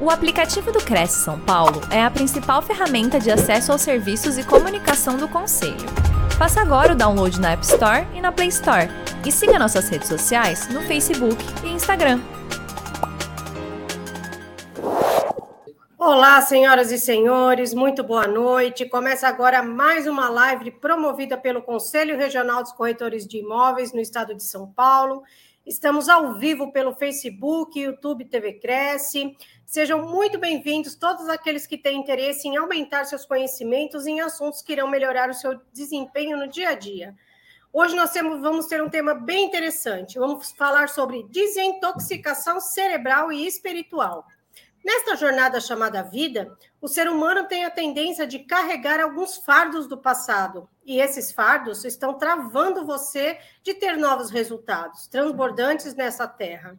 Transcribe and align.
O 0.00 0.10
aplicativo 0.10 0.70
do 0.70 0.78
Cresce 0.78 1.24
São 1.24 1.40
Paulo 1.40 1.80
é 1.90 2.00
a 2.00 2.08
principal 2.08 2.62
ferramenta 2.62 3.18
de 3.18 3.32
acesso 3.32 3.72
aos 3.72 3.82
serviços 3.82 4.38
e 4.38 4.44
comunicação 4.44 5.16
do 5.16 5.26
Conselho. 5.26 5.74
Faça 6.38 6.60
agora 6.60 6.92
o 6.92 6.96
download 6.96 7.40
na 7.40 7.50
App 7.50 7.64
Store 7.64 8.06
e 8.14 8.20
na 8.20 8.30
Play 8.30 8.46
Store. 8.46 8.88
E 9.26 9.32
siga 9.32 9.58
nossas 9.58 9.88
redes 9.88 10.06
sociais 10.06 10.68
no 10.68 10.82
Facebook 10.82 11.36
e 11.64 11.70
Instagram. 11.70 12.20
Olá, 15.98 16.40
senhoras 16.42 16.92
e 16.92 16.98
senhores, 16.98 17.74
muito 17.74 18.04
boa 18.04 18.28
noite. 18.28 18.86
Começa 18.86 19.26
agora 19.26 19.64
mais 19.64 20.06
uma 20.06 20.28
live 20.28 20.70
promovida 20.70 21.36
pelo 21.36 21.60
Conselho 21.60 22.16
Regional 22.16 22.62
dos 22.62 22.70
Corretores 22.70 23.26
de 23.26 23.38
Imóveis 23.38 23.92
no 23.92 24.00
estado 24.00 24.32
de 24.32 24.44
São 24.44 24.70
Paulo. 24.70 25.24
Estamos 25.66 26.08
ao 26.08 26.32
vivo 26.38 26.72
pelo 26.72 26.94
Facebook, 26.94 27.78
YouTube 27.78 28.24
TV 28.24 28.54
Cresce. 28.54 29.36
Sejam 29.70 30.00
muito 30.08 30.38
bem-vindos 30.38 30.94
todos 30.94 31.28
aqueles 31.28 31.66
que 31.66 31.76
têm 31.76 32.00
interesse 32.00 32.48
em 32.48 32.56
aumentar 32.56 33.04
seus 33.04 33.26
conhecimentos 33.26 34.06
em 34.06 34.18
assuntos 34.18 34.62
que 34.62 34.72
irão 34.72 34.88
melhorar 34.88 35.28
o 35.28 35.34
seu 35.34 35.60
desempenho 35.74 36.38
no 36.38 36.48
dia 36.48 36.70
a 36.70 36.74
dia. 36.74 37.14
Hoje 37.70 37.94
nós 37.94 38.10
temos, 38.10 38.40
vamos 38.40 38.64
ter 38.64 38.82
um 38.82 38.88
tema 38.88 39.12
bem 39.12 39.44
interessante. 39.44 40.18
Vamos 40.18 40.52
falar 40.52 40.88
sobre 40.88 41.22
desintoxicação 41.24 42.60
cerebral 42.60 43.30
e 43.30 43.46
espiritual. 43.46 44.26
Nesta 44.82 45.14
jornada 45.16 45.60
chamada 45.60 46.02
vida, 46.02 46.50
o 46.80 46.88
ser 46.88 47.06
humano 47.06 47.46
tem 47.46 47.66
a 47.66 47.70
tendência 47.70 48.26
de 48.26 48.38
carregar 48.38 49.00
alguns 49.00 49.36
fardos 49.36 49.86
do 49.86 49.98
passado, 49.98 50.66
e 50.82 50.98
esses 50.98 51.30
fardos 51.30 51.84
estão 51.84 52.14
travando 52.14 52.86
você 52.86 53.38
de 53.62 53.74
ter 53.74 53.98
novos 53.98 54.30
resultados, 54.30 55.06
transbordantes 55.08 55.94
nessa 55.94 56.26
terra. 56.26 56.78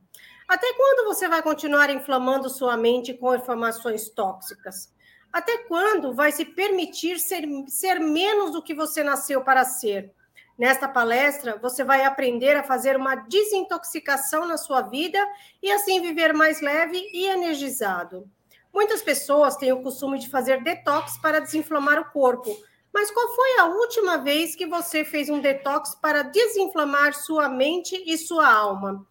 Até 0.49 0.73
quando 0.73 1.05
você 1.05 1.27
vai 1.27 1.43
continuar 1.43 1.91
inflamando 1.91 2.49
sua 2.49 2.75
mente 2.75 3.13
com 3.13 3.35
informações 3.35 4.09
tóxicas? 4.09 4.91
Até 5.31 5.59
quando 5.59 6.15
vai 6.15 6.31
se 6.31 6.43
permitir 6.43 7.19
ser, 7.19 7.43
ser 7.67 7.99
menos 7.99 8.51
do 8.53 8.63
que 8.63 8.73
você 8.73 9.03
nasceu 9.03 9.43
para 9.43 9.63
ser? 9.63 10.11
Nesta 10.57 10.87
palestra, 10.87 11.55
você 11.61 11.83
vai 11.83 12.03
aprender 12.03 12.55
a 12.55 12.63
fazer 12.63 12.97
uma 12.97 13.13
desintoxicação 13.13 14.47
na 14.47 14.57
sua 14.57 14.81
vida 14.81 15.23
e 15.61 15.71
assim 15.71 16.01
viver 16.01 16.33
mais 16.33 16.61
leve 16.61 16.97
e 17.13 17.27
energizado. 17.27 18.27
Muitas 18.73 19.03
pessoas 19.03 19.55
têm 19.55 19.71
o 19.71 19.83
costume 19.83 20.17
de 20.17 20.29
fazer 20.29 20.63
detox 20.63 21.15
para 21.19 21.39
desinflamar 21.39 21.99
o 21.99 22.11
corpo, 22.11 22.57
mas 22.91 23.11
qual 23.11 23.35
foi 23.35 23.59
a 23.59 23.65
última 23.65 24.17
vez 24.17 24.55
que 24.55 24.65
você 24.65 25.05
fez 25.05 25.29
um 25.29 25.39
detox 25.39 25.93
para 25.93 26.23
desinflamar 26.23 27.13
sua 27.13 27.47
mente 27.47 28.03
e 28.03 28.17
sua 28.17 28.51
alma? 28.51 29.07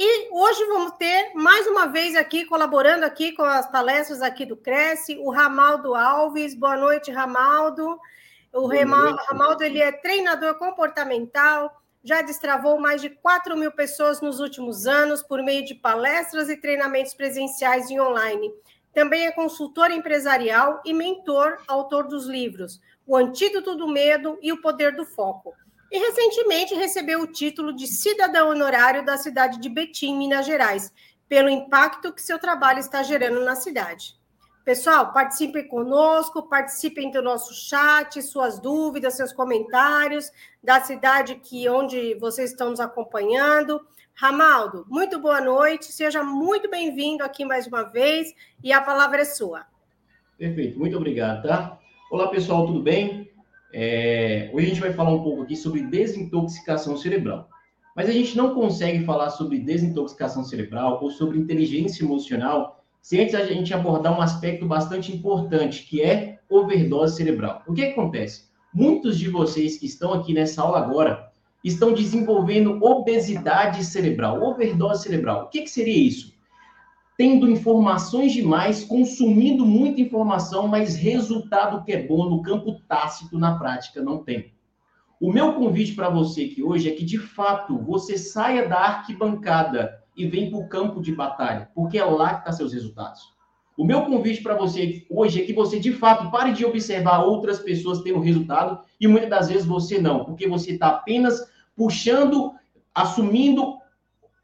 E 0.00 0.28
hoje 0.30 0.64
vamos 0.66 0.92
ter 0.92 1.32
mais 1.34 1.66
uma 1.66 1.88
vez 1.88 2.14
aqui, 2.14 2.44
colaborando 2.44 3.04
aqui 3.04 3.32
com 3.32 3.42
as 3.42 3.68
palestras 3.68 4.22
aqui 4.22 4.46
do 4.46 4.56
Cresce, 4.56 5.18
o 5.18 5.28
Ramaldo 5.28 5.92
Alves. 5.92 6.54
Boa 6.54 6.76
noite, 6.76 7.10
Ramaldo. 7.10 7.98
O 8.52 8.68
Ramaldo 8.68 9.64
ele 9.64 9.82
é 9.82 9.90
treinador 9.90 10.54
comportamental, 10.54 11.82
já 12.04 12.22
destravou 12.22 12.78
mais 12.78 13.02
de 13.02 13.10
4 13.10 13.56
mil 13.56 13.72
pessoas 13.72 14.20
nos 14.20 14.38
últimos 14.38 14.86
anos 14.86 15.20
por 15.20 15.42
meio 15.42 15.64
de 15.64 15.74
palestras 15.74 16.48
e 16.48 16.56
treinamentos 16.56 17.12
presenciais 17.12 17.90
e 17.90 17.98
online. 17.98 18.52
Também 18.94 19.26
é 19.26 19.32
consultor 19.32 19.90
empresarial 19.90 20.80
e 20.84 20.94
mentor, 20.94 21.58
autor 21.66 22.06
dos 22.06 22.26
livros 22.26 22.80
O 23.04 23.16
Antídoto 23.16 23.74
do 23.74 23.88
Medo 23.88 24.38
e 24.40 24.52
O 24.52 24.60
Poder 24.60 24.94
do 24.94 25.04
Foco 25.04 25.56
e 25.90 25.98
recentemente 25.98 26.74
recebeu 26.74 27.22
o 27.22 27.26
título 27.26 27.72
de 27.72 27.86
cidadão 27.86 28.50
honorário 28.50 29.04
da 29.04 29.16
cidade 29.16 29.58
de 29.58 29.68
Betim, 29.68 30.16
Minas 30.16 30.46
Gerais, 30.46 30.92
pelo 31.28 31.48
impacto 31.48 32.12
que 32.12 32.22
seu 32.22 32.38
trabalho 32.38 32.78
está 32.78 33.02
gerando 33.02 33.44
na 33.44 33.54
cidade. 33.54 34.16
Pessoal, 34.64 35.14
participem 35.14 35.66
conosco, 35.66 36.42
participem 36.42 37.10
do 37.10 37.22
nosso 37.22 37.54
chat, 37.54 38.20
suas 38.20 38.60
dúvidas, 38.60 39.14
seus 39.14 39.32
comentários, 39.32 40.30
da 40.62 40.78
cidade 40.80 41.36
que 41.36 41.66
onde 41.70 42.14
vocês 42.16 42.50
estão 42.50 42.68
nos 42.68 42.80
acompanhando. 42.80 43.80
Ramaldo, 44.12 44.84
muito 44.88 45.18
boa 45.18 45.40
noite, 45.40 45.86
seja 45.86 46.22
muito 46.22 46.68
bem-vindo 46.68 47.24
aqui 47.24 47.46
mais 47.46 47.66
uma 47.66 47.82
vez 47.84 48.34
e 48.62 48.70
a 48.72 48.82
palavra 48.82 49.22
é 49.22 49.24
sua. 49.24 49.64
Perfeito, 50.36 50.78
muito 50.78 50.96
obrigado, 50.96 51.46
tá? 51.46 51.78
Olá, 52.10 52.28
pessoal, 52.28 52.66
tudo 52.66 52.82
bem? 52.82 53.27
É, 53.72 54.50
hoje 54.52 54.66
a 54.66 54.68
gente 54.68 54.80
vai 54.80 54.92
falar 54.92 55.12
um 55.12 55.22
pouco 55.22 55.42
aqui 55.42 55.56
sobre 55.56 55.82
desintoxicação 55.82 56.96
cerebral. 56.96 57.48
Mas 57.94 58.08
a 58.08 58.12
gente 58.12 58.36
não 58.36 58.54
consegue 58.54 59.04
falar 59.04 59.30
sobre 59.30 59.58
desintoxicação 59.58 60.44
cerebral 60.44 61.00
ou 61.02 61.10
sobre 61.10 61.38
inteligência 61.38 62.04
emocional 62.04 62.84
se 63.00 63.20
antes 63.20 63.34
a 63.34 63.44
gente 63.44 63.72
abordar 63.72 64.16
um 64.16 64.20
aspecto 64.20 64.66
bastante 64.66 65.12
importante, 65.14 65.84
que 65.84 66.02
é 66.02 66.38
overdose 66.48 67.16
cerebral. 67.16 67.62
O 67.66 67.72
que, 67.72 67.86
que 67.86 67.92
acontece? 67.92 68.48
Muitos 68.72 69.18
de 69.18 69.28
vocês 69.28 69.78
que 69.78 69.86
estão 69.86 70.12
aqui 70.12 70.32
nessa 70.32 70.62
aula 70.62 70.78
agora 70.78 71.32
estão 71.64 71.92
desenvolvendo 71.92 72.82
obesidade 72.82 73.84
cerebral, 73.84 74.42
overdose 74.42 75.02
cerebral. 75.02 75.44
O 75.44 75.48
que, 75.48 75.62
que 75.62 75.70
seria 75.70 75.96
isso? 75.96 76.37
Tendo 77.18 77.50
informações 77.50 78.32
demais, 78.32 78.84
consumindo 78.84 79.66
muita 79.66 80.00
informação, 80.00 80.68
mas 80.68 80.94
resultado 80.94 81.84
que 81.84 81.92
é 81.92 82.06
bom 82.06 82.30
no 82.30 82.40
campo 82.40 82.80
tácito, 82.86 83.36
na 83.36 83.58
prática, 83.58 84.00
não 84.00 84.22
tem. 84.22 84.52
O 85.20 85.32
meu 85.32 85.54
convite 85.54 85.96
para 85.96 86.08
você 86.08 86.44
aqui 86.44 86.62
hoje 86.62 86.88
é 86.88 86.92
que, 86.92 87.04
de 87.04 87.18
fato, 87.18 87.76
você 87.76 88.16
saia 88.16 88.68
da 88.68 88.78
arquibancada 88.78 90.00
e 90.16 90.28
vem 90.28 90.48
para 90.48 90.60
o 90.60 90.68
campo 90.68 91.02
de 91.02 91.12
batalha, 91.12 91.68
porque 91.74 91.98
é 91.98 92.04
lá 92.04 92.34
que 92.34 92.38
estão 92.38 92.44
tá 92.44 92.52
seus 92.52 92.72
resultados. 92.72 93.20
O 93.76 93.84
meu 93.84 94.02
convite 94.02 94.40
para 94.40 94.54
você 94.54 95.04
hoje 95.10 95.42
é 95.42 95.44
que 95.44 95.52
você, 95.52 95.80
de 95.80 95.92
fato, 95.92 96.30
pare 96.30 96.52
de 96.52 96.64
observar 96.64 97.24
outras 97.24 97.58
pessoas 97.58 98.00
tendo 98.00 98.20
resultado 98.20 98.78
e 99.00 99.08
muitas 99.08 99.30
das 99.30 99.48
vezes 99.48 99.66
você 99.66 100.00
não, 100.00 100.24
porque 100.24 100.46
você 100.46 100.72
está 100.72 100.88
apenas 100.88 101.50
puxando, 101.76 102.52
assumindo 102.94 103.76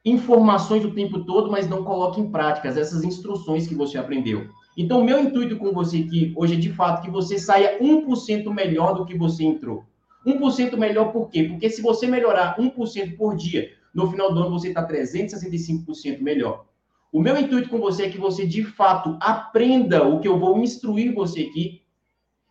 informações 0.04 0.84
o 0.84 0.92
tempo 0.92 1.24
todo, 1.24 1.50
mas 1.50 1.68
não 1.68 1.82
coloque 1.82 2.20
em 2.20 2.30
práticas 2.30 2.76
essas 2.76 3.02
instruções 3.02 3.66
que 3.66 3.74
você 3.74 3.96
aprendeu. 3.96 4.48
Então, 4.76 5.04
meu 5.04 5.18
intuito 5.18 5.56
com 5.56 5.72
você 5.72 5.98
aqui 5.98 6.32
hoje 6.36 6.54
é, 6.54 6.58
de 6.58 6.70
fato, 6.70 7.02
que 7.02 7.10
você 7.10 7.38
saia 7.38 7.78
1% 7.80 8.52
melhor 8.52 8.94
do 8.94 9.06
que 9.06 9.16
você 9.16 9.44
entrou. 9.44 9.84
1% 10.26 10.76
melhor 10.76 11.12
por 11.12 11.30
quê? 11.30 11.44
Porque 11.44 11.70
se 11.70 11.80
você 11.80 12.06
melhorar 12.06 12.58
1% 12.58 13.16
por 13.16 13.36
dia, 13.36 13.70
no 13.94 14.10
final 14.10 14.32
do 14.32 14.40
ano 14.40 14.50
você 14.50 14.68
está 14.68 14.86
365% 14.86 16.20
melhor. 16.20 16.66
O 17.12 17.20
meu 17.20 17.38
intuito 17.38 17.68
com 17.68 17.78
você 17.78 18.06
é 18.06 18.10
que 18.10 18.18
você, 18.18 18.44
de 18.44 18.64
fato, 18.64 19.16
aprenda 19.20 20.02
o 20.02 20.18
que 20.18 20.26
eu 20.26 20.38
vou 20.38 20.58
instruir 20.58 21.14
você 21.14 21.42
aqui 21.42 21.82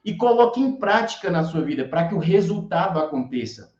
e 0.05 0.15
coloque 0.15 0.61
em 0.61 0.77
prática 0.77 1.29
na 1.29 1.43
sua 1.43 1.61
vida 1.61 1.85
para 1.85 2.07
que 2.07 2.15
o 2.15 2.19
resultado 2.19 2.97
aconteça. 2.97 3.73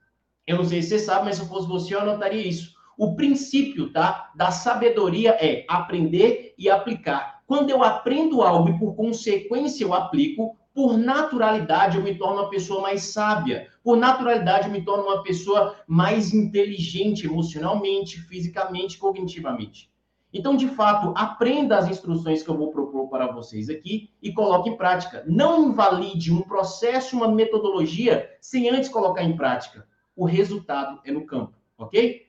Eu 0.46 0.58
não 0.58 0.66
sei 0.66 0.82
se 0.82 0.90
você 0.90 1.00
sabe, 1.00 1.26
mas 1.26 1.38
se 1.38 1.42
eu 1.42 1.48
fosse 1.48 1.68
você, 1.68 1.96
eu 1.96 2.02
anotaria 2.02 2.46
isso. 2.46 2.73
O 2.98 3.16
princípio 3.16 3.92
tá, 3.92 4.32
da 4.36 4.52
sabedoria 4.52 5.32
é 5.40 5.66
aprender 5.68 6.54
e 6.58 6.70
aplicar. 6.70 7.42
Quando 7.46 7.70
eu 7.70 7.84
aprendo 7.84 8.42
algo 8.42 8.70
e 8.70 8.80
por 8.80 8.96
consequência 8.96 9.84
eu 9.84 9.94
aplico, 9.94 10.58
por 10.74 10.98
naturalidade 10.98 11.98
eu 11.98 12.04
me 12.04 12.16
torno 12.16 12.42
uma 12.42 12.50
pessoa 12.50 12.82
mais 12.82 13.04
sábia. 13.04 13.68
Por 13.84 13.96
naturalidade 13.96 14.68
eu 14.68 14.72
me 14.74 14.84
torno 14.84 15.04
uma 15.04 15.22
pessoa 15.22 15.76
mais 15.88 16.34
inteligente 16.34 17.26
emocionalmente, 17.26 18.20
fisicamente, 18.22 18.98
cognitivamente. 18.98 19.92
Então, 20.34 20.56
de 20.56 20.68
fato, 20.68 21.14
aprenda 21.16 21.78
as 21.78 21.88
instruções 21.88 22.42
que 22.42 22.50
eu 22.50 22.58
vou 22.58 22.72
propor 22.72 23.08
para 23.08 23.32
vocês 23.32 23.70
aqui 23.70 24.10
e 24.20 24.34
coloque 24.34 24.68
em 24.68 24.76
prática. 24.76 25.24
Não 25.28 25.70
invalide 25.70 26.34
um 26.34 26.42
processo, 26.42 27.16
uma 27.16 27.28
metodologia, 27.28 28.28
sem 28.42 28.68
antes 28.68 28.90
colocar 28.90 29.24
em 29.24 29.38
prática. 29.38 29.88
O 30.16 30.26
resultado 30.26 31.00
é 31.06 31.12
no 31.12 31.26
campo, 31.28 31.54
ok? 31.78 32.26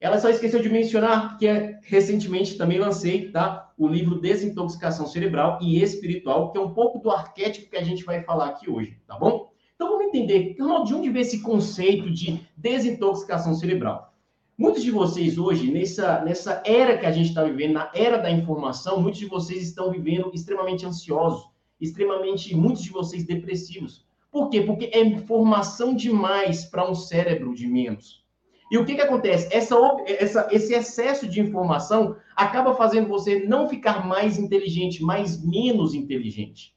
Ela 0.00 0.20
só 0.20 0.30
esqueceu 0.30 0.62
de 0.62 0.68
mencionar 0.68 1.36
que 1.38 1.46
é, 1.46 1.80
recentemente 1.82 2.56
também 2.56 2.78
lancei 2.78 3.32
tá, 3.32 3.72
o 3.76 3.88
livro 3.88 4.20
Desintoxicação 4.20 5.06
Cerebral 5.06 5.58
e 5.60 5.82
Espiritual, 5.82 6.52
que 6.52 6.58
é 6.58 6.60
um 6.60 6.72
pouco 6.72 7.00
do 7.00 7.10
arquétipo 7.10 7.70
que 7.70 7.76
a 7.76 7.82
gente 7.82 8.04
vai 8.04 8.22
falar 8.22 8.50
aqui 8.50 8.70
hoje, 8.70 8.96
tá 9.08 9.18
bom? 9.18 9.50
Então 9.74 9.88
vamos 9.88 10.06
entender 10.06 10.54
de 10.54 10.62
onde 10.62 11.10
vem 11.10 11.22
esse 11.22 11.40
conceito 11.40 12.10
de 12.10 12.40
desintoxicação 12.56 13.54
cerebral. 13.54 14.14
Muitos 14.56 14.82
de 14.82 14.90
vocês 14.90 15.38
hoje, 15.38 15.70
nessa, 15.70 16.20
nessa 16.24 16.62
era 16.64 16.98
que 16.98 17.06
a 17.06 17.12
gente 17.12 17.28
está 17.28 17.44
vivendo, 17.44 17.74
na 17.74 17.90
era 17.94 18.18
da 18.18 18.30
informação, 18.30 19.00
muitos 19.00 19.20
de 19.20 19.26
vocês 19.26 19.62
estão 19.62 19.90
vivendo 19.90 20.30
extremamente 20.34 20.84
ansiosos, 20.84 21.48
extremamente, 21.80 22.56
muitos 22.56 22.82
de 22.82 22.90
vocês 22.90 23.24
depressivos. 23.24 24.04
Por 24.30 24.48
quê? 24.48 24.60
Porque 24.60 24.90
é 24.92 25.00
informação 25.00 25.94
demais 25.94 26.64
para 26.64 26.88
um 26.88 26.94
cérebro 26.94 27.54
de 27.54 27.66
menos. 27.66 28.24
E 28.70 28.76
o 28.76 28.84
que, 28.84 28.94
que 28.94 29.00
acontece? 29.00 29.48
Essa, 29.50 29.76
essa, 30.06 30.48
esse 30.50 30.74
excesso 30.74 31.26
de 31.26 31.40
informação 31.40 32.16
acaba 32.36 32.74
fazendo 32.74 33.08
você 33.08 33.40
não 33.46 33.68
ficar 33.68 34.06
mais 34.06 34.38
inteligente, 34.38 35.02
mas 35.02 35.42
menos 35.42 35.94
inteligente. 35.94 36.74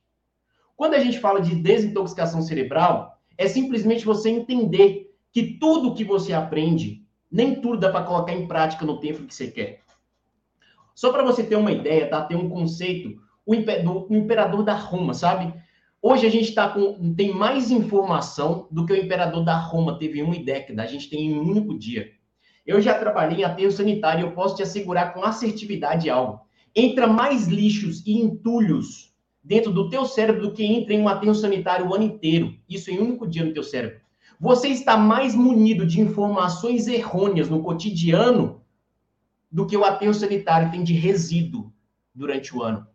Quando 0.75 0.93
a 0.93 0.99
gente 0.99 1.19
fala 1.19 1.41
de 1.41 1.55
desintoxicação 1.55 2.41
cerebral, 2.41 3.19
é 3.37 3.47
simplesmente 3.47 4.05
você 4.05 4.29
entender 4.29 5.13
que 5.31 5.57
tudo 5.59 5.93
que 5.93 6.03
você 6.03 6.33
aprende, 6.33 7.05
nem 7.31 7.59
tudo 7.61 7.79
dá 7.79 7.91
para 7.91 8.05
colocar 8.05 8.33
em 8.33 8.47
prática 8.47 8.85
no 8.85 8.99
tempo 8.99 9.25
que 9.25 9.33
você 9.33 9.47
quer. 9.47 9.81
Só 10.95 11.11
para 11.11 11.23
você 11.23 11.43
ter 11.43 11.55
uma 11.55 11.71
ideia, 11.71 12.09
tá? 12.09 12.23
Tem 12.23 12.37
um 12.37 12.49
conceito 12.49 13.21
o 13.45 13.55
do 13.55 14.15
imperador 14.15 14.63
da 14.63 14.73
Roma, 14.73 15.13
sabe? 15.13 15.53
Hoje 16.03 16.25
a 16.25 16.31
gente 16.31 16.51
tá 16.55 16.67
com, 16.67 17.13
tem 17.13 17.31
mais 17.31 17.69
informação 17.69 18.67
do 18.71 18.87
que 18.87 18.93
o 18.93 18.97
imperador 18.97 19.45
da 19.45 19.55
Roma 19.55 19.99
teve 19.99 20.19
em 20.19 20.23
uma 20.23 20.35
década. 20.39 20.81
A 20.81 20.87
gente 20.87 21.07
tem 21.07 21.27
em 21.27 21.39
um 21.39 21.47
único 21.47 21.77
dia. 21.77 22.09
Eu 22.65 22.81
já 22.81 22.97
trabalhei 22.97 23.41
em 23.41 23.43
aterro 23.43 23.71
sanitário 23.71 24.21
e 24.21 24.27
eu 24.27 24.31
posso 24.31 24.55
te 24.55 24.63
assegurar 24.63 25.13
com 25.13 25.23
assertividade 25.23 26.09
algo. 26.09 26.41
Entra 26.75 27.05
mais 27.05 27.47
lixos 27.47 28.03
e 28.05 28.19
entulhos 28.19 29.13
dentro 29.43 29.71
do 29.71 29.89
teu 29.89 30.05
cérebro 30.05 30.41
do 30.41 30.53
que 30.53 30.65
entra 30.65 30.93
em 30.93 31.01
um 31.01 31.07
aterro 31.07 31.35
sanitário 31.35 31.87
o 31.87 31.93
ano 31.93 32.05
inteiro. 32.05 32.55
Isso 32.67 32.89
em 32.89 32.99
um 32.99 33.03
único 33.03 33.27
dia 33.27 33.45
no 33.45 33.53
teu 33.53 33.63
cérebro. 33.63 34.01
Você 34.39 34.69
está 34.69 34.97
mais 34.97 35.35
munido 35.35 35.85
de 35.85 36.01
informações 36.01 36.87
errôneas 36.87 37.47
no 37.47 37.61
cotidiano 37.61 38.63
do 39.51 39.67
que 39.67 39.77
o 39.77 39.83
aterro 39.83 40.15
sanitário 40.15 40.71
tem 40.71 40.83
de 40.83 40.93
resíduo 40.93 41.71
durante 42.15 42.55
o 42.55 42.63
ano. 42.63 42.87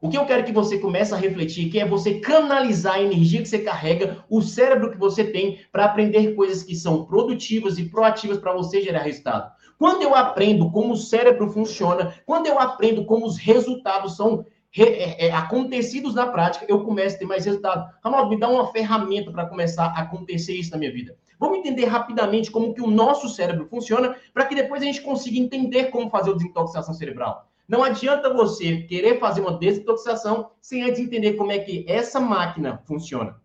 O 0.00 0.08
que 0.08 0.16
eu 0.16 0.24
quero 0.26 0.44
que 0.44 0.52
você 0.52 0.78
comece 0.78 1.12
a 1.12 1.16
refletir 1.16 1.70
que 1.70 1.80
é 1.80 1.84
você 1.84 2.20
canalizar 2.20 2.94
a 2.94 3.02
energia 3.02 3.42
que 3.42 3.48
você 3.48 3.58
carrega, 3.58 4.24
o 4.30 4.40
cérebro 4.40 4.92
que 4.92 4.96
você 4.96 5.24
tem 5.24 5.58
para 5.72 5.86
aprender 5.86 6.36
coisas 6.36 6.62
que 6.62 6.76
são 6.76 7.04
produtivas 7.04 7.78
e 7.78 7.88
proativas 7.88 8.38
para 8.38 8.52
você 8.52 8.80
gerar 8.80 9.02
resultado. 9.02 9.50
Quando 9.76 10.02
eu 10.02 10.14
aprendo 10.14 10.70
como 10.70 10.92
o 10.92 10.96
cérebro 10.96 11.50
funciona, 11.50 12.14
quando 12.24 12.46
eu 12.46 12.60
aprendo 12.60 13.04
como 13.04 13.26
os 13.26 13.38
resultados 13.38 14.14
são 14.14 14.46
é, 14.76 15.26
é, 15.26 15.32
acontecidos 15.32 16.14
na 16.14 16.28
prática, 16.28 16.64
eu 16.68 16.84
começo 16.84 17.16
a 17.16 17.18
ter 17.18 17.26
mais 17.26 17.44
resultado. 17.44 17.90
Ronaldo, 18.04 18.30
me 18.30 18.38
dá 18.38 18.48
uma 18.48 18.70
ferramenta 18.70 19.32
para 19.32 19.46
começar 19.46 19.86
a 19.86 20.02
acontecer 20.02 20.54
isso 20.54 20.70
na 20.70 20.78
minha 20.78 20.92
vida. 20.92 21.16
Vamos 21.40 21.58
entender 21.58 21.86
rapidamente 21.86 22.52
como 22.52 22.72
que 22.72 22.82
o 22.82 22.90
nosso 22.90 23.28
cérebro 23.28 23.66
funciona, 23.66 24.14
para 24.32 24.46
que 24.46 24.54
depois 24.54 24.80
a 24.80 24.84
gente 24.84 25.00
consiga 25.00 25.38
entender 25.38 25.86
como 25.86 26.08
fazer 26.08 26.30
o 26.30 26.36
desintoxicação 26.36 26.94
cerebral. 26.94 27.47
Não 27.68 27.84
adianta 27.84 28.32
você 28.32 28.78
querer 28.82 29.20
fazer 29.20 29.42
uma 29.42 29.58
desintoxicação 29.58 30.52
sem 30.58 30.82
antes 30.82 31.00
entender 31.00 31.34
como 31.34 31.52
é 31.52 31.58
que 31.58 31.84
essa 31.86 32.18
máquina 32.18 32.82
funciona. 32.86 33.38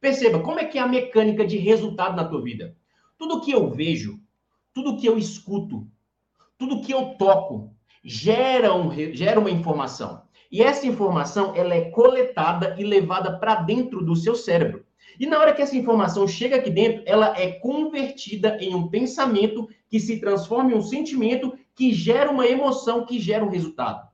Perceba, 0.00 0.38
como 0.38 0.60
é 0.60 0.64
que 0.64 0.78
é 0.78 0.80
a 0.80 0.86
mecânica 0.86 1.44
de 1.44 1.56
resultado 1.56 2.14
na 2.14 2.24
tua 2.24 2.40
vida? 2.40 2.76
Tudo 3.18 3.40
que 3.40 3.50
eu 3.50 3.68
vejo, 3.68 4.20
tudo 4.72 4.96
que 4.96 5.06
eu 5.06 5.18
escuto, 5.18 5.88
tudo 6.56 6.82
que 6.82 6.92
eu 6.92 7.16
toco, 7.18 7.74
gera, 8.04 8.72
um, 8.74 8.92
gera 9.12 9.40
uma 9.40 9.50
informação. 9.50 10.22
E 10.50 10.62
essa 10.62 10.86
informação, 10.86 11.52
ela 11.56 11.74
é 11.74 11.90
coletada 11.90 12.76
e 12.78 12.84
levada 12.84 13.38
para 13.38 13.56
dentro 13.56 14.04
do 14.04 14.14
seu 14.14 14.36
cérebro. 14.36 14.84
E 15.18 15.26
na 15.26 15.38
hora 15.38 15.52
que 15.52 15.62
essa 15.62 15.76
informação 15.76 16.28
chega 16.28 16.56
aqui 16.56 16.70
dentro, 16.70 17.02
ela 17.06 17.38
é 17.38 17.52
convertida 17.52 18.56
em 18.60 18.74
um 18.74 18.88
pensamento 18.88 19.68
que 19.88 19.98
se 19.98 20.20
transforma 20.20 20.70
em 20.70 20.74
um 20.74 20.82
sentimento 20.82 21.56
que 21.82 21.92
gera 21.92 22.30
uma 22.30 22.46
emoção, 22.46 23.04
que 23.04 23.18
gera 23.18 23.44
um 23.44 23.48
resultado. 23.48 24.08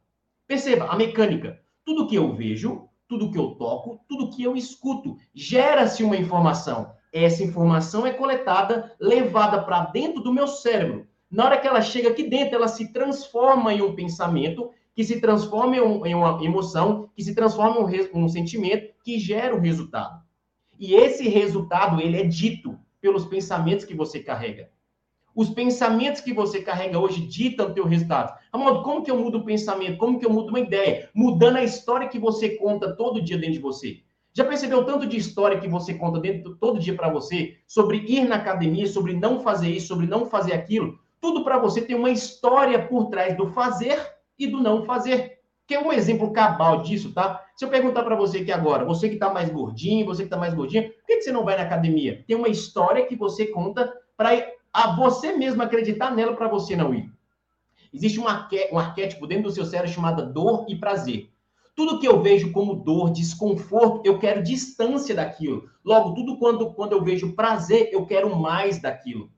Perceba 0.46 0.86
a 0.86 0.96
mecânica. 0.96 1.60
Tudo 1.84 2.06
que 2.06 2.14
eu 2.14 2.34
vejo, 2.34 2.88
tudo 3.06 3.30
que 3.30 3.36
eu 3.36 3.56
toco, 3.56 4.00
tudo 4.08 4.30
que 4.30 4.42
eu 4.42 4.56
escuto, 4.56 5.18
gera-se 5.34 6.02
uma 6.02 6.16
informação. 6.16 6.94
Essa 7.12 7.44
informação 7.44 8.06
é 8.06 8.10
coletada, 8.14 8.96
levada 8.98 9.62
para 9.62 9.84
dentro 9.84 10.22
do 10.22 10.32
meu 10.32 10.48
cérebro. 10.48 11.06
Na 11.30 11.44
hora 11.44 11.58
que 11.58 11.68
ela 11.68 11.82
chega 11.82 12.08
aqui 12.08 12.22
dentro, 12.22 12.54
ela 12.54 12.68
se 12.68 12.90
transforma 12.90 13.74
em 13.74 13.82
um 13.82 13.94
pensamento, 13.94 14.70
que 14.94 15.04
se 15.04 15.20
transforma 15.20 15.76
em, 15.76 15.80
um, 15.82 16.06
em 16.06 16.14
uma 16.14 16.42
emoção, 16.42 17.10
que 17.14 17.22
se 17.22 17.34
transforma 17.34 17.92
em 17.92 18.08
um, 18.14 18.24
um 18.24 18.28
sentimento, 18.30 18.94
que 19.04 19.18
gera 19.18 19.54
um 19.54 19.60
resultado. 19.60 20.22
E 20.78 20.94
esse 20.94 21.28
resultado, 21.28 22.00
ele 22.00 22.18
é 22.18 22.24
dito 22.24 22.78
pelos 22.98 23.26
pensamentos 23.26 23.84
que 23.84 23.94
você 23.94 24.20
carrega. 24.20 24.70
Os 25.38 25.50
pensamentos 25.50 26.20
que 26.20 26.32
você 26.32 26.60
carrega 26.60 26.98
hoje 26.98 27.20
ditam 27.20 27.68
o 27.68 27.72
teu 27.72 27.84
resultado. 27.86 28.36
Amor, 28.52 28.82
como 28.82 29.04
que 29.04 29.10
eu 29.12 29.16
mudo 29.16 29.38
o 29.38 29.44
pensamento? 29.44 29.96
Como 29.96 30.18
que 30.18 30.26
eu 30.26 30.30
mudo 30.30 30.48
uma 30.48 30.58
ideia? 30.58 31.08
Mudando 31.14 31.58
a 31.58 31.62
história 31.62 32.08
que 32.08 32.18
você 32.18 32.56
conta 32.56 32.96
todo 32.96 33.22
dia 33.22 33.38
dentro 33.38 33.52
de 33.52 33.60
você. 33.60 34.00
Já 34.32 34.44
percebeu 34.44 34.84
tanto 34.84 35.06
de 35.06 35.16
história 35.16 35.60
que 35.60 35.68
você 35.68 35.94
conta 35.94 36.18
dentro 36.18 36.56
todo 36.56 36.80
dia 36.80 36.96
para 36.96 37.08
você 37.08 37.56
sobre 37.68 37.98
ir 37.98 38.26
na 38.26 38.34
academia, 38.34 38.88
sobre 38.88 39.12
não 39.12 39.38
fazer 39.38 39.70
isso, 39.70 39.86
sobre 39.86 40.08
não 40.08 40.26
fazer 40.26 40.54
aquilo? 40.54 40.98
Tudo 41.20 41.44
para 41.44 41.56
você 41.56 41.82
tem 41.82 41.94
uma 41.94 42.10
história 42.10 42.84
por 42.88 43.04
trás 43.06 43.36
do 43.36 43.46
fazer 43.46 43.96
e 44.36 44.44
do 44.44 44.60
não 44.60 44.84
fazer. 44.84 45.38
Que 45.68 45.76
é 45.76 45.80
um 45.80 45.92
exemplo 45.92 46.32
cabal 46.32 46.82
disso, 46.82 47.12
tá? 47.12 47.44
Se 47.54 47.64
eu 47.64 47.68
perguntar 47.68 48.02
para 48.02 48.16
você 48.16 48.38
aqui 48.38 48.50
agora, 48.50 48.84
você 48.84 49.08
que 49.08 49.14
está 49.14 49.32
mais 49.32 49.48
gordinho, 49.50 50.04
você 50.04 50.22
que 50.22 50.26
está 50.26 50.36
mais 50.36 50.52
gordinho, 50.52 50.88
por 50.88 51.06
que, 51.06 51.18
que 51.18 51.22
você 51.22 51.30
não 51.30 51.44
vai 51.44 51.56
na 51.56 51.62
academia? 51.62 52.24
Tem 52.26 52.36
uma 52.36 52.48
história 52.48 53.06
que 53.06 53.14
você 53.14 53.46
conta 53.46 53.88
para 54.16 54.34
a 54.72 54.94
você 54.94 55.36
mesmo 55.36 55.62
acreditar 55.62 56.14
nela 56.14 56.34
para 56.34 56.48
você 56.48 56.76
não 56.76 56.94
ir. 56.94 57.12
Existe 57.92 58.20
um, 58.20 58.28
arqué 58.28 58.68
um 58.72 58.78
arquétipo 58.78 59.26
dentro 59.26 59.44
do 59.44 59.52
seu 59.52 59.64
cérebro 59.64 59.92
chamado 59.92 60.32
dor 60.32 60.66
e 60.68 60.76
prazer. 60.76 61.30
Tudo 61.74 62.00
que 62.00 62.08
eu 62.08 62.20
vejo 62.20 62.50
como 62.52 62.74
dor, 62.74 63.10
desconforto, 63.10 64.02
eu 64.04 64.18
quero 64.18 64.42
distância 64.42 65.14
daquilo. 65.14 65.70
Logo, 65.84 66.14
tudo 66.14 66.36
quando, 66.38 66.72
quando 66.72 66.92
eu 66.92 67.02
vejo 67.02 67.34
prazer, 67.34 67.88
eu 67.92 68.04
quero 68.04 68.34
mais 68.34 68.80
daquilo. 68.80 69.30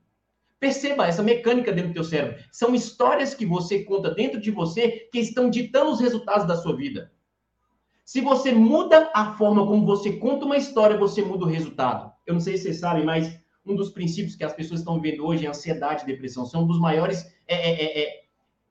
Perceba 0.59 1.07
essa 1.07 1.23
mecânica 1.23 1.71
dentro 1.71 1.91
do 1.91 1.95
teu 1.95 2.03
cérebro. 2.03 2.43
São 2.51 2.75
histórias 2.75 3.33
que 3.33 3.45
você 3.45 3.83
conta 3.83 4.11
dentro 4.11 4.39
de 4.39 4.51
você 4.51 5.07
que 5.11 5.19
estão 5.19 5.49
ditando 5.49 5.91
os 5.91 5.99
resultados 5.99 6.45
da 6.45 6.55
sua 6.55 6.75
vida. 6.75 7.11
Se 8.03 8.21
você 8.21 8.51
muda 8.51 9.09
a 9.13 9.33
forma 9.33 9.65
como 9.65 9.85
você 9.85 10.13
conta 10.13 10.45
uma 10.45 10.57
história, 10.57 10.97
você 10.97 11.23
muda 11.23 11.45
o 11.45 11.47
resultado. 11.47 12.11
Eu 12.27 12.33
não 12.33 12.41
sei 12.41 12.57
se 12.57 12.63
vocês 12.63 12.79
sabem, 12.79 13.05
mas 13.05 13.40
um 13.65 13.75
dos 13.75 13.89
princípios 13.89 14.35
que 14.35 14.43
as 14.43 14.53
pessoas 14.53 14.79
estão 14.79 14.99
vendo 14.99 15.25
hoje 15.25 15.45
é 15.45 15.49
ansiedade 15.49 16.03
e 16.03 16.05
depressão. 16.05 16.45
São 16.45 16.63
um 16.63 16.67
dos 16.67 16.79
maiores 16.79 17.25
é 17.47 17.55
é, 17.55 17.83
é, 17.83 18.03
é, 18.03 18.23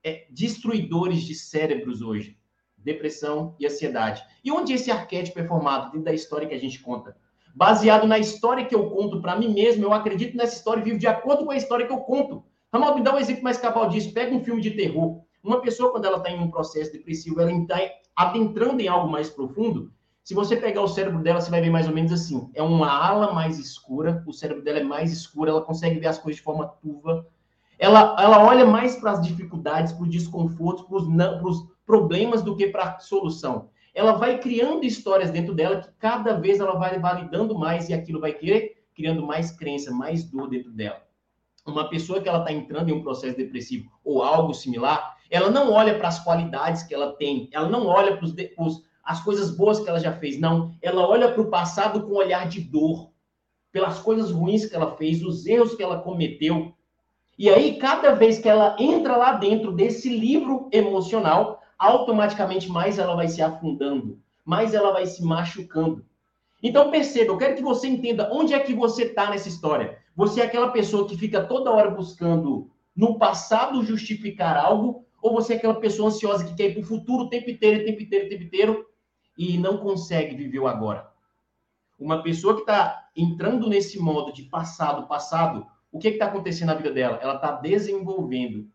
é, 0.03 0.27
destruidores 0.29 1.21
de 1.23 1.35
cérebros 1.35 2.01
hoje. 2.01 2.37
Depressão 2.77 3.55
e 3.59 3.65
ansiedade. 3.65 4.23
E 4.43 4.51
onde 4.51 4.73
esse 4.73 4.89
arquétipo 4.89 5.39
é 5.39 5.47
formado? 5.47 5.91
Dentro 5.91 6.05
da 6.05 6.13
história 6.13 6.47
que 6.47 6.55
a 6.55 6.59
gente 6.59 6.79
conta. 6.79 7.15
Baseado 7.53 8.07
na 8.07 8.17
história 8.17 8.65
que 8.65 8.73
eu 8.73 8.89
conto 8.89 9.21
para 9.21 9.35
mim 9.35 9.53
mesmo, 9.53 9.83
eu 9.83 9.93
acredito 9.93 10.35
nessa 10.35 10.55
história 10.55 10.81
e 10.81 10.83
vivo 10.83 10.97
de 10.97 11.07
acordo 11.07 11.45
com 11.45 11.51
a 11.51 11.57
história 11.57 11.85
que 11.85 11.93
eu 11.93 11.99
conto. 11.99 12.43
Ramal, 12.73 12.95
me 12.95 13.03
dá 13.03 13.13
um 13.13 13.19
exemplo 13.19 13.43
mais 13.43 13.57
cabal 13.57 13.89
disso. 13.89 14.13
Pega 14.13 14.33
um 14.33 14.43
filme 14.43 14.61
de 14.61 14.71
terror. 14.71 15.21
Uma 15.43 15.61
pessoa, 15.61 15.91
quando 15.91 16.05
ela 16.05 16.17
está 16.17 16.31
em 16.31 16.39
um 16.39 16.49
processo 16.49 16.91
depressivo, 16.91 17.41
ela 17.41 17.51
está 17.51 17.77
adentrando 18.15 18.81
em 18.81 18.87
algo 18.87 19.09
mais 19.09 19.29
profundo, 19.29 19.91
se 20.23 20.33
você 20.33 20.55
pegar 20.55 20.81
o 20.81 20.87
cérebro 20.87 21.21
dela, 21.21 21.41
você 21.41 21.49
vai 21.49 21.61
ver 21.61 21.71
mais 21.71 21.87
ou 21.87 21.93
menos 21.93 22.11
assim. 22.11 22.49
É 22.53 22.61
uma 22.61 22.89
ala 22.89 23.33
mais 23.33 23.57
escura, 23.57 24.23
o 24.27 24.33
cérebro 24.33 24.63
dela 24.63 24.79
é 24.79 24.83
mais 24.83 25.11
escuro, 25.11 25.49
ela 25.49 25.61
consegue 25.61 25.99
ver 25.99 26.07
as 26.07 26.19
coisas 26.19 26.37
de 26.37 26.43
forma 26.43 26.67
turva. 26.67 27.25
Ela, 27.79 28.15
ela 28.19 28.45
olha 28.45 28.65
mais 28.65 28.95
para 28.95 29.11
as 29.11 29.21
dificuldades, 29.21 29.93
para 29.93 30.03
os 30.03 30.09
desconfortos, 30.09 30.85
para 30.85 31.47
os 31.47 31.67
problemas 31.85 32.43
do 32.43 32.55
que 32.55 32.67
para 32.67 32.83
a 32.83 32.99
solução. 32.99 33.69
Ela 33.93 34.13
vai 34.13 34.39
criando 34.39 34.85
histórias 34.85 35.31
dentro 35.31 35.53
dela 35.53 35.81
que 35.81 35.89
cada 35.99 36.33
vez 36.33 36.59
ela 36.59 36.75
vai 36.75 36.99
validando 36.99 37.57
mais 37.57 37.89
e 37.89 37.93
aquilo 37.93 38.21
vai 38.21 38.33
querer 38.33 38.85
criando 38.95 39.25
mais 39.25 39.51
crença, 39.51 39.91
mais 39.91 40.23
dor 40.23 40.47
dentro 40.47 40.71
dela. 40.71 41.01
Uma 41.65 41.89
pessoa 41.89 42.21
que 42.21 42.29
ela 42.29 42.39
está 42.39 42.51
entrando 42.51 42.89
em 42.89 42.93
um 42.93 43.01
processo 43.01 43.35
depressivo 43.35 43.91
ou 44.03 44.21
algo 44.21 44.53
similar, 44.53 45.17
ela 45.29 45.49
não 45.49 45.71
olha 45.71 45.97
para 45.97 46.07
as 46.07 46.23
qualidades 46.23 46.83
que 46.83 46.93
ela 46.93 47.13
tem, 47.13 47.49
ela 47.51 47.69
não 47.69 47.87
olha 47.87 48.15
para 48.15 48.25
os 48.25 48.83
as 49.03 49.23
coisas 49.23 49.51
boas 49.51 49.79
que 49.79 49.89
ela 49.89 49.99
já 49.99 50.13
fez. 50.13 50.39
Não, 50.39 50.73
ela 50.81 51.07
olha 51.07 51.31
para 51.31 51.41
o 51.41 51.49
passado 51.49 52.03
com 52.03 52.13
um 52.13 52.17
olhar 52.17 52.47
de 52.47 52.61
dor, 52.61 53.11
pelas 53.71 53.99
coisas 53.99 54.31
ruins 54.31 54.65
que 54.65 54.75
ela 54.75 54.95
fez, 54.95 55.23
os 55.23 55.45
erros 55.45 55.75
que 55.75 55.83
ela 55.83 55.99
cometeu. 55.99 56.73
E 57.37 57.49
aí, 57.49 57.77
cada 57.77 58.13
vez 58.13 58.37
que 58.39 58.49
ela 58.49 58.75
entra 58.79 59.15
lá 59.15 59.33
dentro 59.33 59.71
desse 59.71 60.09
livro 60.09 60.69
emocional, 60.71 61.61
automaticamente 61.79 62.69
mais 62.69 62.99
ela 62.99 63.15
vai 63.15 63.27
se 63.27 63.41
afundando, 63.41 64.19
mais 64.45 64.73
ela 64.73 64.91
vai 64.91 65.07
se 65.07 65.23
machucando. 65.23 66.05
Então 66.61 66.91
perceba, 66.91 67.31
eu 67.31 67.37
quero 67.37 67.55
que 67.55 67.63
você 67.63 67.87
entenda 67.87 68.29
onde 68.31 68.53
é 68.53 68.59
que 68.59 68.73
você 68.73 69.03
está 69.03 69.31
nessa 69.31 69.49
história. 69.49 69.97
Você 70.15 70.41
é 70.41 70.45
aquela 70.45 70.69
pessoa 70.69 71.07
que 71.07 71.17
fica 71.17 71.43
toda 71.43 71.71
hora 71.71 71.89
buscando 71.89 72.69
no 72.95 73.17
passado 73.17 73.83
justificar 73.83 74.55
algo, 74.55 75.05
ou 75.21 75.33
você 75.33 75.53
é 75.53 75.55
aquela 75.55 75.73
pessoa 75.75 76.09
ansiosa 76.09 76.45
que 76.45 76.53
quer 76.53 76.69
ir 76.69 76.73
para 76.73 76.83
o 76.83 76.85
futuro 76.85 77.23
o 77.23 77.29
tempo 77.29 77.49
inteiro, 77.49 77.81
o 77.81 77.85
tempo 77.85 78.01
inteiro, 78.01 78.25
o 78.25 78.29
tempo 78.29 78.43
inteiro, 78.43 78.85
e 79.37 79.57
não 79.57 79.77
consegue 79.77 80.35
viver 80.35 80.59
o 80.59 80.67
agora. 80.67 81.09
Uma 81.99 82.23
pessoa 82.23 82.55
que 82.55 82.61
está 82.61 83.09
entrando 83.15 83.69
nesse 83.69 83.99
modo 83.99 84.33
de 84.33 84.43
passado, 84.43 85.07
passado, 85.07 85.65
o 85.91 85.99
que 85.99 86.07
está 86.07 86.25
acontecendo 86.25 86.67
na 86.67 86.75
vida 86.75 86.91
dela? 86.91 87.19
Ela 87.21 87.35
está 87.35 87.51
desenvolvendo 87.51 88.67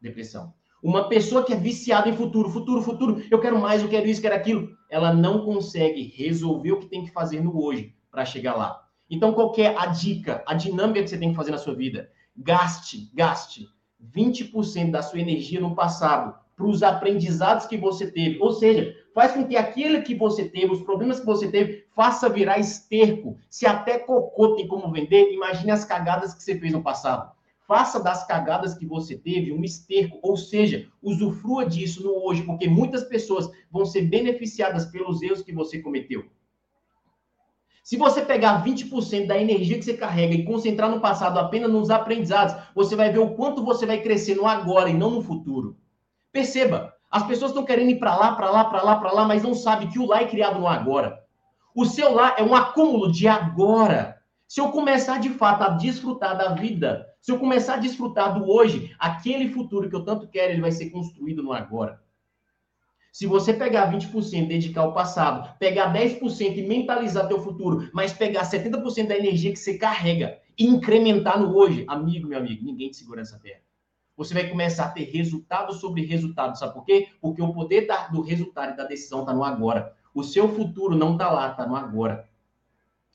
depressão. 0.00 0.52
Uma 0.82 1.08
pessoa 1.08 1.44
que 1.44 1.52
é 1.52 1.56
viciada 1.56 2.08
em 2.08 2.16
futuro, 2.16 2.48
futuro, 2.50 2.82
futuro, 2.82 3.22
eu 3.30 3.40
quero 3.40 3.58
mais, 3.58 3.82
eu 3.82 3.88
quero 3.88 4.06
isso, 4.06 4.22
quero 4.22 4.34
aquilo, 4.34 4.76
ela 4.88 5.12
não 5.12 5.44
consegue 5.44 6.02
resolver 6.16 6.72
o 6.72 6.80
que 6.80 6.86
tem 6.86 7.04
que 7.04 7.10
fazer 7.10 7.40
no 7.40 7.60
hoje 7.60 7.94
para 8.10 8.24
chegar 8.24 8.54
lá. 8.54 8.84
Então, 9.10 9.32
qual 9.32 9.52
é 9.58 9.76
a 9.76 9.86
dica, 9.86 10.42
a 10.46 10.54
dinâmica 10.54 11.02
que 11.02 11.08
você 11.08 11.18
tem 11.18 11.30
que 11.30 11.36
fazer 11.36 11.50
na 11.50 11.58
sua 11.58 11.74
vida? 11.74 12.10
Gaste, 12.36 13.10
gaste 13.14 13.66
20% 14.14 14.90
da 14.90 15.02
sua 15.02 15.20
energia 15.20 15.60
no 15.60 15.74
passado 15.74 16.34
para 16.56 16.66
os 16.66 16.82
aprendizados 16.82 17.66
que 17.66 17.76
você 17.76 18.10
teve. 18.10 18.38
Ou 18.40 18.52
seja, 18.52 18.94
faz 19.18 19.32
com 19.32 19.44
que 19.44 19.56
aquele 19.56 20.02
que 20.02 20.14
você 20.14 20.48
teve, 20.48 20.72
os 20.72 20.82
problemas 20.82 21.18
que 21.18 21.26
você 21.26 21.50
teve, 21.50 21.84
faça 21.92 22.28
virar 22.28 22.60
esterco. 22.60 23.36
Se 23.50 23.66
até 23.66 23.98
cocô 23.98 24.54
tem 24.54 24.68
como 24.68 24.92
vender, 24.92 25.32
imagine 25.32 25.72
as 25.72 25.84
cagadas 25.84 26.34
que 26.34 26.40
você 26.40 26.56
fez 26.56 26.72
no 26.72 26.84
passado. 26.84 27.32
faça 27.66 27.98
das 27.98 28.24
cagadas 28.24 28.78
que 28.78 28.86
você 28.86 29.16
teve 29.16 29.52
um 29.52 29.64
esterco, 29.64 30.20
ou 30.22 30.36
seja, 30.36 30.86
usufrua 31.02 31.66
disso 31.66 32.04
no 32.04 32.14
hoje, 32.24 32.44
porque 32.44 32.68
muitas 32.68 33.02
pessoas 33.02 33.50
vão 33.72 33.84
ser 33.84 34.02
beneficiadas 34.02 34.86
pelos 34.86 35.20
erros 35.20 35.42
que 35.42 35.52
você 35.52 35.80
cometeu. 35.80 36.24
Se 37.82 37.96
você 37.96 38.22
pegar 38.22 38.64
20% 38.64 39.26
da 39.26 39.36
energia 39.36 39.76
que 39.76 39.84
você 39.84 39.94
carrega 39.94 40.32
e 40.32 40.44
concentrar 40.44 40.88
no 40.88 41.00
passado 41.00 41.40
apenas 41.40 41.72
nos 41.72 41.90
aprendizados, 41.90 42.54
você 42.72 42.94
vai 42.94 43.10
ver 43.10 43.18
o 43.18 43.34
quanto 43.34 43.64
você 43.64 43.84
vai 43.84 44.00
crescer 44.00 44.36
no 44.36 44.46
agora 44.46 44.88
e 44.88 44.94
não 44.94 45.10
no 45.10 45.22
futuro. 45.22 45.76
Perceba, 46.30 46.94
as 47.10 47.26
pessoas 47.26 47.50
estão 47.50 47.64
querendo 47.64 47.90
ir 47.90 47.98
para 47.98 48.14
lá, 48.14 48.34
para 48.34 48.50
lá, 48.50 48.64
para 48.64 48.82
lá, 48.82 48.96
para 48.96 49.12
lá, 49.12 49.24
mas 49.24 49.42
não 49.42 49.54
sabem 49.54 49.88
que 49.88 49.98
o 49.98 50.06
lá 50.06 50.22
é 50.22 50.26
criado 50.26 50.58
no 50.58 50.66
agora. 50.66 51.22
O 51.74 51.84
seu 51.84 52.12
lá 52.12 52.34
é 52.38 52.42
um 52.42 52.54
acúmulo 52.54 53.10
de 53.10 53.26
agora. 53.26 54.18
Se 54.46 54.60
eu 54.60 54.70
começar 54.70 55.18
de 55.18 55.30
fato 55.30 55.62
a 55.62 55.68
desfrutar 55.70 56.36
da 56.36 56.54
vida, 56.54 57.06
se 57.20 57.32
eu 57.32 57.38
começar 57.38 57.74
a 57.74 57.78
desfrutar 57.78 58.38
do 58.38 58.50
hoje, 58.50 58.94
aquele 58.98 59.48
futuro 59.50 59.88
que 59.88 59.94
eu 59.94 60.04
tanto 60.04 60.28
quero, 60.28 60.52
ele 60.52 60.60
vai 60.60 60.72
ser 60.72 60.90
construído 60.90 61.42
no 61.42 61.52
agora. 61.52 62.00
Se 63.12 63.26
você 63.26 63.52
pegar 63.52 63.92
20% 63.92 64.46
dedicar 64.46 64.82
ao 64.82 64.94
passado, 64.94 65.56
pegar 65.58 65.92
10% 65.92 66.56
e 66.56 66.66
mentalizar 66.66 67.26
teu 67.26 67.42
futuro, 67.42 67.90
mas 67.92 68.12
pegar 68.12 68.42
70% 68.42 69.08
da 69.08 69.16
energia 69.16 69.50
que 69.50 69.58
você 69.58 69.76
carrega 69.76 70.38
e 70.56 70.66
incrementar 70.66 71.40
no 71.40 71.56
hoje, 71.56 71.84
amigo, 71.88 72.28
meu 72.28 72.38
amigo, 72.38 72.64
ninguém 72.64 72.90
te 72.90 72.96
segura 72.96 73.20
nessa 73.20 73.38
terra. 73.38 73.60
Você 74.18 74.34
vai 74.34 74.48
começar 74.48 74.86
a 74.86 74.90
ter 74.90 75.04
resultado 75.04 75.72
sobre 75.72 76.04
resultado. 76.04 76.58
Sabe 76.58 76.74
por 76.74 76.84
quê? 76.84 77.08
Porque 77.20 77.40
o 77.40 77.52
poder 77.52 77.86
do 78.10 78.20
resultado 78.20 78.72
e 78.72 78.76
da 78.76 78.82
decisão 78.82 79.20
está 79.20 79.32
no 79.32 79.44
agora. 79.44 79.94
O 80.12 80.24
seu 80.24 80.48
futuro 80.48 80.96
não 80.96 81.12
está 81.12 81.30
lá, 81.30 81.52
está 81.52 81.64
no 81.64 81.76
agora. 81.76 82.28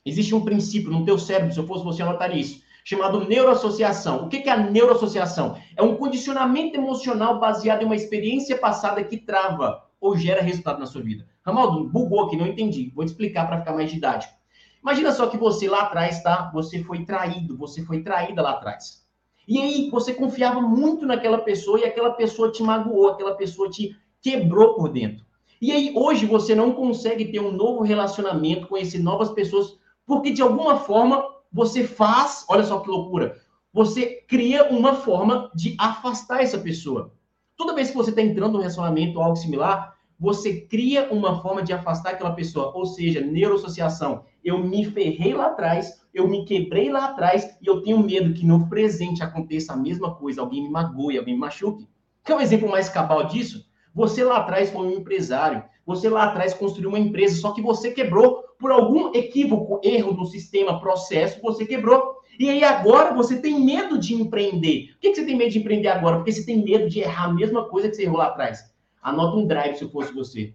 Existe 0.02 0.34
um 0.34 0.42
princípio 0.42 0.90
no 0.90 1.04
teu 1.04 1.18
cérebro, 1.18 1.52
se 1.52 1.60
eu 1.60 1.66
fosse 1.66 1.84
você, 1.84 2.02
anotaria 2.02 2.40
isso, 2.40 2.62
chamado 2.82 3.28
neuroassociação. 3.28 4.24
O 4.24 4.28
que 4.30 4.48
é 4.48 4.50
a 4.50 4.56
neuroassociação? 4.56 5.60
É 5.76 5.82
um 5.82 5.94
condicionamento 5.94 6.76
emocional 6.76 7.38
baseado 7.38 7.82
em 7.82 7.84
uma 7.84 7.96
experiência 7.96 8.56
passada 8.56 9.04
que 9.04 9.18
trava 9.18 9.84
ou 10.00 10.16
gera 10.16 10.40
resultado 10.40 10.80
na 10.80 10.86
sua 10.86 11.02
vida? 11.02 11.26
Ramaldo, 11.44 11.86
bugou 11.86 12.24
aqui, 12.24 12.36
não 12.36 12.46
entendi. 12.46 12.90
Vou 12.94 13.04
te 13.04 13.08
explicar 13.08 13.46
para 13.46 13.58
ficar 13.58 13.74
mais 13.74 13.92
didático. 13.92 14.32
Imagina 14.80 15.12
só 15.12 15.26
que 15.26 15.36
você 15.36 15.68
lá 15.68 15.82
atrás, 15.82 16.22
tá? 16.22 16.50
Você 16.54 16.82
foi 16.82 17.04
traído, 17.04 17.58
você 17.58 17.84
foi 17.84 18.02
traída 18.02 18.40
lá 18.40 18.52
atrás. 18.52 19.03
E 19.46 19.60
aí 19.60 19.90
você 19.90 20.14
confiava 20.14 20.60
muito 20.60 21.06
naquela 21.06 21.38
pessoa 21.38 21.78
e 21.78 21.84
aquela 21.84 22.10
pessoa 22.12 22.50
te 22.50 22.62
magoou, 22.62 23.08
aquela 23.08 23.34
pessoa 23.34 23.68
te 23.68 23.96
quebrou 24.20 24.74
por 24.74 24.88
dentro. 24.88 25.24
E 25.60 25.70
aí 25.70 25.92
hoje 25.94 26.26
você 26.26 26.54
não 26.54 26.72
consegue 26.72 27.26
ter 27.26 27.40
um 27.40 27.52
novo 27.52 27.82
relacionamento, 27.82 28.66
conhecer 28.66 28.98
novas 28.98 29.30
pessoas, 29.30 29.78
porque 30.06 30.30
de 30.30 30.42
alguma 30.42 30.76
forma 30.76 31.24
você 31.52 31.84
faz, 31.84 32.44
olha 32.48 32.64
só 32.64 32.80
que 32.80 32.90
loucura, 32.90 33.40
você 33.72 34.24
cria 34.28 34.70
uma 34.70 34.94
forma 34.94 35.50
de 35.54 35.76
afastar 35.78 36.42
essa 36.42 36.58
pessoa. 36.58 37.12
Toda 37.56 37.74
vez 37.74 37.90
que 37.90 37.96
você 37.96 38.10
está 38.10 38.22
entrando 38.22 38.52
num 38.52 38.58
relacionamento 38.58 39.18
ou 39.18 39.24
algo 39.24 39.36
similar, 39.36 39.93
você 40.18 40.60
cria 40.60 41.12
uma 41.12 41.42
forma 41.42 41.62
de 41.62 41.72
afastar 41.72 42.10
aquela 42.10 42.32
pessoa, 42.32 42.72
ou 42.74 42.86
seja, 42.86 43.20
neuroassociação. 43.20 44.24
Eu 44.42 44.58
me 44.58 44.84
ferrei 44.84 45.34
lá 45.34 45.46
atrás, 45.46 46.00
eu 46.12 46.28
me 46.28 46.44
quebrei 46.44 46.90
lá 46.90 47.06
atrás 47.06 47.56
e 47.60 47.66
eu 47.66 47.82
tenho 47.82 47.98
medo 47.98 48.32
que 48.32 48.46
no 48.46 48.68
presente 48.68 49.22
aconteça 49.22 49.72
a 49.72 49.76
mesma 49.76 50.14
coisa, 50.14 50.40
alguém 50.40 50.62
me 50.62 50.70
magoe, 50.70 51.18
alguém 51.18 51.34
me 51.34 51.40
machuque. 51.40 51.88
Quer 52.24 52.36
um 52.36 52.40
exemplo 52.40 52.70
mais 52.70 52.88
cabal 52.88 53.26
disso? 53.26 53.66
Você 53.94 54.24
lá 54.24 54.38
atrás 54.38 54.70
foi 54.70 54.86
um 54.86 54.92
empresário, 54.92 55.62
você 55.86 56.08
lá 56.08 56.24
atrás 56.24 56.54
construiu 56.54 56.88
uma 56.88 56.98
empresa, 56.98 57.40
só 57.40 57.52
que 57.52 57.62
você 57.62 57.90
quebrou 57.90 58.42
por 58.58 58.70
algum 58.70 59.14
equívoco, 59.14 59.80
erro 59.84 60.12
no 60.12 60.24
sistema, 60.24 60.80
processo, 60.80 61.40
você 61.42 61.66
quebrou. 61.66 62.14
E 62.38 62.48
aí 62.48 62.64
agora 62.64 63.14
você 63.14 63.40
tem 63.40 63.60
medo 63.60 63.98
de 63.98 64.14
empreender. 64.14 64.88
Por 64.92 65.00
que 65.00 65.14
você 65.14 65.24
tem 65.24 65.36
medo 65.36 65.50
de 65.50 65.58
empreender 65.58 65.88
agora? 65.88 66.16
Porque 66.16 66.32
você 66.32 66.44
tem 66.44 66.64
medo 66.64 66.88
de 66.88 67.00
errar 67.00 67.26
a 67.26 67.32
mesma 67.32 67.68
coisa 67.68 67.88
que 67.88 67.94
você 67.94 68.04
errou 68.04 68.18
lá 68.18 68.26
atrás. 68.26 68.73
Anota 69.04 69.36
um 69.36 69.46
drive 69.46 69.76
se 69.76 69.84
eu 69.84 69.90
fosse 69.90 70.14
você. 70.14 70.54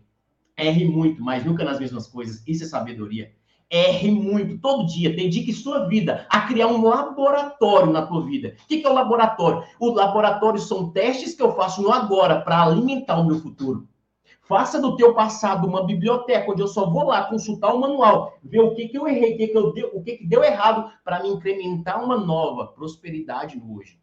Erre 0.58 0.84
muito, 0.84 1.24
mas 1.24 1.46
nunca 1.46 1.63
nas 1.63 1.79
mesmas 1.79 2.08
coisas. 2.08 2.44
Isso 2.48 2.63
é 2.63 2.68
sabedoria. 2.68 3.32
Erre 3.70 4.10
muito, 4.10 4.58
todo 4.58 4.88
dia. 4.88 5.15
Dedique 5.15 5.53
sua 5.53 5.88
vida 5.88 6.25
a 6.27 6.41
criar 6.41 6.65
um 6.65 6.84
laboratório 6.84 7.94
na 7.94 8.08
tua 8.08 8.25
vida. 8.25 8.56
O 8.63 8.68
que 8.68 8.84
é 8.84 8.89
o 8.89 8.94
laboratório? 8.94 9.63
O 9.79 9.91
laboratório 9.91 10.60
são 10.60 10.89
testes 10.89 11.36
que 11.36 11.44
eu 11.44 11.56
faço 11.56 11.84
no 11.84 11.91
agora 11.91 12.41
para 12.41 12.63
alimentar 12.63 13.20
o 13.20 13.27
meu 13.27 13.39
futuro. 13.39 13.88
Faça 14.41 14.82
do 14.82 14.96
teu 14.96 15.13
passado 15.13 15.68
uma 15.68 15.86
biblioteca 15.86 16.51
onde 16.51 16.63
eu 16.63 16.68
só 16.68 16.89
vou 16.89 17.03
lá 17.03 17.25
consultar 17.25 17.72
o 17.72 17.79
manual, 17.79 18.36
ver 18.44 18.62
o 18.62 18.74
que, 18.74 18.88
que 18.88 18.98
eu 18.98 19.08
errei, 19.08 19.36
o 19.36 19.38
que, 19.38 19.48
que, 19.50 19.58
eu 19.58 19.72
deu, 19.72 19.91
o 19.94 20.01
que, 20.01 20.18
que 20.18 20.25
deu 20.25 20.44
errado 20.44 20.91
para 21.03 21.22
me 21.22 21.29
incrementar 21.29 22.03
uma 22.03 22.18
nova 22.18 22.65
prosperidade 22.65 23.60
no 23.60 23.77
hoje. 23.77 24.00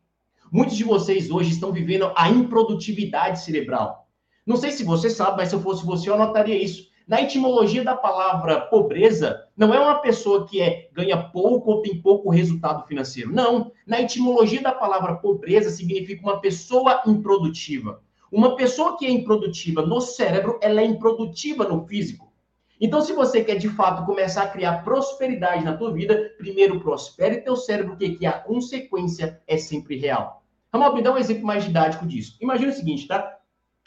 Muitos 0.53 0.77
de 0.77 0.85
vocês 0.85 1.33
hoje 1.33 1.51
estão 1.51 1.73
vivendo 1.73 2.13
a 2.15 2.31
improdutividade 2.31 3.41
cerebral. 3.41 4.06
Não 4.47 4.57
sei 4.57 4.71
se 4.71 4.85
você 4.85 5.11
sabe, 5.11 5.39
mas 5.39 5.49
se 5.49 5.57
eu 5.57 5.61
fosse 5.61 5.85
você, 5.85 6.09
eu 6.09 6.15
anotaria 6.15 6.57
isso. 6.57 6.89
Na 7.07 7.21
etimologia 7.21 7.85
da 7.85 7.97
palavra 7.97 8.61
pobreza, 8.61 9.45
não 9.57 9.75
é 9.75 9.81
uma 9.81 9.97
pessoa 9.97 10.47
que 10.47 10.61
é 10.61 10.89
ganha 10.93 11.17
pouco 11.17 11.71
ou 11.71 11.83
tem 11.83 12.01
pouco 12.01 12.31
resultado 12.31 12.87
financeiro. 12.87 13.33
Não. 13.33 13.73
Na 13.87 14.01
etimologia 14.01 14.63
da 14.63 14.73
palavra 14.73 15.17
pobreza 15.17 15.71
significa 15.71 16.23
uma 16.23 16.41
pessoa 16.41 17.03
improdutiva. 17.07 18.01
Uma 18.31 18.57
pessoa 18.57 18.97
que 18.97 19.07
é 19.07 19.11
improdutiva 19.11 19.83
no 19.83 20.01
cérebro, 20.01 20.59
ela 20.63 20.81
é 20.81 20.85
improdutiva 20.85 21.65
no 21.65 21.87
físico. 21.87 22.33
Então, 22.81 23.01
se 23.01 23.13
você 23.13 23.43
quer 23.43 23.57
de 23.57 23.69
fato 23.69 24.05
começar 24.05 24.43
a 24.43 24.49
criar 24.49 24.85
prosperidade 24.85 25.65
na 25.65 25.77
tua 25.77 25.93
vida, 25.93 26.33
primeiro 26.37 26.79
prospere 26.81 27.41
teu 27.41 27.57
cérebro, 27.57 27.97
que, 27.97 28.17
que 28.17 28.27
a 28.27 28.33
consequência 28.33 29.41
é 29.47 29.57
sempre 29.57 29.97
real. 29.97 30.43
Vamos 30.71 30.95
me 30.95 31.03
dar 31.03 31.13
um 31.13 31.19
exemplo 31.19 31.47
mais 31.47 31.65
didático 31.65 32.07
disso. 32.07 32.37
Imagina 32.41 32.71
o 32.71 32.75
seguinte, 32.75 33.07
tá? 33.07 33.39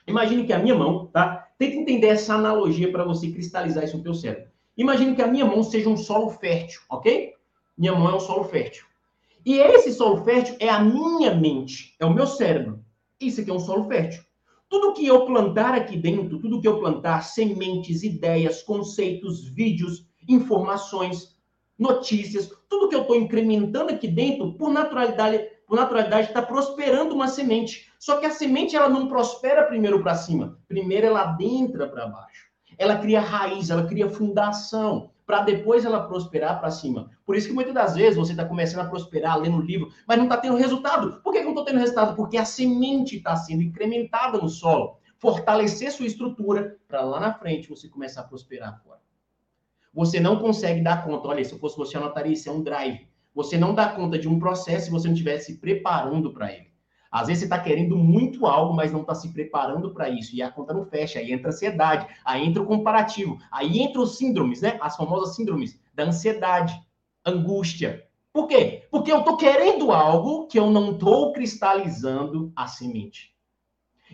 Imagine 0.10 0.46
que 0.46 0.54
a 0.54 0.60
minha 0.60 0.76
mão, 0.76 1.06
tá? 1.08 1.48
Tenta 1.58 1.76
entender 1.76 2.08
essa 2.08 2.34
analogia 2.34 2.92
para 2.92 3.04
você 3.04 3.32
cristalizar 3.32 3.84
isso 3.84 3.98
no 3.98 4.04
teu 4.04 4.14
cérebro. 4.14 4.50
Imagine 4.76 5.16
que 5.16 5.22
a 5.22 5.28
minha 5.28 5.46
mão 5.46 5.62
seja 5.62 5.90
um 5.90 5.98
solo 5.98 6.30
fértil, 6.30 6.82
ok? 6.90 7.34
Minha 7.78 7.94
mão 7.94 8.10
é 8.10 8.16
um 8.16 8.20
solo 8.20 8.46
fértil. 8.46 8.86
E 9.46 9.58
esse 9.58 9.94
solo 9.94 10.24
fértil 10.24 10.56
é 10.60 10.70
a 10.70 10.80
minha 10.80 11.34
mente, 11.34 11.96
é 12.00 12.06
o 12.06 12.14
meu 12.14 12.26
cérebro. 12.26 12.84
Isso 13.20 13.42
aqui 13.42 13.52
é 13.52 13.54
um 13.54 13.60
solo 13.60 13.86
fértil. 13.86 14.24
Tudo 14.70 14.94
que 14.94 15.06
eu 15.06 15.26
plantar 15.26 15.74
aqui 15.74 15.98
dentro, 15.98 16.40
tudo 16.40 16.62
que 16.62 16.68
eu 16.68 16.80
plantar, 16.80 17.22
sementes, 17.22 18.04
ideias, 18.04 18.64
conceitos, 18.64 19.48
vídeos, 19.48 20.06
informações, 20.28 21.36
notícias, 21.78 22.52
tudo 22.70 22.88
que 22.88 22.96
eu 22.96 23.02
estou 23.02 23.16
incrementando 23.16 23.92
aqui 23.92 24.08
dentro, 24.08 24.54
por 24.54 24.72
naturalidade, 24.72 25.48
por 25.70 25.78
naturalidade, 25.78 26.30
está 26.30 26.42
prosperando 26.42 27.14
uma 27.14 27.28
semente. 27.28 27.92
Só 28.00 28.18
que 28.18 28.26
a 28.26 28.32
semente 28.32 28.76
ela 28.76 28.90
não 28.90 29.08
prospera 29.08 29.68
primeiro 29.68 30.02
para 30.02 30.16
cima, 30.16 30.58
primeiro 30.68 31.06
ela 31.06 31.22
adentra 31.22 31.88
para 31.88 32.08
baixo. 32.08 32.50
Ela 32.76 32.98
cria 32.98 33.22
raiz, 33.22 33.70
ela 33.70 33.86
cria 33.86 34.10
fundação, 34.10 35.12
para 35.28 35.42
depois 35.42 35.86
ela 35.86 36.08
prosperar 36.08 36.60
para 36.60 36.72
cima. 36.72 37.12
Por 37.24 37.36
isso 37.36 37.48
que 37.48 37.54
muitas 37.54 37.74
das 37.74 37.94
vezes 37.94 38.16
você 38.16 38.32
está 38.32 38.44
começando 38.44 38.84
a 38.84 38.90
prosperar 38.90 39.38
lendo 39.38 39.62
livro, 39.62 39.92
mas 40.08 40.18
não 40.18 40.24
está 40.24 40.38
tendo 40.38 40.58
resultado. 40.58 41.22
Por 41.22 41.32
que, 41.32 41.38
que 41.38 41.44
não 41.44 41.52
estou 41.52 41.66
tendo 41.66 41.78
resultado? 41.78 42.16
Porque 42.16 42.38
a 42.38 42.46
semente 42.46 43.18
está 43.18 43.36
sendo 43.36 43.62
incrementada 43.62 44.40
no 44.40 44.50
solo. 44.50 44.98
Fortalecer 45.20 45.92
sua 45.92 46.08
estrutura 46.08 46.78
para 46.88 47.02
lá 47.02 47.20
na 47.20 47.34
frente 47.36 47.70
você 47.70 47.88
começar 47.88 48.22
a 48.22 48.24
prosperar 48.24 48.82
fora. 48.84 49.02
Você 49.94 50.20
não 50.20 50.40
consegue 50.40 50.82
dar 50.82 51.06
conta. 51.06 51.28
Olha, 51.28 51.46
se 51.46 51.54
eu 51.54 51.60
fosse 51.60 51.78
você, 51.78 51.96
anotaria 51.96 52.34
isso, 52.34 52.50
é 52.50 52.52
um 52.52 52.64
drive. 52.64 53.08
Você 53.34 53.58
não 53.58 53.74
dá 53.74 53.90
conta 53.90 54.18
de 54.18 54.28
um 54.28 54.40
processo 54.40 54.86
se 54.86 54.92
você 54.92 55.08
não 55.08 55.14
estiver 55.14 55.38
se 55.40 55.58
preparando 55.58 56.34
para 56.34 56.52
ele. 56.52 56.70
Às 57.12 57.28
vezes 57.28 57.40
você 57.40 57.46
está 57.46 57.60
querendo 57.60 57.98
muito 57.98 58.46
algo, 58.46 58.74
mas 58.74 58.92
não 58.92 59.02
está 59.02 59.16
se 59.16 59.34
preparando 59.34 59.92
para 59.92 60.10
isso. 60.10 60.36
E 60.36 60.42
a 60.42 60.52
conta 60.52 60.74
não 60.74 60.86
fecha. 60.86 61.20
Aí 61.20 61.32
entra 61.32 61.48
a 61.48 61.52
ansiedade, 61.52 62.08
aí 62.24 62.46
entra 62.46 62.62
o 62.62 62.66
comparativo, 62.66 63.38
aí 63.52 63.80
entra 63.80 64.02
os 64.02 64.18
síndromes, 64.18 64.62
né? 64.62 64.78
As 64.80 64.96
famosas 64.96 65.36
síndromes 65.36 65.80
da 65.94 66.04
ansiedade, 66.04 66.80
angústia. 67.26 68.06
Por 68.32 68.48
quê? 68.48 68.88
Porque 68.92 69.12
eu 69.12 69.20
estou 69.20 69.38
querendo 69.38 69.92
algo 69.92 70.46
que 70.48 70.60
eu 70.60 70.70
não 70.70 70.92
estou 70.92 71.34
cristalizando 71.34 72.52
a 72.56 72.68
semente. 72.68 73.34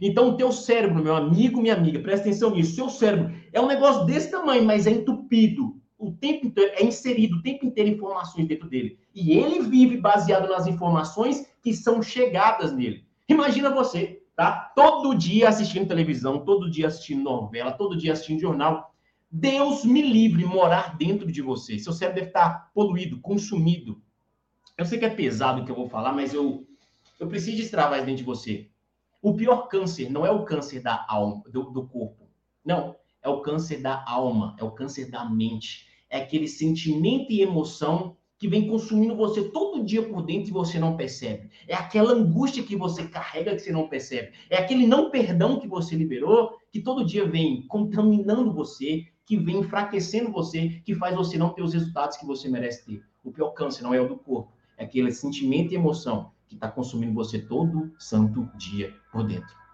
Então, 0.02 0.30
o 0.30 0.38
teu 0.38 0.52
cérebro, 0.52 1.04
meu 1.04 1.16
amigo, 1.16 1.62
minha 1.62 1.74
amiga, 1.74 2.00
presta 2.00 2.28
atenção 2.28 2.52
nisso. 2.52 2.76
Seu 2.76 2.90
cérebro 2.90 3.34
é 3.52 3.62
um 3.62 3.68
negócio 3.68 4.06
desse 4.06 4.30
tamanho, 4.30 4.64
mas 4.64 4.88
é 4.88 4.92
entupido 4.92 5.82
o 5.98 6.12
tempo 6.12 6.48
inteiro, 6.48 6.74
é 6.76 6.84
inserido 6.84 7.38
o 7.38 7.42
tempo 7.42 7.66
inteiro 7.66 7.90
informações 7.90 8.48
dentro 8.48 8.68
dele. 8.68 9.00
E 9.14 9.32
ele 9.38 9.62
vive 9.62 9.98
baseado 9.98 10.48
nas 10.48 10.68
informações 10.68 11.48
que 11.62 11.74
são 11.74 12.02
chegadas 12.02 12.74
nele. 12.74 13.06
Imagina 13.28 13.70
você, 13.70 14.22
tá? 14.36 14.72
Todo 14.76 15.16
dia 15.16 15.50
assistindo 15.50 15.88
televisão, 15.88 16.44
todo 16.44 16.70
dia 16.70 16.88
assistindo 16.88 17.24
novela, 17.24 17.72
todo 17.72 17.98
dia 17.98 18.14
assistindo 18.14 18.42
jornal. 18.42 18.94
Deus 19.32 19.84
me 19.84 20.02
livre 20.02 20.46
morar 20.46 20.98
dentro 20.98 21.32
de 21.32 21.42
você. 21.42 21.80
Seu 21.80 21.94
cérebro 21.94 22.20
deve 22.20 22.30
estar 22.30 22.72
poluído, 22.74 23.20
consumido. 23.20 24.02
Eu 24.78 24.86
sei 24.86 25.00
que 25.00 25.06
é 25.06 25.10
pesado 25.10 25.62
o 25.62 25.66
que 25.66 25.72
eu 25.72 25.76
vou 25.76 25.88
falar, 25.88 26.14
mas 26.14 26.34
eu, 26.34 26.68
eu 27.20 27.28
preciso 27.28 27.58
destravar 27.58 27.98
isso 27.98 28.06
dentro 28.06 28.20
de 28.20 28.26
você. 28.26 28.70
O 29.22 29.34
pior 29.34 29.68
câncer 29.68 30.10
não 30.10 30.26
é 30.26 30.30
o 30.30 30.44
câncer 30.44 30.82
da 30.82 31.06
alma, 31.08 31.42
do, 31.50 31.72
do 31.72 31.88
corpo. 31.88 32.30
Não 32.64 32.96
é 33.26 33.30
o 33.30 33.42
câncer 33.42 33.82
da 33.82 34.06
alma, 34.08 34.56
é 34.60 34.64
o 34.64 34.70
câncer 34.70 35.10
da 35.10 35.28
mente. 35.28 35.88
É 36.10 36.20
aquele 36.20 36.48
sentimento 36.48 37.32
e 37.32 37.42
emoção 37.42 38.16
que 38.38 38.48
vem 38.48 38.68
consumindo 38.68 39.16
você 39.16 39.50
todo 39.50 39.84
dia 39.84 40.04
por 40.04 40.22
dentro 40.22 40.50
e 40.50 40.54
você 40.54 40.78
não 40.78 40.96
percebe. 40.96 41.50
É 41.68 41.74
aquela 41.74 42.14
angústia 42.14 42.62
que 42.64 42.76
você 42.76 43.08
carrega 43.08 43.56
que 43.56 43.62
você 43.62 43.72
não 43.72 43.88
percebe. 43.88 44.34
É 44.50 44.58
aquele 44.58 44.86
não 44.86 45.10
perdão 45.10 45.60
que 45.60 45.68
você 45.68 45.96
liberou 45.96 46.56
que 46.72 46.82
todo 46.82 47.06
dia 47.06 47.28
vem 47.28 47.66
contaminando 47.68 48.54
você, 48.54 49.06
que 49.26 49.38
vem 49.38 49.58
enfraquecendo 49.58 50.32
você, 50.32 50.82
que 50.86 50.94
faz 50.94 51.16
você 51.16 51.36
não 51.36 51.50
ter 51.50 51.64
os 51.64 51.74
resultados 51.74 52.18
que 52.18 52.26
você 52.26 52.48
merece 52.48 52.86
ter. 52.86 53.04
O 53.24 53.32
pior 53.32 53.52
câncer 53.52 53.82
não 53.82 53.94
é 53.94 54.00
o 54.00 54.08
do 54.08 54.18
corpo, 54.18 54.52
é 54.78 54.84
aquele 54.84 55.12
sentimento 55.12 55.72
e 55.72 55.76
emoção 55.76 56.32
que 56.48 56.54
está 56.54 56.70
consumindo 56.70 57.16
você 57.16 57.40
todo 57.40 57.92
santo 57.98 58.48
dia 58.56 58.94
por 59.12 59.24
dentro. 59.24 59.65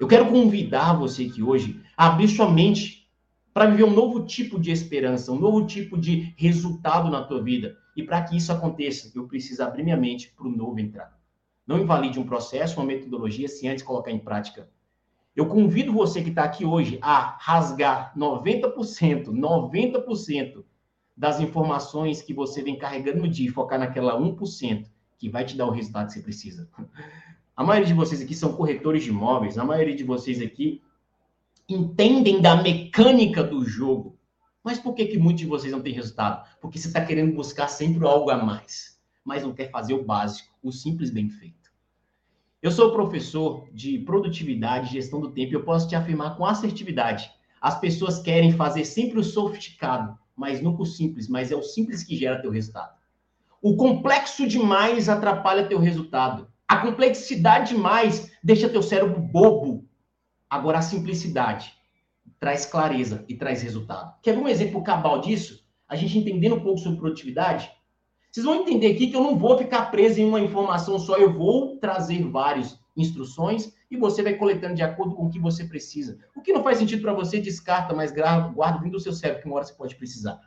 Eu 0.00 0.08
quero 0.08 0.30
convidar 0.30 0.94
você 0.94 1.28
que 1.28 1.42
hoje 1.42 1.78
a 1.94 2.06
abrir 2.06 2.26
sua 2.26 2.50
mente 2.50 3.06
para 3.52 3.66
viver 3.66 3.84
um 3.84 3.92
novo 3.92 4.24
tipo 4.24 4.58
de 4.58 4.70
esperança, 4.70 5.30
um 5.30 5.38
novo 5.38 5.66
tipo 5.66 5.98
de 5.98 6.34
resultado 6.38 7.10
na 7.10 7.22
tua 7.22 7.42
vida. 7.42 7.76
E 7.94 8.02
para 8.02 8.22
que 8.22 8.34
isso 8.34 8.50
aconteça, 8.50 9.12
eu 9.14 9.28
preciso 9.28 9.62
abrir 9.62 9.82
minha 9.82 9.98
mente 9.98 10.32
para 10.34 10.46
o 10.46 10.50
novo 10.50 10.80
entrar. 10.80 11.14
Não 11.66 11.78
invalide 11.78 12.18
um 12.18 12.24
processo, 12.24 12.80
uma 12.80 12.86
metodologia, 12.86 13.46
sem 13.46 13.68
antes 13.68 13.84
colocar 13.84 14.10
em 14.10 14.18
prática. 14.18 14.70
Eu 15.36 15.44
convido 15.44 15.92
você 15.92 16.22
que 16.22 16.30
está 16.30 16.44
aqui 16.44 16.64
hoje 16.64 16.98
a 17.02 17.36
rasgar 17.38 18.16
90%, 18.16 19.26
90% 19.26 20.64
das 21.14 21.40
informações 21.40 22.22
que 22.22 22.32
você 22.32 22.62
vem 22.62 22.78
carregando 22.78 23.18
no 23.18 23.28
dia 23.28 23.50
e 23.50 23.52
focar 23.52 23.78
naquela 23.78 24.18
1% 24.18 24.86
que 25.18 25.28
vai 25.28 25.44
te 25.44 25.58
dar 25.58 25.66
o 25.66 25.70
resultado 25.70 26.06
que 26.06 26.14
você 26.14 26.22
precisa. 26.22 26.70
A 27.60 27.62
maioria 27.62 27.88
de 27.88 27.92
vocês 27.92 28.22
aqui 28.22 28.34
são 28.34 28.54
corretores 28.54 29.04
de 29.04 29.10
imóveis, 29.10 29.58
a 29.58 29.64
maioria 29.66 29.94
de 29.94 30.02
vocês 30.02 30.40
aqui 30.40 30.80
entendem 31.68 32.40
da 32.40 32.56
mecânica 32.56 33.44
do 33.44 33.66
jogo. 33.66 34.18
Mas 34.64 34.78
por 34.78 34.94
que, 34.94 35.04
que 35.04 35.18
muitos 35.18 35.42
de 35.42 35.46
vocês 35.46 35.70
não 35.70 35.82
têm 35.82 35.92
resultado? 35.92 36.48
Porque 36.58 36.78
você 36.78 36.88
está 36.88 37.04
querendo 37.04 37.34
buscar 37.34 37.68
sempre 37.68 38.06
algo 38.06 38.30
a 38.30 38.42
mais, 38.42 38.98
mas 39.22 39.42
não 39.42 39.52
quer 39.52 39.70
fazer 39.70 39.92
o 39.92 40.02
básico, 40.02 40.48
o 40.62 40.72
simples 40.72 41.10
bem 41.10 41.28
feito. 41.28 41.70
Eu 42.62 42.70
sou 42.70 42.94
professor 42.94 43.68
de 43.74 43.98
produtividade 43.98 44.88
e 44.88 44.92
gestão 44.92 45.20
do 45.20 45.30
tempo 45.30 45.52
e 45.52 45.56
eu 45.56 45.62
posso 45.62 45.86
te 45.86 45.94
afirmar 45.94 46.38
com 46.38 46.46
assertividade. 46.46 47.30
As 47.60 47.78
pessoas 47.78 48.22
querem 48.22 48.52
fazer 48.52 48.86
sempre 48.86 49.18
o 49.18 49.22
sofisticado, 49.22 50.18
mas 50.34 50.62
nunca 50.62 50.80
o 50.80 50.86
simples, 50.86 51.28
mas 51.28 51.52
é 51.52 51.56
o 51.56 51.62
simples 51.62 52.02
que 52.02 52.16
gera 52.16 52.40
teu 52.40 52.50
resultado. 52.50 52.96
O 53.60 53.76
complexo 53.76 54.48
demais 54.48 55.10
atrapalha 55.10 55.68
teu 55.68 55.78
resultado. 55.78 56.49
A 56.70 56.76
complexidade 56.76 57.74
demais 57.74 58.30
deixa 58.44 58.68
teu 58.68 58.80
cérebro 58.80 59.20
bobo. 59.20 59.88
Agora 60.48 60.78
a 60.78 60.82
simplicidade 60.82 61.74
traz 62.38 62.64
clareza 62.64 63.24
e 63.28 63.34
traz 63.34 63.60
resultado. 63.60 64.14
Quer 64.22 64.36
ver 64.36 64.40
um 64.40 64.46
exemplo 64.46 64.80
cabal 64.84 65.20
disso? 65.20 65.64
A 65.88 65.96
gente 65.96 66.16
entendendo 66.16 66.54
um 66.54 66.60
pouco 66.60 66.78
sobre 66.78 67.00
produtividade? 67.00 67.68
Vocês 68.30 68.46
vão 68.46 68.54
entender 68.54 68.92
aqui 68.92 69.08
que 69.08 69.16
eu 69.16 69.20
não 69.20 69.36
vou 69.36 69.58
ficar 69.58 69.90
preso 69.90 70.20
em 70.20 70.24
uma 70.24 70.38
informação 70.38 70.96
só, 70.96 71.16
eu 71.16 71.36
vou 71.36 71.76
trazer 71.78 72.22
várias 72.22 72.78
instruções 72.96 73.74
e 73.90 73.96
você 73.96 74.22
vai 74.22 74.34
coletando 74.34 74.76
de 74.76 74.82
acordo 74.82 75.16
com 75.16 75.26
o 75.26 75.30
que 75.30 75.40
você 75.40 75.64
precisa. 75.64 76.20
O 76.36 76.40
que 76.40 76.52
não 76.52 76.62
faz 76.62 76.78
sentido 76.78 77.02
para 77.02 77.12
você, 77.12 77.40
descarta, 77.40 77.92
mas 77.96 78.12
guarda 78.12 78.78
vindo 78.78 78.92
do 78.92 79.00
seu 79.00 79.12
cérebro, 79.12 79.42
que 79.42 79.48
uma 79.48 79.56
hora 79.56 79.64
você 79.64 79.74
pode 79.74 79.96
precisar. 79.96 80.40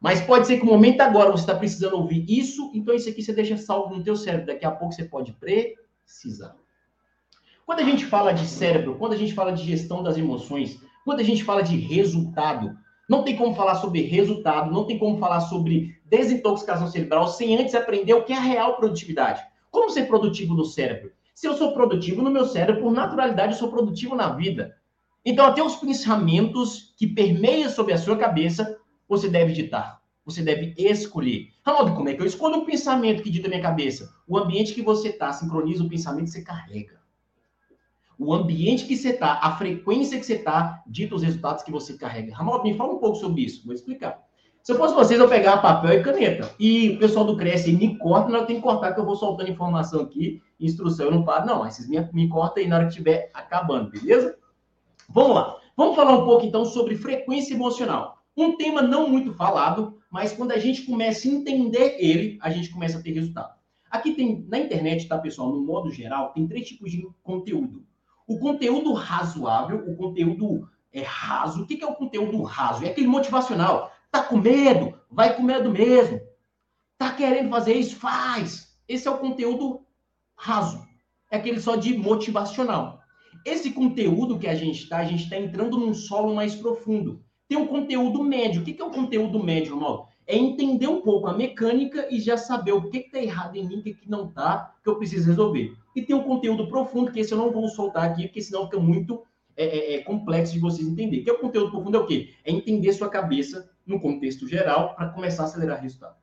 Mas 0.00 0.20
pode 0.20 0.46
ser 0.46 0.58
que 0.58 0.66
no 0.66 0.72
momento 0.72 1.00
agora 1.00 1.30
você 1.30 1.42
está 1.42 1.54
precisando 1.54 1.96
ouvir 1.96 2.24
isso, 2.28 2.70
então 2.74 2.94
isso 2.94 3.08
aqui 3.08 3.22
você 3.22 3.32
deixa 3.32 3.56
salvo 3.56 3.94
no 3.94 4.02
teu 4.02 4.16
cérebro. 4.16 4.46
Daqui 4.46 4.66
a 4.66 4.70
pouco 4.70 4.94
você 4.94 5.04
pode 5.04 5.32
precisar. 5.32 6.56
Quando 7.64 7.80
a 7.80 7.84
gente 7.84 8.04
fala 8.04 8.32
de 8.32 8.46
cérebro, 8.46 8.96
quando 8.96 9.14
a 9.14 9.16
gente 9.16 9.32
fala 9.32 9.52
de 9.52 9.64
gestão 9.64 10.02
das 10.02 10.18
emoções, 10.18 10.78
quando 11.04 11.20
a 11.20 11.24
gente 11.24 11.42
fala 11.42 11.62
de 11.62 11.76
resultado, 11.76 12.76
não 13.08 13.22
tem 13.22 13.36
como 13.36 13.54
falar 13.54 13.76
sobre 13.76 14.02
resultado, 14.02 14.70
não 14.70 14.84
tem 14.84 14.98
como 14.98 15.18
falar 15.18 15.40
sobre 15.40 15.98
desintoxicação 16.04 16.88
cerebral 16.88 17.28
sem 17.28 17.56
antes 17.56 17.74
aprender 17.74 18.14
o 18.14 18.24
que 18.24 18.32
é 18.32 18.36
a 18.36 18.40
real 18.40 18.76
produtividade. 18.76 19.42
Como 19.70 19.90
ser 19.90 20.06
produtivo 20.06 20.54
no 20.54 20.64
cérebro? 20.64 21.12
Se 21.34 21.46
eu 21.48 21.54
sou 21.54 21.72
produtivo 21.72 22.22
no 22.22 22.30
meu 22.30 22.46
cérebro, 22.46 22.82
por 22.82 22.92
naturalidade, 22.92 23.52
eu 23.52 23.58
sou 23.58 23.68
produtivo 23.68 24.14
na 24.14 24.30
vida. 24.30 24.76
Então, 25.24 25.46
até 25.46 25.62
os 25.62 25.76
pensamentos 25.76 26.94
que 26.96 27.06
permeiam 27.06 27.70
sobre 27.70 27.92
a 27.92 27.98
sua 27.98 28.16
cabeça 28.16 28.78
você 29.08 29.28
deve 29.28 29.52
ditar. 29.52 30.02
Você 30.24 30.42
deve 30.42 30.74
escolher. 30.78 31.48
Ronaldo, 31.64 31.94
como 31.94 32.08
é 32.08 32.14
que 32.14 32.22
eu 32.22 32.26
escolho 32.26 32.56
um 32.56 32.64
pensamento 32.64 33.22
que 33.22 33.30
dita 33.30 33.48
minha 33.48 33.60
cabeça? 33.60 34.10
O 34.26 34.38
ambiente 34.38 34.72
que 34.72 34.80
você 34.80 35.08
está 35.08 35.32
sincroniza 35.32 35.84
o 35.84 35.88
pensamento 35.88 36.24
que 36.24 36.30
você 36.30 36.42
carrega. 36.42 36.98
O 38.18 38.32
ambiente 38.32 38.86
que 38.86 38.96
você 38.96 39.10
está, 39.10 39.40
a 39.42 39.56
frequência 39.56 40.18
que 40.18 40.24
você 40.24 40.34
está, 40.34 40.82
dita 40.86 41.14
os 41.14 41.22
resultados 41.22 41.62
que 41.62 41.70
você 41.70 41.94
carrega. 41.94 42.34
Ronaldo, 42.34 42.64
me 42.64 42.74
fala 42.74 42.94
um 42.94 42.98
pouco 42.98 43.16
sobre 43.16 43.42
isso. 43.42 43.64
Vou 43.66 43.74
explicar. 43.74 44.24
Se 44.62 44.72
eu 44.72 44.76
fosse 44.76 44.94
vocês, 44.94 45.20
eu 45.20 45.28
pegar 45.28 45.58
papel 45.58 46.00
e 46.00 46.02
caneta. 46.02 46.54
E 46.58 46.90
o 46.90 46.98
pessoal 46.98 47.26
do 47.26 47.36
Cresce 47.36 47.70
me 47.70 47.98
corta, 47.98 48.30
não 48.30 48.46
tem 48.46 48.56
que 48.56 48.62
cortar, 48.62 48.94
que 48.94 49.00
eu 49.00 49.04
vou 49.04 49.14
soltando 49.14 49.50
informação 49.50 50.00
aqui, 50.00 50.42
instrução, 50.58 51.06
eu 51.06 51.12
não 51.12 51.22
paro. 51.22 51.44
Não, 51.44 51.58
mas 51.58 51.74
vocês 51.74 51.86
me, 51.86 52.00
me 52.14 52.28
cortam 52.30 52.62
aí 52.62 52.68
na 52.68 52.76
hora 52.76 52.84
que 52.86 52.92
estiver 52.92 53.30
acabando, 53.34 53.90
beleza? 53.90 54.38
Vamos 55.06 55.34
lá. 55.34 55.56
Vamos 55.76 55.94
falar 55.94 56.16
um 56.16 56.24
pouco, 56.24 56.46
então, 56.46 56.64
sobre 56.64 56.96
frequência 56.96 57.52
emocional. 57.52 58.13
Um 58.36 58.56
tema 58.56 58.82
não 58.82 59.08
muito 59.08 59.32
falado, 59.34 59.98
mas 60.10 60.32
quando 60.32 60.52
a 60.52 60.58
gente 60.58 60.82
começa 60.82 61.28
a 61.28 61.30
entender 61.30 61.96
ele, 61.98 62.38
a 62.40 62.50
gente 62.50 62.70
começa 62.70 62.98
a 62.98 63.02
ter 63.02 63.12
resultado. 63.12 63.54
Aqui 63.90 64.12
tem, 64.12 64.44
na 64.48 64.58
internet, 64.58 65.06
tá, 65.06 65.16
pessoal, 65.18 65.52
no 65.52 65.64
modo 65.64 65.90
geral, 65.90 66.32
tem 66.32 66.48
três 66.48 66.66
tipos 66.66 66.90
de 66.90 67.08
conteúdo. 67.22 67.86
O 68.26 68.38
conteúdo 68.38 68.92
razoável, 68.92 69.88
o 69.88 69.96
conteúdo 69.96 70.68
é 70.92 71.02
raso. 71.02 71.62
O 71.62 71.66
que 71.66 71.82
é 71.82 71.86
o 71.86 71.94
conteúdo 71.94 72.42
raso? 72.42 72.84
É 72.84 72.88
aquele 72.88 73.06
motivacional. 73.06 73.92
Tá 74.10 74.22
com 74.22 74.36
medo? 74.36 74.98
Vai 75.10 75.36
com 75.36 75.42
medo 75.42 75.70
mesmo. 75.70 76.20
Tá 76.98 77.12
querendo 77.12 77.50
fazer 77.50 77.74
isso? 77.74 77.96
Faz. 77.96 78.76
Esse 78.88 79.06
é 79.08 79.10
o 79.10 79.18
conteúdo 79.18 79.86
raso. 80.36 80.84
É 81.30 81.36
aquele 81.36 81.60
só 81.60 81.76
de 81.76 81.96
motivacional. 81.96 83.00
Esse 83.44 83.72
conteúdo 83.72 84.38
que 84.38 84.46
a 84.46 84.54
gente 84.54 84.84
está, 84.84 84.98
a 84.98 85.04
gente 85.04 85.24
está 85.24 85.36
entrando 85.36 85.78
num 85.78 85.94
solo 85.94 86.34
mais 86.34 86.54
profundo. 86.54 87.23
Tem 87.48 87.58
um 87.58 87.66
conteúdo 87.66 88.22
médio. 88.22 88.62
O 88.62 88.64
que 88.64 88.80
é 88.80 88.84
o 88.84 88.90
conteúdo 88.90 89.42
médio, 89.42 89.74
Ronaldo? 89.74 90.08
É 90.26 90.36
entender 90.36 90.88
um 90.88 91.02
pouco 91.02 91.26
a 91.26 91.34
mecânica 91.34 92.08
e 92.10 92.18
já 92.18 92.36
saber 92.36 92.72
o 92.72 92.88
que 92.88 92.98
está 92.98 93.20
errado 93.20 93.56
em 93.56 93.68
mim, 93.68 93.80
o 93.80 93.82
que, 93.82 93.94
que 93.94 94.10
não 94.10 94.28
está, 94.28 94.74
que 94.82 94.88
eu 94.88 94.96
preciso 94.96 95.28
resolver. 95.28 95.76
E 95.94 96.02
tem 96.02 96.16
um 96.16 96.22
conteúdo 96.22 96.66
profundo, 96.66 97.12
que 97.12 97.20
esse 97.20 97.32
eu 97.32 97.38
não 97.38 97.52
vou 97.52 97.68
soltar 97.68 98.04
aqui, 98.04 98.22
porque 98.24 98.40
senão 98.40 98.64
fica 98.64 98.80
muito 98.80 99.22
é, 99.56 99.64
é, 99.64 99.94
é 99.96 100.02
complexo 100.02 100.54
de 100.54 100.58
vocês 100.58 100.86
entenderem. 100.86 101.22
Que 101.22 101.30
é 101.30 101.32
o 101.32 101.38
conteúdo 101.38 101.70
profundo 101.70 101.96
é 101.96 102.00
o 102.00 102.06
quê? 102.06 102.30
É 102.44 102.50
entender 102.50 102.92
sua 102.92 103.08
cabeça 103.08 103.70
no 103.86 104.00
contexto 104.00 104.48
geral 104.48 104.94
para 104.94 105.10
começar 105.10 105.42
a 105.42 105.46
acelerar 105.46 105.80
resultado. 105.80 106.16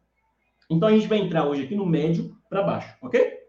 Então 0.69 0.87
a 0.87 0.91
gente 0.91 1.07
vai 1.07 1.19
entrar 1.19 1.47
hoje 1.47 1.63
aqui 1.63 1.75
no 1.75 1.85
médio 1.85 2.35
para 2.49 2.63
baixo, 2.63 2.95
ok? 3.01 3.39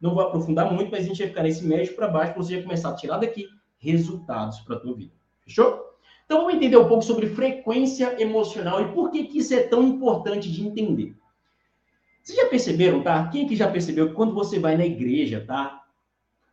Não 0.00 0.14
vou 0.14 0.22
aprofundar 0.22 0.72
muito, 0.72 0.90
mas 0.90 1.04
a 1.04 1.08
gente 1.08 1.18
vai 1.18 1.28
ficar 1.28 1.42
nesse 1.42 1.64
médio 1.64 1.94
para 1.94 2.08
baixo 2.08 2.32
para 2.32 2.42
você 2.42 2.56
já 2.56 2.62
começar 2.62 2.90
a 2.90 2.94
tirar 2.94 3.18
daqui 3.18 3.46
resultados 3.78 4.60
para 4.60 4.76
a 4.76 4.80
tua 4.80 4.94
vida. 4.94 5.12
Fechou? 5.42 5.89
Então 6.30 6.42
vamos 6.42 6.54
entender 6.54 6.76
um 6.76 6.86
pouco 6.86 7.02
sobre 7.02 7.26
frequência 7.26 8.22
emocional 8.22 8.80
e 8.80 8.92
por 8.92 9.10
que, 9.10 9.24
que 9.24 9.38
isso 9.38 9.52
é 9.52 9.64
tão 9.64 9.82
importante 9.82 10.48
de 10.48 10.64
entender. 10.64 11.16
Vocês 12.22 12.38
já 12.38 12.46
perceberam, 12.46 13.02
tá? 13.02 13.26
Quem 13.26 13.48
que 13.48 13.56
já 13.56 13.68
percebeu 13.68 14.10
que 14.10 14.14
quando 14.14 14.32
você 14.32 14.56
vai 14.56 14.76
na 14.76 14.86
igreja, 14.86 15.44
tá? 15.44 15.82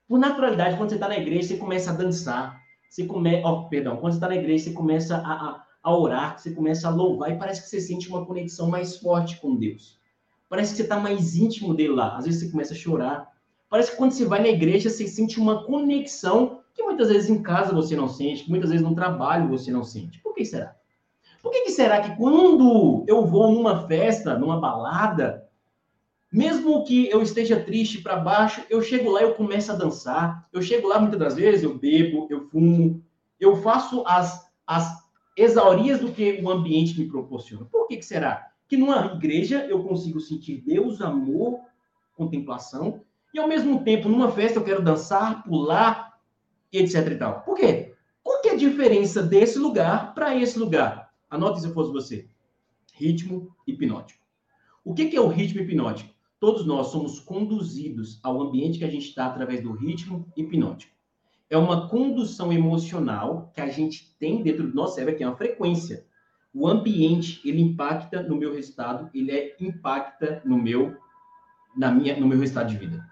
Por 0.07 0.17
naturalidade, 0.17 0.77
quando 0.77 0.89
você 0.89 0.95
está 0.95 1.07
na 1.07 1.19
igreja, 1.19 1.49
você 1.49 1.57
começa 1.57 1.91
a 1.91 1.93
dançar. 1.93 2.59
Você 2.89 3.05
começa, 3.05 3.47
oh, 3.47 3.69
perdão, 3.69 3.97
quando 3.97 4.13
você 4.13 4.17
está 4.17 4.27
na 4.27 4.37
igreja, 4.37 4.63
você 4.63 4.71
começa 4.71 5.17
a, 5.17 5.31
a, 5.31 5.63
a 5.83 5.95
orar, 5.95 6.39
você 6.39 6.49
começa 6.49 6.87
a 6.87 6.91
louvar 6.91 7.31
e 7.31 7.37
parece 7.37 7.61
que 7.61 7.69
você 7.69 7.79
sente 7.79 8.09
uma 8.09 8.25
conexão 8.25 8.67
mais 8.67 8.97
forte 8.97 9.39
com 9.39 9.55
Deus. 9.55 9.99
Parece 10.49 10.71
que 10.71 10.77
você 10.77 10.83
está 10.83 10.99
mais 10.99 11.35
íntimo 11.35 11.75
dele 11.75 11.93
lá. 11.93 12.17
Às 12.17 12.25
vezes 12.25 12.39
você 12.39 12.49
começa 12.49 12.73
a 12.73 12.77
chorar. 12.77 13.31
Parece 13.69 13.91
que 13.91 13.97
quando 13.97 14.13
você 14.13 14.25
vai 14.25 14.41
na 14.41 14.49
igreja, 14.49 14.89
você 14.89 15.07
sente 15.07 15.39
uma 15.39 15.65
conexão 15.65 16.56
que 16.77 16.83
muitas 16.83 17.09
vezes 17.09 17.29
em 17.29 17.41
casa 17.41 17.73
você 17.73 17.95
não 17.95 18.07
sente, 18.07 18.43
que 18.43 18.49
muitas 18.49 18.69
vezes 18.69 18.85
no 18.85 18.93
trabalho 18.93 19.49
você 19.49 19.71
não 19.71 19.83
sente. 19.83 20.19
Por 20.19 20.35
que 20.35 20.45
será? 20.45 20.75
Por 21.41 21.51
que, 21.51 21.61
que 21.61 21.71
será 21.71 22.01
que 22.01 22.15
quando 22.15 23.03
eu 23.07 23.25
vou 23.25 23.51
numa 23.51 23.87
festa, 23.87 24.37
numa 24.37 24.59
balada, 24.59 25.47
mesmo 26.31 26.83
que 26.83 27.09
eu 27.09 27.21
esteja 27.21 27.59
triste 27.59 28.01
para 28.01 28.17
baixo, 28.17 28.61
eu 28.69 28.81
chego 28.81 29.09
lá 29.09 29.21
e 29.21 29.23
eu 29.23 29.33
começo 29.33 29.71
a 29.71 29.75
dançar. 29.75 30.47
Eu 30.53 30.61
chego 30.61 30.87
lá 30.87 30.99
muitas 30.99 31.19
das 31.19 31.35
vezes, 31.35 31.63
eu 31.63 31.77
bebo, 31.77 32.27
eu 32.29 32.47
fumo, 32.49 33.03
eu 33.39 33.55
faço 33.57 34.03
as, 34.05 34.47
as 34.65 35.03
exaurias 35.35 35.99
do 35.99 36.11
que 36.11 36.39
o 36.43 36.49
ambiente 36.49 36.99
me 36.99 37.07
proporciona. 37.07 37.65
Por 37.65 37.87
que, 37.87 37.97
que 37.97 38.05
será? 38.05 38.51
Que 38.67 38.77
numa 38.77 39.13
igreja 39.15 39.65
eu 39.65 39.83
consigo 39.83 40.19
sentir 40.19 40.61
Deus, 40.65 41.01
amor, 41.01 41.61
contemplação, 42.15 43.01
e 43.33 43.39
ao 43.39 43.47
mesmo 43.47 43.83
tempo, 43.83 44.09
numa 44.09 44.31
festa, 44.31 44.59
eu 44.59 44.63
quero 44.63 44.81
dançar, 44.81 45.43
pular, 45.43 46.06
etc 46.71 47.07
e 47.11 47.15
tal. 47.15 47.41
Por 47.41 47.57
quê? 47.57 47.93
Qual 48.23 48.41
que 48.41 48.49
é 48.49 48.53
a 48.53 48.57
diferença 48.57 49.23
desse 49.23 49.57
lugar 49.57 50.13
para 50.13 50.35
esse 50.35 50.59
lugar? 50.59 51.13
Anote 51.29 51.61
se 51.61 51.73
fosse 51.73 51.91
você. 51.91 52.29
Ritmo 52.93 53.55
hipnótico. 53.65 54.19
O 54.83 54.93
que, 54.93 55.07
que 55.07 55.17
é 55.17 55.21
o 55.21 55.27
ritmo 55.27 55.61
hipnótico? 55.61 56.13
Todos 56.39 56.65
nós 56.65 56.87
somos 56.87 57.19
conduzidos 57.19 58.19
ao 58.23 58.41
ambiente 58.41 58.77
que 58.77 58.85
a 58.85 58.89
gente 58.89 59.07
está 59.07 59.25
através 59.25 59.61
do 59.61 59.71
ritmo 59.71 60.31
hipnótico. 60.35 60.93
É 61.49 61.57
uma 61.57 61.87
condução 61.87 62.51
emocional 62.51 63.51
que 63.53 63.61
a 63.61 63.69
gente 63.69 64.15
tem 64.19 64.43
dentro 64.43 64.67
do 64.67 64.75
nosso 64.75 64.95
cérebro, 64.95 65.17
que 65.17 65.23
é 65.23 65.27
uma 65.27 65.35
frequência. 65.35 66.05
O 66.53 66.67
ambiente, 66.67 67.41
ele 67.47 67.61
impacta 67.61 68.21
no 68.21 68.35
meu 68.35 68.53
resultado, 68.53 69.09
ele 69.13 69.31
é, 69.31 69.55
impacta 69.59 70.41
no 70.43 70.57
meu, 70.57 70.97
na 71.75 71.91
minha, 71.91 72.19
no 72.19 72.27
meu 72.27 72.39
resultado 72.39 72.69
de 72.69 72.77
vida. 72.77 73.07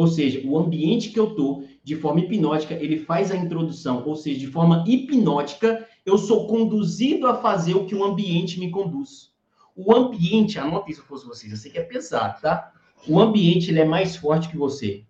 Ou 0.00 0.06
seja, 0.06 0.40
o 0.48 0.58
ambiente 0.58 1.10
que 1.10 1.20
eu 1.20 1.34
tô, 1.34 1.62
de 1.84 1.94
forma 1.94 2.20
hipnótica, 2.20 2.72
ele 2.72 3.00
faz 3.00 3.30
a 3.30 3.36
introdução, 3.36 4.02
ou 4.06 4.16
seja, 4.16 4.40
de 4.40 4.46
forma 4.46 4.82
hipnótica, 4.88 5.86
eu 6.06 6.16
sou 6.16 6.46
conduzido 6.46 7.26
a 7.26 7.34
fazer 7.34 7.74
o 7.74 7.84
que 7.84 7.94
o 7.94 8.02
ambiente 8.02 8.58
me 8.58 8.70
conduz. 8.70 9.30
O 9.76 9.94
ambiente, 9.94 10.58
anota 10.58 10.90
isso 10.90 11.02
se 11.02 11.06
fosse 11.06 11.26
vocês, 11.26 11.52
eu 11.52 11.58
sei 11.58 11.70
que 11.70 11.78
é 11.78 11.82
pesado, 11.82 12.40
tá? 12.40 12.72
O 13.06 13.20
ambiente 13.20 13.70
ele 13.70 13.80
é 13.80 13.84
mais 13.84 14.16
forte 14.16 14.48
que 14.48 14.56
você. 14.56 15.04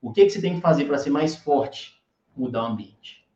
O 0.00 0.10
que, 0.10 0.24
que 0.24 0.30
você 0.30 0.40
tem 0.40 0.54
que 0.54 0.62
fazer 0.62 0.86
para 0.86 0.96
ser 0.96 1.10
mais 1.10 1.36
forte? 1.36 2.02
Mudar 2.34 2.62
o 2.62 2.72
ambiente. 2.72 3.28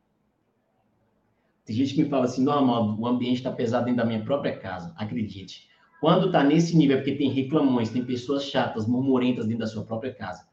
Tem 1.63 1.75
gente 1.75 1.93
que 1.93 2.01
me 2.01 2.09
fala 2.09 2.25
assim, 2.25 2.43
normal, 2.43 2.97
o 2.99 3.05
ambiente 3.05 3.37
está 3.37 3.51
pesado 3.51 3.85
dentro 3.85 3.99
da 3.99 4.05
minha 4.05 4.25
própria 4.25 4.57
casa. 4.57 4.95
Acredite. 4.97 5.67
Quando 6.01 6.25
está 6.25 6.43
nesse 6.43 6.75
nível 6.75 6.97
é 6.97 7.01
porque 7.01 7.15
tem 7.15 7.29
reclamões, 7.29 7.91
tem 7.91 8.03
pessoas 8.03 8.45
chatas, 8.45 8.87
murmurentas 8.87 9.45
dentro 9.45 9.59
da 9.59 9.67
sua 9.67 9.85
própria 9.85 10.11
casa. 10.11 10.47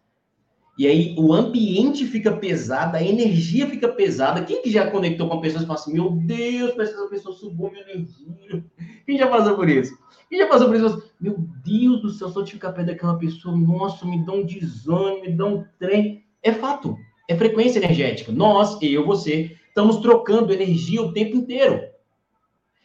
E 0.77 0.89
aí 0.89 1.15
o 1.17 1.33
ambiente 1.33 2.05
fica 2.05 2.37
pesado, 2.37 2.97
a 2.97 3.03
energia 3.03 3.69
fica 3.69 3.89
pesada. 3.89 4.45
Quem 4.45 4.61
que 4.61 4.71
já 4.71 4.91
conectou 4.91 5.29
com 5.29 5.41
pessoas 5.41 5.63
e 5.63 5.67
fala 5.67 5.79
assim, 5.79 5.93
meu 5.93 6.11
Deus, 6.11 6.73
parece 6.73 6.93
que 6.95 7.01
essa 7.01 7.11
pessoa 7.11 7.35
subiu 7.35 7.71
minha 7.71 7.85
energia. 7.85 8.65
Quem 9.07 9.17
já 9.17 9.29
passou 9.29 9.55
por 9.55 9.69
isso? 9.69 9.97
Quem 10.29 10.39
já 10.39 10.49
passou 10.49 10.67
por 10.67 10.77
isso? 10.77 11.11
Meu 11.21 11.37
Deus 11.65 12.03
do 12.03 12.11
céu, 12.11 12.29
só 12.29 12.43
te 12.43 12.55
ficar 12.55 12.73
perto 12.73 12.89
daquela 12.89 13.17
pessoa, 13.17 13.57
nossa, 13.57 14.05
me 14.05 14.25
dá 14.25 14.33
um 14.33 14.45
desânimo, 14.45 15.23
me 15.23 15.33
dá 15.33 15.47
um 15.47 15.65
trem. 15.79 16.25
É 16.43 16.53
fato, 16.53 16.97
é 17.29 17.37
frequência 17.37 17.79
energética. 17.79 18.33
Nós, 18.33 18.77
eu, 18.83 19.07
você, 19.07 19.57
estamos 19.69 19.99
trocando 19.99 20.53
energia 20.53 21.03
o 21.03 21.13
tempo 21.13 21.37
inteiro. 21.37 21.81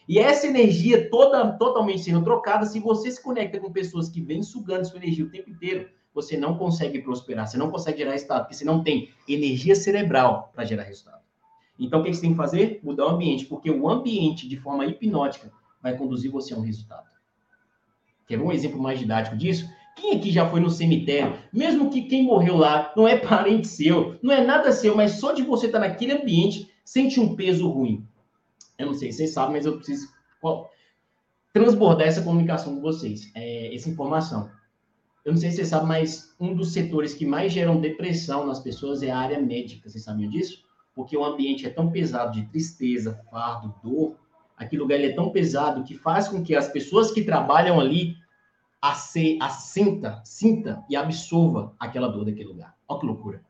E 0.08 0.18
essa 0.20 0.48
energia 0.48 1.10
toda 1.10 1.52
totalmente 1.54 2.04
sendo 2.04 2.24
trocada, 2.24 2.66
se 2.66 2.80
você 2.80 3.12
se 3.12 3.22
conecta 3.22 3.60
com 3.60 3.72
pessoas 3.72 4.10
que 4.10 4.22
vêm 4.22 4.42
sugando 4.44 4.86
sua 4.86 4.98
energia 4.98 5.26
o 5.26 5.30
tempo 5.30 5.50
inteiro, 5.50 5.88
você 6.14 6.38
não 6.38 6.58
consegue 6.58 7.02
prosperar, 7.02 7.48
você 7.48 7.58
não 7.58 7.70
consegue 7.70 8.00
gerar 8.00 8.12
resultado, 8.12 8.42
porque 8.42 8.56
você 8.56 8.66
não 8.66 8.84
tem 8.84 9.10
energia 9.28 9.76
cerebral 9.76 10.52
para 10.54 10.66
gerar 10.66 10.84
resultado. 10.84 11.20
Então, 11.80 12.02
o 12.02 12.04
que 12.04 12.14
você 12.14 12.22
tem 12.22 12.32
que 12.32 12.38
fazer? 12.38 12.80
Mudar 12.84 13.06
o 13.06 13.10
ambiente, 13.10 13.46
porque 13.46 13.72
o 13.72 13.90
ambiente, 13.90 14.48
de 14.48 14.58
forma 14.58 14.86
hipnótica, 14.86 15.52
vai 15.82 15.98
conduzir 15.98 16.30
você 16.30 16.54
a 16.54 16.58
um 16.58 16.62
resultado. 16.62 17.08
Quer 18.28 18.40
um 18.40 18.52
exemplo 18.52 18.82
mais 18.82 19.00
didático 19.00 19.38
disso? 19.38 19.70
Quem 19.96 20.18
aqui 20.18 20.32
já 20.32 20.50
foi 20.50 20.60
no 20.60 20.70
cemitério? 20.70 21.38
Mesmo 21.52 21.90
que 21.90 22.04
quem 22.04 22.24
morreu 22.24 22.58
lá 22.58 22.94
não 22.96 23.08
é 23.08 23.16
parente 23.20 23.68
seu, 23.68 24.18
não 24.22 24.34
é 24.34 24.46
nada 24.46 24.72
seu, 24.72 24.96
mas 24.96 25.14
só 25.14 25.32
de 25.32 25.42
você 25.42 25.68
estar 25.68 25.80
naquele 25.80 26.14
ambiente, 26.14 26.70
sente 26.84 27.20
um 27.20 27.36
peso 27.36 27.70
ruim. 27.70 28.06
Eu 28.78 28.88
não 28.88 28.94
sei 28.94 29.12
se 29.12 29.18
vocês 29.18 29.34
sabem, 29.34 29.54
mas 29.54 29.66
eu 29.66 29.78
preciso 29.78 30.10
transbordar 31.54 32.08
essa 32.08 32.22
comunicação 32.22 32.76
com 32.76 32.82
vocês, 32.82 33.32
é, 33.36 33.74
essa 33.74 33.90
informação. 33.90 34.50
Eu 35.26 35.34
não 35.34 35.40
sei 35.40 35.52
se 35.52 35.58
você 35.58 35.66
sabe, 35.66 35.86
mas 35.86 36.36
um 36.40 36.56
dos 36.56 36.72
setores 36.72 37.14
que 37.14 37.26
mais 37.26 37.52
geram 37.52 37.80
depressão 37.80 38.46
nas 38.46 38.60
pessoas 38.60 39.04
é 39.04 39.12
a 39.12 39.18
área 39.18 39.40
médica. 39.42 39.90
Vocês 39.90 40.04
sabiam 40.04 40.30
disso? 40.30 40.64
Porque 40.96 41.16
o 41.16 41.24
ambiente 41.24 41.66
é 41.66 41.70
tão 41.70 41.92
pesado 41.92 42.34
de 42.34 42.48
tristeza, 42.48 43.22
fardo, 43.30 43.74
dor. 43.84 44.16
Aquele 44.58 44.82
lugar 44.82 45.00
é 45.00 45.14
tão 45.14 45.30
pesado 45.32 45.84
que 45.84 45.96
faz 45.96 46.28
com 46.28 46.44
que 46.44 46.56
as 46.56 46.68
pessoas 46.68 47.12
que 47.12 47.24
trabalham 47.24 47.80
ali 47.80 48.16
assinta, 48.82 50.22
sinta 50.24 50.84
e 50.90 50.96
absorva 50.96 51.74
aquela 51.80 52.08
dor 52.08 52.26
daquele 52.26 52.50
lugar. 52.50 52.76
Olha 52.88 53.00
que 53.00 53.06
loucura. 53.06 53.44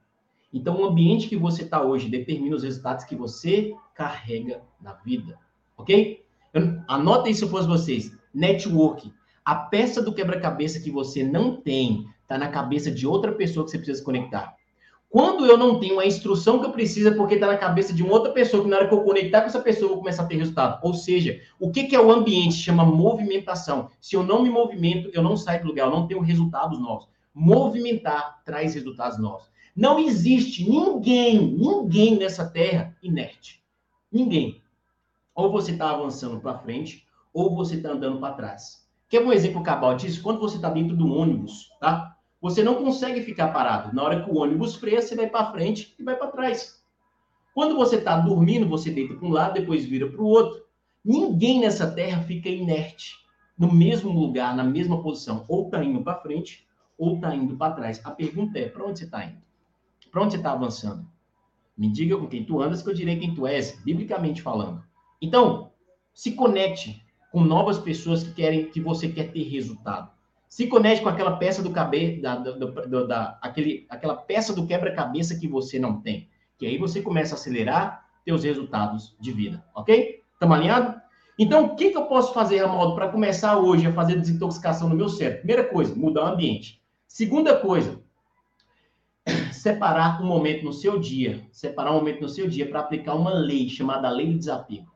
Então, 0.51 0.81
o 0.81 0.85
ambiente 0.85 1.27
que 1.27 1.37
você 1.37 1.63
está 1.63 1.81
hoje 1.81 2.09
determina 2.09 2.55
os 2.55 2.63
resultados 2.63 3.05
que 3.05 3.15
você 3.15 3.75
carrega 3.93 4.61
na 4.81 4.93
vida. 4.93 5.37
Ok? 5.77 6.25
Anota 6.87 7.29
isso 7.29 7.45
se 7.45 7.51
fosse 7.51 7.67
vocês. 7.67 8.17
Network 8.33 9.13
a 9.49 9.55
peça 9.55 9.99
do 9.99 10.13
quebra-cabeça 10.13 10.79
que 10.79 10.91
você 10.91 11.23
não 11.23 11.55
tem 11.55 12.05
está 12.21 12.37
na 12.37 12.49
cabeça 12.49 12.91
de 12.91 13.07
outra 13.07 13.31
pessoa 13.31 13.65
que 13.65 13.71
você 13.71 13.79
precisa 13.79 13.97
se 13.97 14.05
conectar. 14.05 14.55
Quando 15.09 15.43
eu 15.43 15.57
não 15.57 15.79
tenho 15.79 15.99
a 15.99 16.05
instrução 16.05 16.59
que 16.59 16.67
eu 16.67 16.71
preciso, 16.71 17.07
é 17.07 17.15
porque 17.15 17.33
está 17.33 17.47
na 17.47 17.57
cabeça 17.57 17.91
de 17.91 18.03
uma 18.03 18.13
outra 18.13 18.31
pessoa, 18.31 18.61
que 18.61 18.69
na 18.69 18.77
hora 18.77 18.87
que 18.87 18.93
eu 18.93 19.01
conectar 19.01 19.41
com 19.41 19.47
essa 19.47 19.59
pessoa, 19.59 19.85
eu 19.85 19.89
vou 19.95 19.97
começar 20.03 20.21
a 20.21 20.27
ter 20.27 20.35
resultado. 20.35 20.79
Ou 20.83 20.93
seja, 20.93 21.41
o 21.59 21.71
que, 21.71 21.85
que 21.85 21.95
é 21.95 21.99
o 21.99 22.11
ambiente? 22.11 22.57
Chama 22.57 22.85
movimentação. 22.85 23.89
Se 23.99 24.15
eu 24.15 24.21
não 24.21 24.43
me 24.43 24.51
movimento, 24.51 25.09
eu 25.13 25.23
não 25.23 25.35
saio 25.35 25.63
do 25.63 25.69
lugar, 25.69 25.87
eu 25.87 25.91
não 25.91 26.05
tenho 26.05 26.19
resultados 26.19 26.79
novos. 26.79 27.07
Movimentar 27.33 28.43
traz 28.45 28.75
resultados 28.75 29.17
novos. 29.17 29.49
Não 29.75 29.97
existe 29.97 30.69
ninguém, 30.69 31.57
ninguém 31.57 32.19
nessa 32.19 32.47
terra 32.47 32.95
inerte. 33.01 33.63
Ninguém. 34.11 34.61
Ou 35.33 35.51
você 35.51 35.71
está 35.71 35.89
avançando 35.89 36.39
para 36.39 36.59
frente, 36.59 37.03
ou 37.33 37.55
você 37.55 37.77
está 37.77 37.89
andando 37.89 38.19
para 38.19 38.35
trás. 38.35 38.87
Quer 39.09 39.25
um 39.25 39.33
exemplo 39.33 39.63
cabal 39.63 39.95
disso? 39.95 40.21
Quando 40.21 40.39
você 40.39 40.57
está 40.57 40.69
dentro 40.69 40.95
do 40.95 41.11
ônibus, 41.11 41.67
tá? 41.79 42.15
Você 42.39 42.63
não 42.63 42.75
consegue 42.75 43.21
ficar 43.21 43.47
parado. 43.49 43.93
Na 43.93 44.03
hora 44.03 44.23
que 44.23 44.29
o 44.29 44.37
ônibus 44.37 44.75
freia, 44.75 45.01
você 45.01 45.15
vai 45.15 45.27
para 45.27 45.51
frente 45.51 45.95
e 45.97 46.03
vai 46.03 46.15
para 46.15 46.27
trás. 46.27 46.79
Quando 47.53 47.75
você 47.75 47.95
está 47.95 48.17
dormindo, 48.17 48.69
você 48.69 48.91
deita 48.91 49.15
para 49.15 49.27
um 49.27 49.31
lado, 49.31 49.55
depois 49.55 49.83
vira 49.83 50.07
para 50.07 50.21
o 50.21 50.27
outro. 50.27 50.63
Ninguém 51.03 51.59
nessa 51.59 51.89
terra 51.89 52.21
fica 52.21 52.47
inerte, 52.47 53.15
no 53.57 53.73
mesmo 53.73 54.11
lugar, 54.11 54.55
na 54.55 54.63
mesma 54.63 55.01
posição. 55.01 55.43
Ou 55.47 55.65
está 55.65 55.83
indo 55.83 56.03
para 56.03 56.21
frente, 56.21 56.67
ou 56.97 57.15
está 57.15 57.35
indo 57.35 57.57
para 57.57 57.73
trás. 57.73 57.99
A 58.05 58.11
pergunta 58.11 58.59
é: 58.59 58.69
para 58.69 58.85
onde 58.85 58.99
você 58.99 59.05
está 59.05 59.25
indo? 59.25 59.41
Para 60.11 60.21
onde 60.21 60.33
você 60.33 60.37
está 60.37 60.51
avançando? 60.51 61.07
Me 61.75 61.89
diga 61.91 62.15
com 62.15 62.27
quem 62.27 62.45
tu 62.45 62.61
andas, 62.61 62.83
que 62.83 62.89
eu 62.89 62.93
direi 62.93 63.17
quem 63.17 63.33
tu 63.33 63.47
és, 63.47 63.81
biblicamente 63.83 64.41
falando. 64.41 64.83
Então, 65.19 65.71
se 66.13 66.33
conecte 66.33 67.03
com 67.31 67.41
novas 67.41 67.77
pessoas 67.77 68.23
que 68.23 68.33
querem 68.33 68.65
que 68.69 68.81
você 68.81 69.07
quer 69.07 69.31
ter 69.31 69.43
resultado. 69.43 70.09
Se 70.47 70.65
conecte 70.67 71.03
com 71.03 71.09
aquela 71.09 71.37
peça 71.37 71.61
do 71.61 71.69
cabelo, 71.69 72.21
da, 72.21 72.35
da, 72.35 73.03
da, 73.03 73.39
aquele, 73.41 73.85
aquela 73.89 74.15
peça 74.15 74.53
do 74.53 74.65
quebra-cabeça 74.65 75.37
que 75.37 75.47
você 75.47 75.77
não 75.77 76.01
tem. 76.01 76.27
Que 76.57 76.65
aí 76.65 76.77
você 76.77 77.01
começa 77.01 77.35
a 77.35 77.37
acelerar 77.37 78.05
seus 78.23 78.43
resultados 78.43 79.15
de 79.19 79.31
vida, 79.31 79.63
ok? 79.75 80.23
Estamos 80.33 80.57
alinhados? 80.57 81.01
Então, 81.37 81.67
o 81.67 81.75
que, 81.75 81.91
que 81.91 81.97
eu 81.97 82.05
posso 82.05 82.33
fazer, 82.33 82.57
Ramaldo, 82.57 82.95
para 82.95 83.09
começar 83.09 83.57
hoje 83.57 83.87
a 83.87 83.93
fazer 83.93 84.19
desintoxicação 84.19 84.89
no 84.89 84.95
meu 84.95 85.07
cérebro? 85.07 85.39
Primeira 85.39 85.63
coisa, 85.63 85.95
mudar 85.95 86.25
o 86.25 86.33
ambiente. 86.33 86.81
Segunda 87.07 87.55
coisa, 87.55 88.01
separar 89.53 90.21
um 90.21 90.25
momento 90.25 90.65
no 90.65 90.73
seu 90.73 90.99
dia, 90.99 91.47
separar 91.51 91.91
um 91.91 91.95
momento 91.95 92.21
no 92.21 92.29
seu 92.29 92.47
dia 92.47 92.67
para 92.67 92.81
aplicar 92.81 93.15
uma 93.15 93.33
lei 93.33 93.69
chamada 93.69 94.09
lei 94.09 94.27
do 94.27 94.37
desapego. 94.37 94.91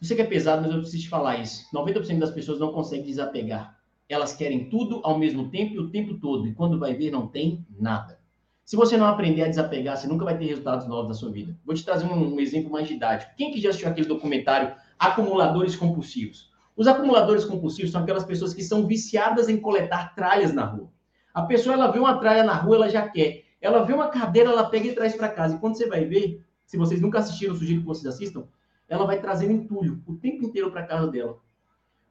Eu 0.00 0.06
sei 0.06 0.16
que 0.16 0.22
é 0.22 0.26
pesado, 0.26 0.62
mas 0.62 0.70
eu 0.70 0.80
preciso 0.80 1.02
te 1.02 1.08
falar 1.08 1.40
isso. 1.40 1.66
90% 1.74 2.18
das 2.18 2.30
pessoas 2.30 2.58
não 2.58 2.72
conseguem 2.72 3.06
desapegar. 3.06 3.76
Elas 4.08 4.34
querem 4.34 4.68
tudo 4.68 5.00
ao 5.02 5.18
mesmo 5.18 5.48
tempo 5.50 5.74
e 5.74 5.78
o 5.78 5.90
tempo 5.90 6.14
todo. 6.18 6.46
E 6.46 6.54
quando 6.54 6.78
vai 6.78 6.94
ver, 6.94 7.10
não 7.10 7.26
tem 7.26 7.66
nada. 7.78 8.18
Se 8.64 8.76
você 8.76 8.96
não 8.96 9.06
aprender 9.06 9.42
a 9.42 9.48
desapegar, 9.48 9.96
você 9.96 10.06
nunca 10.06 10.24
vai 10.24 10.36
ter 10.36 10.46
resultados 10.46 10.86
novos 10.86 11.08
na 11.08 11.14
sua 11.14 11.30
vida. 11.30 11.56
Vou 11.64 11.74
te 11.74 11.84
trazer 11.84 12.04
um, 12.06 12.34
um 12.34 12.40
exemplo 12.40 12.70
mais 12.70 12.88
didático. 12.88 13.32
Quem 13.36 13.52
que 13.52 13.60
já 13.60 13.70
assistiu 13.70 13.88
aquele 13.88 14.08
documentário 14.08 14.74
Acumuladores 14.98 15.76
Compulsivos? 15.76 16.50
Os 16.76 16.86
acumuladores 16.86 17.44
compulsivos 17.44 17.90
são 17.90 18.02
aquelas 18.02 18.24
pessoas 18.24 18.52
que 18.52 18.62
são 18.62 18.86
viciadas 18.86 19.48
em 19.48 19.56
coletar 19.56 20.14
tralhas 20.14 20.52
na 20.52 20.66
rua. 20.66 20.90
A 21.32 21.42
pessoa, 21.42 21.74
ela 21.74 21.90
vê 21.90 21.98
uma 21.98 22.18
tralha 22.18 22.44
na 22.44 22.54
rua, 22.54 22.76
ela 22.76 22.88
já 22.88 23.08
quer. 23.08 23.44
Ela 23.62 23.82
vê 23.84 23.94
uma 23.94 24.08
cadeira, 24.08 24.50
ela 24.50 24.68
pega 24.68 24.88
e 24.88 24.94
traz 24.94 25.16
para 25.16 25.30
casa. 25.30 25.56
E 25.56 25.58
quando 25.58 25.76
você 25.76 25.88
vai 25.88 26.04
ver, 26.04 26.44
se 26.66 26.76
vocês 26.76 27.00
nunca 27.00 27.18
assistiram, 27.18 27.54
eu 27.54 27.58
sugiro 27.58 27.80
que 27.80 27.86
vocês 27.86 28.06
assistam, 28.06 28.44
ela 28.88 29.06
vai 29.06 29.20
trazendo 29.20 29.52
entulho 29.52 30.02
o 30.06 30.14
tempo 30.14 30.44
inteiro 30.44 30.70
para 30.70 30.86
casa 30.86 31.08
dela. 31.08 31.38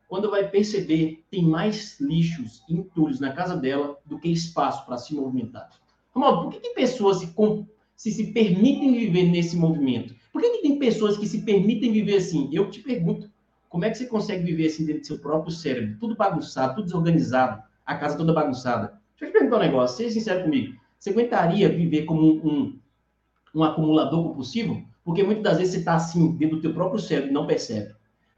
Quando 0.07 0.29
vai 0.29 0.47
perceber, 0.49 1.23
tem 1.31 1.43
mais 1.43 1.99
lixos 1.99 2.63
e 2.69 2.75
entulhos 2.75 3.19
na 3.19 3.33
casa 3.33 3.55
dela 3.55 3.97
do 4.05 4.19
que 4.19 4.29
espaço 4.29 4.85
para 4.85 4.97
se 4.97 5.15
movimentar. 5.15 5.69
Romualdo, 6.13 6.43
por 6.43 6.51
que, 6.53 6.59
que 6.59 6.75
pessoas 6.75 7.17
se, 7.17 7.33
se, 7.95 8.11
se 8.11 8.31
permitem 8.31 8.93
viver 8.93 9.23
nesse 9.23 9.57
movimento? 9.57 10.15
Por 10.31 10.41
que, 10.41 10.49
que 10.51 10.61
tem 10.61 10.77
pessoas 10.77 11.17
que 11.17 11.27
se 11.27 11.41
permitem 11.41 11.91
viver 11.91 12.17
assim? 12.17 12.49
Eu 12.53 12.69
te 12.69 12.81
pergunto, 12.81 13.29
como 13.67 13.83
é 13.83 13.89
que 13.89 13.97
você 13.97 14.05
consegue 14.05 14.43
viver 14.43 14.67
assim 14.67 14.85
dentro 14.85 15.01
do 15.01 15.07
seu 15.07 15.19
próprio 15.19 15.51
cérebro? 15.51 15.97
Tudo 15.99 16.15
bagunçado, 16.15 16.75
tudo 16.75 16.85
desorganizado, 16.85 17.63
a 17.85 17.95
casa 17.95 18.17
toda 18.17 18.31
bagunçada. 18.31 18.99
Deixa 19.17 19.25
eu 19.25 19.29
te 19.29 19.33
perguntar 19.33 19.57
um 19.57 19.67
negócio, 19.67 19.97
seja 19.97 20.13
sincero 20.13 20.43
comigo. 20.43 20.79
Você 20.99 21.09
aguentaria 21.09 21.67
viver 21.67 22.05
como 22.05 22.21
um, 22.21 22.47
um, 22.47 22.79
um 23.55 23.63
acumulador 23.63 24.23
compulsivo? 24.23 24.85
Porque 25.05 25.21
muitas 25.21 25.43
das 25.43 25.57
vezes 25.59 25.73
você 25.73 25.79
está 25.79 25.95
assim, 25.95 26.31
dentro 26.31 26.55
do 26.57 26.61
teu 26.63 26.73
próprio 26.73 26.99
cérebro 26.99 27.29
e 27.29 27.33
não 27.33 27.45
percebe. 27.45 27.93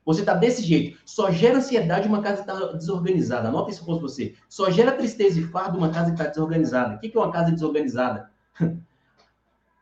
Você 0.06 0.20
está 0.20 0.34
desse 0.34 0.62
jeito. 0.62 1.00
Só 1.06 1.32
gera 1.32 1.58
ansiedade 1.58 2.08
uma 2.08 2.22
casa 2.22 2.44
que 2.44 2.52
está 2.52 2.74
desorganizada. 2.74 3.48
Anota 3.48 3.72
isso 3.72 3.86
fosse 3.86 4.02
você. 4.02 4.36
Só 4.50 4.70
gera 4.70 4.92
tristeza 4.92 5.40
e 5.40 5.44
fardo 5.44 5.78
uma 5.78 5.90
casa 5.90 6.08
que 6.08 6.20
está 6.20 6.28
desorganizada. 6.28 6.96
O 6.96 7.00
que 7.00 7.12
é 7.16 7.20
uma 7.20 7.32
casa 7.32 7.52
desorganizada? 7.52 8.30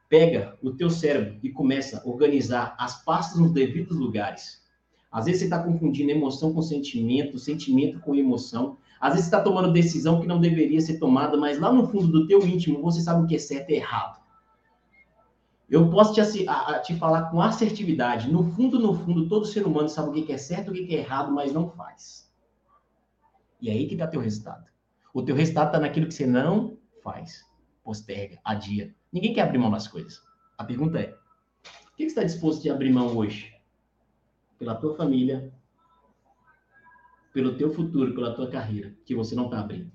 Pega 0.08 0.58
o 0.62 0.71
teu 0.71 0.89
cérebro 0.89 1.39
e 1.41 1.50
começa 1.50 2.02
a 2.04 2.08
organizar 2.08 2.76
as 2.78 3.04
pastas 3.04 3.39
nos 3.39 3.52
devidos 3.52 3.98
lugares. 3.98 4.63
Às 5.12 5.26
vezes 5.26 5.39
você 5.39 5.45
está 5.45 5.63
confundindo 5.63 6.12
emoção 6.12 6.54
com 6.54 6.62
sentimento, 6.62 7.39
sentimento 7.39 8.00
com 8.00 8.13
emoção. 8.13 8.78
Às 9.02 9.13
vezes 9.13 9.30
você 9.30 9.36
está 9.36 9.41
tomando 9.41 9.74
decisão 9.74 10.21
que 10.21 10.28
não 10.28 10.39
deveria 10.39 10.82
ser 10.82 11.00
tomada, 11.00 11.36
mas 11.36 11.60
lá 11.60 11.71
no 11.71 11.88
fundo 11.88 12.08
do 12.08 12.28
teu 12.28 12.45
íntimo 12.45 12.82
você 12.82 13.02
sabe 13.02 13.24
o 13.24 13.28
que 13.28 13.36
é 13.36 13.39
certo 13.39 13.71
e 13.71 13.76
errado. 13.76 14.24
Eu 15.69 15.89
posso 15.89 16.13
te, 16.13 16.47
a, 16.47 16.80
te 16.80 16.95
falar 16.95 17.32
com 17.32 17.41
assertividade. 17.41 18.32
No 18.32 18.43
fundo, 18.51 18.80
no 18.80 18.93
fundo, 18.93 19.28
todo 19.28 19.45
ser 19.45 19.65
humano 19.65 19.89
sabe 19.89 20.10
o 20.10 20.25
que 20.25 20.32
é 20.32 20.38
certo 20.38 20.75
e 20.75 20.82
o 20.82 20.88
que 20.88 20.95
é 20.95 20.99
errado, 20.99 21.32
mas 21.32 21.51
não 21.51 21.69
faz. 21.69 22.32
E 23.60 23.69
é 23.69 23.73
aí 23.73 23.88
que 23.88 23.95
está 23.95 24.06
teu 24.06 24.21
resultado. 24.21 24.69
O 25.13 25.23
teu 25.23 25.36
resultado 25.36 25.67
está 25.67 25.80
naquilo 25.80 26.08
que 26.08 26.13
você 26.13 26.28
não 26.28 26.78
faz. 27.04 27.43
Posterga, 27.84 28.39
adia. 28.43 28.93
Ninguém 29.12 29.34
quer 29.34 29.41
abrir 29.41 29.58
mão 29.58 29.71
das 29.71 29.88
coisas. 29.88 30.21
A 30.58 30.63
pergunta 30.63 30.99
é: 30.99 31.12
o 31.12 31.95
que 31.95 32.04
você 32.04 32.06
está 32.06 32.23
disposto 32.23 32.69
a 32.69 32.73
abrir 32.73 32.91
mão 32.91 33.17
hoje? 33.17 33.54
Pela 34.60 34.75
tua 34.75 34.95
família, 34.95 35.51
pelo 37.34 37.58
teu 37.58 37.73
futuro, 37.73 38.13
pela 38.13 38.36
tua 38.36 38.49
carreira, 38.49 38.95
que 39.04 39.15
você 39.15 39.36
não 39.36 39.45
está 39.45 39.60
abrindo. 39.60 39.91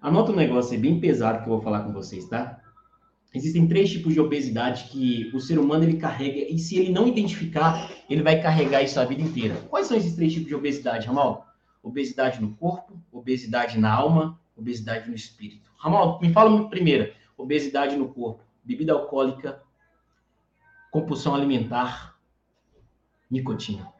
Anota 0.00 0.32
um 0.32 0.36
negócio 0.36 0.78
bem 0.78 1.00
pesado 1.00 1.38
que 1.38 1.44
eu 1.44 1.54
vou 1.54 1.62
falar 1.62 1.82
com 1.82 1.92
vocês, 1.92 2.28
tá? 2.28 2.62
Existem 3.34 3.68
três 3.68 3.90
tipos 3.90 4.14
de 4.14 4.20
obesidade 4.20 4.84
que 4.84 5.30
o 5.34 5.40
ser 5.40 5.58
humano 5.58 5.84
ele 5.84 5.98
carrega 5.98 6.50
e 6.50 6.58
se 6.58 6.78
ele 6.78 6.90
não 6.90 7.06
identificar, 7.06 7.90
ele 8.08 8.22
vai 8.22 8.40
carregar 8.40 8.82
isso 8.82 8.98
a 8.98 9.04
vida 9.04 9.22
inteira. 9.22 9.56
Quais 9.68 9.86
são 9.86 9.96
esses 9.96 10.14
três 10.14 10.32
tipos 10.32 10.48
de 10.48 10.54
obesidade, 10.54 11.06
Ramal? 11.06 11.46
Obesidade 11.82 12.40
no 12.40 12.54
corpo, 12.56 12.98
obesidade 13.12 13.78
na 13.78 13.92
alma, 13.92 14.40
obesidade 14.56 15.08
no 15.08 15.14
espírito. 15.14 15.70
Ramal, 15.76 16.18
me 16.20 16.32
fala 16.32 16.68
primeiro. 16.68 17.12
Obesidade 17.36 17.94
no 17.96 18.08
corpo, 18.08 18.42
bebida 18.64 18.94
alcoólica, 18.94 19.62
compulsão 20.90 21.34
alimentar, 21.34 22.16
nicotina. 23.30 23.92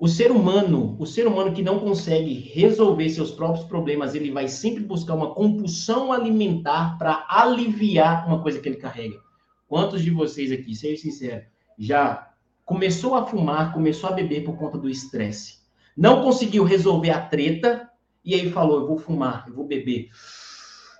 O 0.00 0.06
ser 0.06 0.30
humano, 0.30 0.94
o 0.96 1.04
ser 1.04 1.26
humano 1.26 1.52
que 1.52 1.60
não 1.60 1.80
consegue 1.80 2.32
resolver 2.32 3.08
seus 3.10 3.32
próprios 3.32 3.66
problemas, 3.66 4.14
ele 4.14 4.30
vai 4.30 4.46
sempre 4.46 4.84
buscar 4.84 5.14
uma 5.14 5.34
compulsão 5.34 6.12
alimentar 6.12 6.96
para 6.96 7.26
aliviar 7.28 8.24
uma 8.28 8.40
coisa 8.40 8.60
que 8.60 8.68
ele 8.68 8.76
carrega. 8.76 9.20
Quantos 9.66 10.00
de 10.02 10.10
vocês 10.12 10.52
aqui, 10.52 10.72
seja 10.76 11.02
sincero, 11.02 11.44
já 11.76 12.30
começou 12.64 13.16
a 13.16 13.26
fumar, 13.26 13.72
começou 13.72 14.08
a 14.08 14.12
beber 14.12 14.44
por 14.44 14.56
conta 14.56 14.78
do 14.78 14.88
estresse? 14.88 15.58
Não 15.96 16.22
conseguiu 16.22 16.62
resolver 16.62 17.10
a 17.10 17.20
treta 17.20 17.90
e 18.24 18.34
aí 18.34 18.52
falou: 18.52 18.82
eu 18.82 18.86
vou 18.86 18.98
fumar, 18.98 19.46
eu 19.48 19.54
vou 19.54 19.66
beber. 19.66 20.10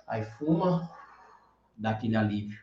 Aí 0.09 0.25
fuma, 0.37 0.91
dá 1.77 1.91
aquele 1.91 2.17
alívio. 2.17 2.59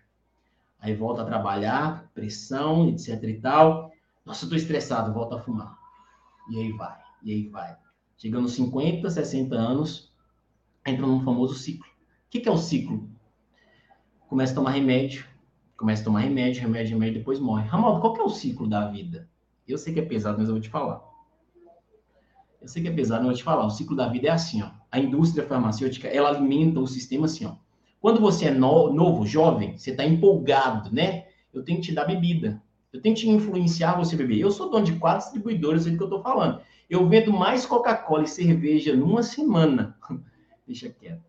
Aí 0.81 0.95
volta 0.95 1.23
a 1.23 1.25
trabalhar, 1.25 2.11
pressão, 2.13 2.91
etc 2.91 3.23
e 3.23 3.41
tal. 3.41 3.91
Nossa, 4.23 4.45
eu 4.45 4.51
tô 4.51 4.55
estressado, 4.55 5.15
volta 5.15 5.37
a 5.37 5.41
fumar 5.41 5.86
e 6.51 6.59
aí 6.59 6.73
vai, 6.73 6.99
e 7.23 7.33
aí 7.33 7.49
vai. 7.49 7.77
Chegando 8.17 8.45
aos 8.45 8.53
50, 8.53 9.11
60 9.11 9.55
anos, 9.55 10.13
entra 10.87 11.07
num 11.07 11.23
famoso 11.23 11.55
ciclo. 11.55 11.87
O 11.87 12.31
que, 12.31 12.41
que 12.41 12.49
é 12.49 12.53
o 12.53 12.57
ciclo? 12.57 13.09
Começa 14.29 14.53
a 14.53 14.55
tomar 14.55 14.71
remédio, 14.71 15.27
começa 15.77 16.03
a 16.03 16.05
tomar 16.05 16.21
remédio, 16.21 16.63
remédio, 16.63 16.95
remédio, 16.95 17.19
depois 17.19 17.39
morre. 17.39 17.67
Ramaldo, 17.69 18.01
qual 18.01 18.15
que 18.15 18.21
é 18.21 18.25
o 18.25 18.31
ciclo 18.31 18.69
da 18.69 18.89
vida? 18.89 19.29
Eu 19.67 19.79
sei 19.79 19.93
que 19.93 20.01
é 20.01 20.05
pesado, 20.05 20.39
mas 20.39 20.49
eu 20.49 20.55
vou 20.55 20.63
te 20.63 20.69
falar. 20.69 21.03
Eu 22.61 22.69
sei 22.69 22.83
que 22.83 22.89
é 22.89 22.93
pesado, 22.93 23.25
mas 23.25 23.27
eu 23.27 23.33
vou 23.33 23.39
te 23.39 23.45
falar. 23.45 23.67
O 23.67 23.71
ciclo 23.71 23.95
da 23.95 24.09
vida 24.09 24.29
é 24.29 24.31
assim, 24.31 24.63
ó. 24.63 24.71
A 24.91 24.99
indústria 24.99 25.47
farmacêutica, 25.47 26.09
ela 26.09 26.29
alimenta 26.29 26.81
o 26.81 26.87
sistema 26.87 27.27
assim, 27.27 27.45
ó. 27.45 27.57
Quando 28.01 28.21
você 28.21 28.47
é 28.47 28.51
no, 28.51 28.93
novo, 28.93 29.27
jovem, 29.27 29.77
você 29.77 29.91
está 29.91 30.05
empolgado, 30.05 30.93
né? 30.93 31.27
Eu 31.53 31.63
tenho 31.65 31.81
que 31.81 31.87
te 31.87 31.95
dar 31.95 32.05
bebida. 32.05 32.63
Eu 32.97 33.03
tenho 33.03 33.15
que 33.15 33.21
te 33.21 33.29
influenciar 33.29 33.99
você 33.99 34.17
beber. 34.17 34.39
Eu 34.39 34.51
sou 34.51 34.71
dono 34.71 34.85
de 34.85 34.99
quatro 34.99 35.25
distribuidores, 35.25 35.83
sei 35.83 35.93
do 35.93 35.99
que 35.99 36.03
eu 36.03 36.07
estou 36.09 36.23
falando. 36.23 36.63
Eu 36.89 37.07
vendo 37.07 37.31
mais 37.33 37.67
Coca-Cola 37.67 38.25
e 38.25 38.29
cerveja 38.29 38.97
numa 38.97 39.23
semana. 39.23 39.97
Deixa 40.67 40.89
quieto. 40.89 41.23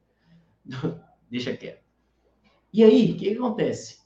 Deixa 1.30 1.56
quieto. 1.56 1.82
E 2.71 2.84
aí, 2.84 3.12
o 3.12 3.17
que 3.17 3.34
acontece? 3.34 3.99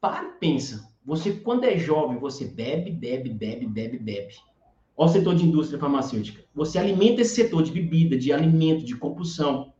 Para 0.00 0.24
e 0.24 0.32
pensa. 0.40 0.88
Você, 1.04 1.32
quando 1.34 1.64
é 1.64 1.78
jovem, 1.78 2.18
você 2.18 2.46
bebe, 2.46 2.90
bebe, 2.90 3.30
bebe, 3.30 3.66
bebe, 3.66 3.98
bebe. 3.98 4.34
Olha 4.96 5.10
o 5.10 5.12
setor 5.12 5.36
de 5.36 5.44
indústria 5.44 5.78
farmacêutica. 5.78 6.42
Você 6.54 6.78
alimenta 6.78 7.20
esse 7.20 7.34
setor 7.34 7.62
de 7.62 7.70
bebida, 7.70 8.16
de 8.16 8.32
alimento, 8.32 8.84
de 8.84 8.96
compulsão. 8.96 9.72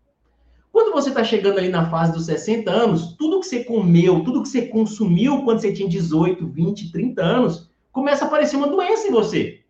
Quando 0.75 0.91
você 0.91 1.11
está 1.11 1.23
chegando 1.23 1.59
ali 1.59 1.69
na 1.69 1.89
fase 1.89 2.11
dos 2.11 2.27
60 2.27 2.69
anos, 2.69 3.13
tudo 3.17 3.39
que 3.39 3.47
você 3.47 3.63
comeu, 3.63 4.25
tudo 4.25 4.43
que 4.43 4.49
você 4.49 4.67
consumiu 4.67 5.45
quando 5.45 5.61
você 5.61 5.73
tinha 5.73 5.89
18, 5.89 6.45
20, 6.49 6.91
30 6.91 7.23
anos, 7.23 7.71
começa 7.93 8.25
a 8.25 8.27
aparecer 8.27 8.57
uma 8.57 8.67
doença 8.67 9.07
em 9.07 9.13
você. 9.13 9.61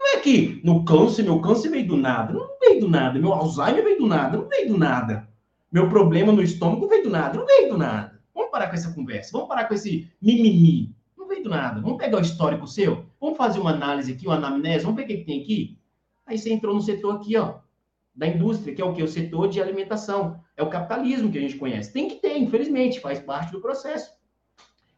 Não 0.00 0.06
é 0.14 0.20
que 0.20 0.58
no 0.64 0.86
câncer, 0.86 1.22
meu 1.22 1.38
câncer 1.42 1.68
veio 1.68 1.86
do 1.86 1.98
nada. 1.98 2.32
Não 2.32 2.48
veio 2.58 2.80
do 2.80 2.88
nada. 2.88 3.18
Meu 3.18 3.34
Alzheimer 3.34 3.84
veio 3.84 3.98
do 3.98 4.06
nada. 4.06 4.38
Não 4.38 4.48
veio 4.48 4.68
do 4.68 4.78
nada. 4.78 5.28
Meu 5.70 5.86
problema 5.90 6.32
no 6.32 6.42
estômago 6.42 6.88
veio 6.88 7.02
do 7.02 7.10
nada. 7.10 7.38
Não 7.38 7.44
veio 7.44 7.68
do 7.68 7.76
nada. 7.76 8.18
Vamos 8.34 8.50
parar 8.50 8.68
com 8.68 8.74
essa 8.74 8.94
conversa. 8.94 9.32
Vamos 9.32 9.48
parar 9.48 9.66
com 9.68 9.74
esse 9.74 10.10
mimimi. 10.18 10.94
Não 11.14 11.28
veio 11.28 11.42
do 11.42 11.50
nada. 11.50 11.82
Vamos 11.82 11.98
pegar 11.98 12.16
o 12.16 12.22
histórico 12.22 12.66
seu. 12.66 13.04
Vamos 13.20 13.36
fazer 13.36 13.58
uma 13.60 13.72
análise 13.72 14.12
aqui, 14.12 14.26
uma 14.26 14.36
anamnese. 14.36 14.86
Vamos 14.86 14.96
ver 14.96 15.04
o 15.04 15.08
que 15.08 15.24
tem 15.24 15.42
aqui. 15.42 15.76
Aí 16.26 16.38
você 16.38 16.50
entrou 16.50 16.74
no 16.74 16.80
setor 16.80 17.16
aqui, 17.16 17.36
ó 17.36 17.56
da 18.18 18.26
indústria, 18.26 18.74
que 18.74 18.82
é 18.82 18.84
o 18.84 18.92
que? 18.92 19.00
O 19.00 19.06
setor 19.06 19.48
de 19.48 19.62
alimentação. 19.62 20.40
É 20.56 20.62
o 20.62 20.68
capitalismo 20.68 21.30
que 21.30 21.38
a 21.38 21.40
gente 21.40 21.56
conhece. 21.56 21.92
Tem 21.92 22.08
que 22.08 22.16
ter, 22.16 22.36
infelizmente, 22.36 22.98
faz 22.98 23.20
parte 23.20 23.52
do 23.52 23.60
processo. 23.60 24.10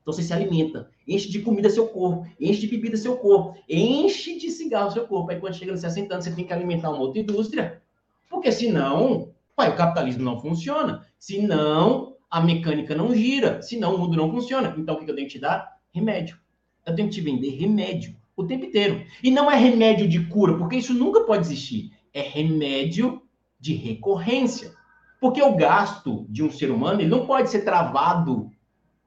Então 0.00 0.14
você 0.14 0.22
se 0.22 0.32
alimenta, 0.32 0.88
enche 1.06 1.28
de 1.28 1.40
comida 1.40 1.68
seu 1.68 1.86
corpo, 1.86 2.26
enche 2.40 2.62
de 2.62 2.68
bebida 2.68 2.96
seu 2.96 3.18
corpo, 3.18 3.58
enche 3.68 4.38
de 4.38 4.50
cigarro 4.50 4.90
seu 4.90 5.06
corpo. 5.06 5.30
Aí 5.30 5.38
quando 5.38 5.54
chega 5.54 5.70
nos 5.70 5.82
60 5.82 6.14
anos, 6.14 6.24
você 6.24 6.34
tem 6.34 6.46
que 6.46 6.52
alimentar 6.54 6.88
uma 6.88 7.00
outra 7.00 7.20
indústria. 7.20 7.82
Porque 8.30 8.50
senão, 8.50 9.30
pai, 9.54 9.68
o 9.68 9.76
capitalismo 9.76 10.24
não 10.24 10.40
funciona. 10.40 11.06
Senão, 11.18 12.16
a 12.30 12.40
mecânica 12.40 12.94
não 12.94 13.14
gira. 13.14 13.60
Senão, 13.60 13.96
o 13.96 13.98
mundo 13.98 14.16
não 14.16 14.30
funciona. 14.30 14.74
Então, 14.78 14.94
o 14.94 15.04
que 15.04 15.10
eu 15.10 15.14
tenho 15.14 15.26
que 15.26 15.34
te 15.34 15.38
dar? 15.38 15.76
Remédio. 15.92 16.38
Eu 16.86 16.94
tenho 16.94 17.08
que 17.08 17.16
te 17.16 17.20
vender 17.20 17.50
remédio 17.50 18.16
o 18.34 18.46
tempo 18.46 18.64
inteiro. 18.64 19.04
E 19.22 19.30
não 19.30 19.50
é 19.50 19.56
remédio 19.56 20.08
de 20.08 20.24
cura, 20.28 20.56
porque 20.56 20.76
isso 20.76 20.94
nunca 20.94 21.20
pode 21.24 21.42
existir 21.42 21.92
é 22.12 22.20
remédio 22.20 23.22
de 23.58 23.74
recorrência. 23.74 24.74
Porque 25.20 25.42
o 25.42 25.54
gasto 25.54 26.26
de 26.28 26.42
um 26.42 26.50
ser 26.50 26.70
humano 26.70 27.00
ele 27.00 27.10
não 27.10 27.26
pode 27.26 27.50
ser 27.50 27.62
travado 27.62 28.50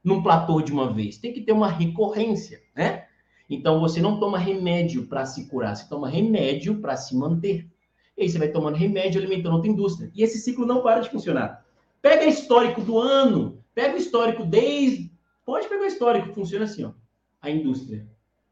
num 0.04 0.22
platô 0.22 0.62
de 0.62 0.72
uma 0.72 0.94
vez. 0.94 1.18
Tem 1.18 1.34
que 1.34 1.42
ter 1.42 1.52
uma 1.52 1.68
recorrência, 1.68 2.62
né? 2.76 3.08
Então 3.50 3.80
você 3.80 4.00
não 4.00 4.20
toma 4.20 4.38
remédio 4.38 5.08
para 5.08 5.26
se 5.26 5.50
curar, 5.50 5.76
você 5.76 5.88
toma 5.90 6.08
remédio 6.08 6.80
para 6.80 6.96
se 6.96 7.16
manter. 7.16 7.68
E 8.16 8.24
aí 8.24 8.30
você 8.30 8.38
vai 8.38 8.50
tomando 8.50 8.76
remédio, 8.76 9.20
alimentando 9.20 9.56
outra 9.56 9.70
indústria. 9.70 10.12
E 10.14 10.22
esse 10.22 10.38
ciclo 10.38 10.66
não 10.66 10.84
para 10.84 11.02
de 11.02 11.10
funcionar. 11.10 11.66
Pega 12.02 12.26
histórico 12.26 12.82
do 12.82 13.00
ano, 13.00 13.64
pega 13.74 13.96
o 13.96 13.98
histórico 13.98 14.46
desde. 14.46 15.12
Pode 15.44 15.68
pegar 15.68 15.84
o 15.84 15.88
histórico, 15.88 16.34
funciona 16.34 16.66
assim, 16.66 16.84
ó. 16.84 16.92
A 17.42 17.50
indústria. 17.50 18.08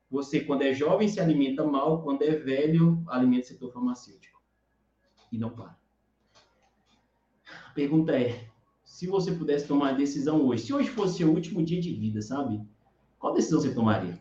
Você, 0.09 0.41
quando 0.41 0.63
é 0.63 0.73
jovem, 0.73 1.07
se 1.07 1.19
alimenta 1.19 1.63
mal, 1.63 2.01
quando 2.01 2.23
é 2.23 2.31
velho, 2.31 3.01
alimenta 3.07 3.45
o 3.45 3.47
setor 3.47 3.71
farmacêutico 3.71 4.40
e 5.31 5.37
não 5.37 5.49
para. 5.49 5.77
A 7.67 7.73
pergunta 7.73 8.11
é: 8.11 8.47
se 8.83 9.07
você 9.07 9.31
pudesse 9.31 9.67
tomar 9.67 9.89
a 9.89 9.93
decisão 9.93 10.45
hoje, 10.45 10.63
se 10.63 10.73
hoje 10.73 10.89
fosse 10.89 11.17
seu 11.17 11.31
último 11.31 11.63
dia 11.63 11.79
de 11.79 11.93
vida, 11.93 12.21
sabe? 12.21 12.61
Qual 13.17 13.33
decisão 13.33 13.61
você 13.61 13.73
tomaria? 13.73 14.19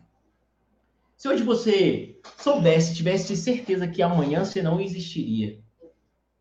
Se 1.17 1.27
hoje 1.27 1.43
você 1.43 2.19
soubesse, 2.37 2.95
tivesse 2.95 3.35
certeza 3.35 3.87
que 3.87 4.01
amanhã 4.01 4.43
você 4.43 4.61
não 4.61 4.79
existiria, 4.79 5.59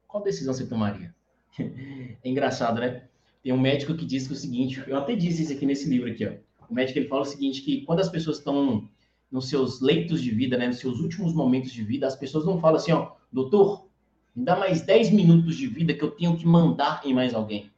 qual 0.06 0.22
decisão 0.22 0.54
você 0.54 0.66
tomaria? 0.66 1.14
É 2.22 2.28
engraçado, 2.28 2.80
né? 2.80 3.08
Tem 3.42 3.52
um 3.52 3.60
médico 3.60 3.94
que 3.94 4.04
diz 4.04 4.30
o 4.30 4.34
seguinte, 4.34 4.82
eu 4.86 4.96
até 4.96 5.16
disse 5.16 5.42
isso 5.42 5.52
aqui 5.52 5.64
nesse 5.64 5.88
livro 5.88 6.10
aqui, 6.10 6.26
ó. 6.26 6.32
O 6.68 6.74
médico 6.74 6.98
ele 6.98 7.08
fala 7.08 7.22
o 7.22 7.26
seguinte 7.26 7.62
que 7.62 7.82
quando 7.82 8.00
as 8.00 8.08
pessoas 8.08 8.38
estão 8.38 8.88
nos 9.30 9.48
seus 9.48 9.80
leitos 9.80 10.22
de 10.22 10.30
vida, 10.30 10.58
né, 10.58 10.66
nos 10.66 10.78
seus 10.78 11.00
últimos 11.00 11.32
momentos 11.32 11.72
de 11.72 11.82
vida, 11.82 12.06
as 12.06 12.16
pessoas 12.16 12.44
não 12.44 12.60
falam 12.60 12.76
assim, 12.76 12.92
ó, 12.92 13.12
doutor, 13.32 13.89
me 14.34 14.44
dá 14.44 14.56
mais 14.56 14.82
10 14.82 15.10
minutos 15.10 15.56
de 15.56 15.66
vida 15.66 15.94
que 15.94 16.02
eu 16.02 16.10
tenho 16.10 16.36
que 16.36 16.46
mandar 16.46 17.02
em 17.04 17.14
mais 17.14 17.34
alguém. 17.34 17.70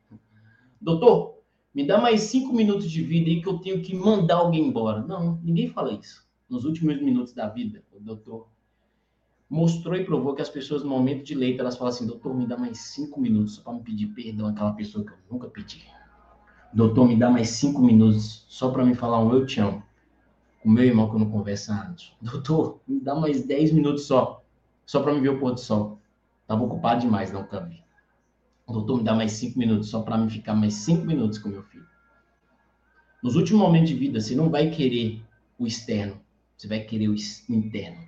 Doutor, 0.80 1.38
me 1.74 1.86
dá 1.86 1.98
mais 1.98 2.22
5 2.22 2.52
minutos 2.52 2.90
de 2.90 3.02
vida 3.02 3.30
aí 3.30 3.40
que 3.40 3.48
eu 3.48 3.58
tenho 3.58 3.80
que 3.80 3.94
mandar 3.94 4.36
alguém 4.36 4.66
embora. 4.66 5.00
Não, 5.02 5.40
ninguém 5.42 5.68
fala 5.68 5.92
isso. 5.92 6.26
Nos 6.48 6.64
últimos 6.64 7.00
minutos 7.00 7.32
da 7.32 7.48
vida, 7.48 7.82
o 7.92 8.00
doutor 8.00 8.48
mostrou 9.48 9.94
e 9.96 10.04
provou 10.04 10.34
que 10.34 10.42
as 10.42 10.48
pessoas 10.48 10.82
no 10.82 10.90
momento 10.90 11.24
de 11.24 11.34
leito, 11.34 11.60
elas 11.60 11.76
falam 11.76 11.92
assim, 11.92 12.06
doutor, 12.06 12.34
me 12.34 12.46
dá 12.46 12.56
mais 12.56 12.78
5 12.78 13.20
minutos 13.20 13.56
só 13.56 13.62
para 13.62 13.74
me 13.74 13.82
pedir 13.82 14.06
perdão 14.08 14.46
àquela 14.46 14.72
pessoa 14.72 15.04
que 15.04 15.12
eu 15.12 15.18
nunca 15.30 15.48
pedi. 15.48 15.82
Doutor, 16.72 17.06
me 17.06 17.16
dá 17.16 17.30
mais 17.30 17.50
5 17.50 17.80
minutos 17.80 18.44
só 18.48 18.70
para 18.70 18.84
me 18.84 18.94
falar 18.94 19.22
um 19.22 19.32
eu 19.32 19.46
te 19.46 19.60
amo. 19.60 19.82
O 20.64 20.70
meu 20.70 20.84
irmão 20.84 21.08
que 21.08 21.16
eu 21.16 21.20
não 21.20 21.30
converso 21.30 21.72
antes. 21.72 22.12
Doutor, 22.20 22.80
me 22.86 23.00
dá 23.00 23.14
mais 23.14 23.44
10 23.44 23.72
minutos 23.72 24.06
só, 24.06 24.42
só 24.86 25.02
para 25.02 25.14
me 25.14 25.20
ver 25.20 25.30
o 25.30 25.38
pôr 25.38 25.52
do 25.52 25.60
sol. 25.60 26.01
Estava 26.52 26.66
ocupado 26.66 27.00
demais, 27.00 27.32
não 27.32 27.44
cabe. 27.44 27.82
Doutor 28.68 28.98
me 28.98 29.04
dá 29.04 29.14
mais 29.14 29.32
cinco 29.32 29.58
minutos, 29.58 29.88
só 29.88 30.02
para 30.02 30.18
me 30.18 30.30
ficar 30.30 30.54
mais 30.54 30.74
cinco 30.74 31.06
minutos 31.06 31.38
com 31.38 31.48
meu 31.48 31.62
filho. 31.62 31.86
Nos 33.22 33.36
últimos 33.36 33.62
momentos 33.62 33.88
de 33.88 33.94
vida, 33.94 34.20
você 34.20 34.34
não 34.34 34.50
vai 34.50 34.68
querer 34.68 35.22
o 35.58 35.66
externo, 35.66 36.20
você 36.54 36.68
vai 36.68 36.80
querer 36.80 37.08
o 37.08 37.14
interno. 37.48 38.02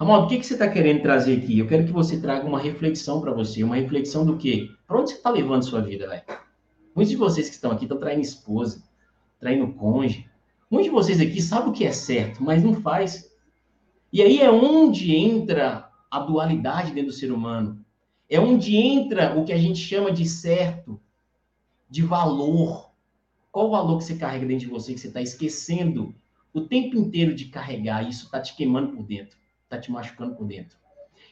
Ramon, 0.00 0.24
o 0.24 0.28
que, 0.28 0.38
que 0.38 0.46
você 0.46 0.54
está 0.54 0.66
querendo 0.66 1.02
trazer 1.02 1.36
aqui? 1.36 1.58
Eu 1.58 1.66
quero 1.66 1.84
que 1.84 1.92
você 1.92 2.18
traga 2.18 2.46
uma 2.46 2.58
reflexão 2.58 3.20
para 3.20 3.34
você. 3.34 3.62
Uma 3.62 3.76
reflexão 3.76 4.24
do 4.24 4.38
quê? 4.38 4.70
Para 4.86 4.98
onde 4.98 5.10
você 5.10 5.16
está 5.16 5.28
levando 5.28 5.62
sua 5.62 5.82
vida, 5.82 6.08
velho? 6.08 6.22
Muitos 6.94 7.10
de 7.10 7.16
vocês 7.16 7.50
que 7.50 7.54
estão 7.54 7.70
aqui 7.70 7.84
estão 7.84 7.98
traindo 7.98 8.22
esposa, 8.22 8.82
traindo 9.38 9.74
cônjuge. 9.74 10.26
Muitos 10.70 10.86
de 10.86 10.94
vocês 10.94 11.20
aqui 11.20 11.42
sabem 11.42 11.68
o 11.68 11.72
que 11.74 11.84
é 11.84 11.92
certo, 11.92 12.42
mas 12.42 12.64
não 12.64 12.80
faz. 12.80 13.30
E 14.10 14.22
aí 14.22 14.40
é 14.40 14.50
onde 14.50 15.14
entra 15.14 15.85
a 16.10 16.20
dualidade 16.20 16.92
dentro 16.92 17.10
do 17.10 17.16
ser 17.16 17.32
humano. 17.32 17.84
É 18.28 18.40
onde 18.40 18.76
entra 18.76 19.36
o 19.38 19.44
que 19.44 19.52
a 19.52 19.58
gente 19.58 19.78
chama 19.78 20.10
de 20.10 20.26
certo, 20.26 21.00
de 21.88 22.02
valor. 22.02 22.90
Qual 23.52 23.68
o 23.68 23.70
valor 23.70 23.98
que 23.98 24.04
você 24.04 24.16
carrega 24.16 24.46
dentro 24.46 24.66
de 24.66 24.72
você 24.72 24.92
que 24.92 25.00
você 25.00 25.08
está 25.08 25.22
esquecendo 25.22 26.14
o 26.52 26.62
tempo 26.62 26.96
inteiro 26.96 27.34
de 27.34 27.46
carregar? 27.46 28.08
Isso 28.08 28.26
está 28.26 28.40
te 28.40 28.54
queimando 28.56 28.96
por 28.96 29.04
dentro, 29.04 29.36
está 29.64 29.78
te 29.78 29.90
machucando 29.90 30.34
por 30.34 30.46
dentro. 30.46 30.76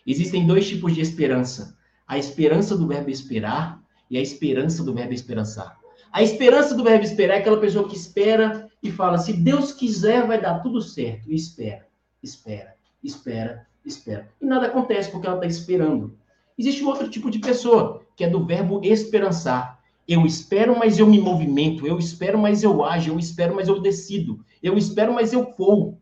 Existem 0.07 0.47
dois 0.47 0.69
tipos 0.69 0.95
de 0.95 1.01
esperança: 1.01 1.77
a 2.07 2.19
esperança 2.19 2.77
do 2.77 2.87
verbo 2.87 3.11
esperar 3.11 3.83
e 4.11 4.17
a 4.17 4.21
esperança 4.21 4.85
do 4.85 4.95
verbo 4.95 5.13
esperançar. 5.13 5.79
A 6.13 6.23
esperança 6.23 6.75
do 6.75 6.85
verbo 6.85 7.05
esperar 7.05 7.37
é 7.37 7.39
aquela 7.41 7.61
pessoa 7.61 7.89
que 7.89 7.97
espera 7.97 8.71
e 8.83 8.91
fala: 8.91 9.19
se 9.19 9.33
Deus 9.33 9.73
quiser, 9.73 10.27
vai 10.27 10.41
dar 10.41 10.61
tudo 10.61 10.81
certo. 10.81 11.31
E 11.31 11.35
espera, 11.35 11.89
espera, 12.23 12.77
espera, 13.03 13.67
espera. 13.85 14.31
E 14.41 14.45
nada 14.45 14.67
acontece 14.67 15.11
porque 15.11 15.27
ela 15.27 15.37
está 15.37 15.47
esperando. 15.47 16.19
Existe 16.57 16.85
outro 16.85 17.09
tipo 17.11 17.31
de 17.31 17.39
pessoa, 17.39 18.03
que 18.17 18.25
é 18.25 18.29
do 18.29 18.45
verbo 18.45 18.81
esperançar. 18.83 19.81
Eu 20.07 20.27
espero, 20.27 20.79
mas 20.79 20.99
eu 20.99 21.07
me 21.07 21.19
movimento. 21.19 21.87
Eu 21.87 21.99
espero, 21.99 22.39
mas 22.39 22.63
eu 22.63 22.85
ajo. 22.85 23.11
Eu 23.11 23.19
espero, 23.19 23.55
mas 23.55 23.69
eu 23.69 23.81
decido. 23.81 24.45
Eu 24.63 24.77
espero, 24.77 25.13
mas 25.13 25.33
eu 25.33 25.53
vou. 25.57 25.99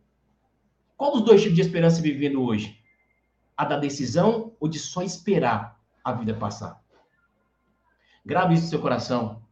Qual 0.97 1.13
dos 1.13 1.23
dois 1.23 1.41
tipos 1.41 1.57
de 1.57 1.63
esperança 1.63 2.03
vivendo 2.03 2.43
hoje? 2.43 2.79
A 3.57 3.65
da 3.65 3.79
decisão 3.79 4.53
ou 4.61 4.69
de 4.69 4.79
só 4.79 5.03
esperar 5.03 5.81
a 6.05 6.13
vida 6.13 6.35
passar? 6.35 6.83
Grave 8.25 8.55
isso 8.55 8.65
no 8.65 8.71
seu 8.71 8.81
coração. 8.81 9.43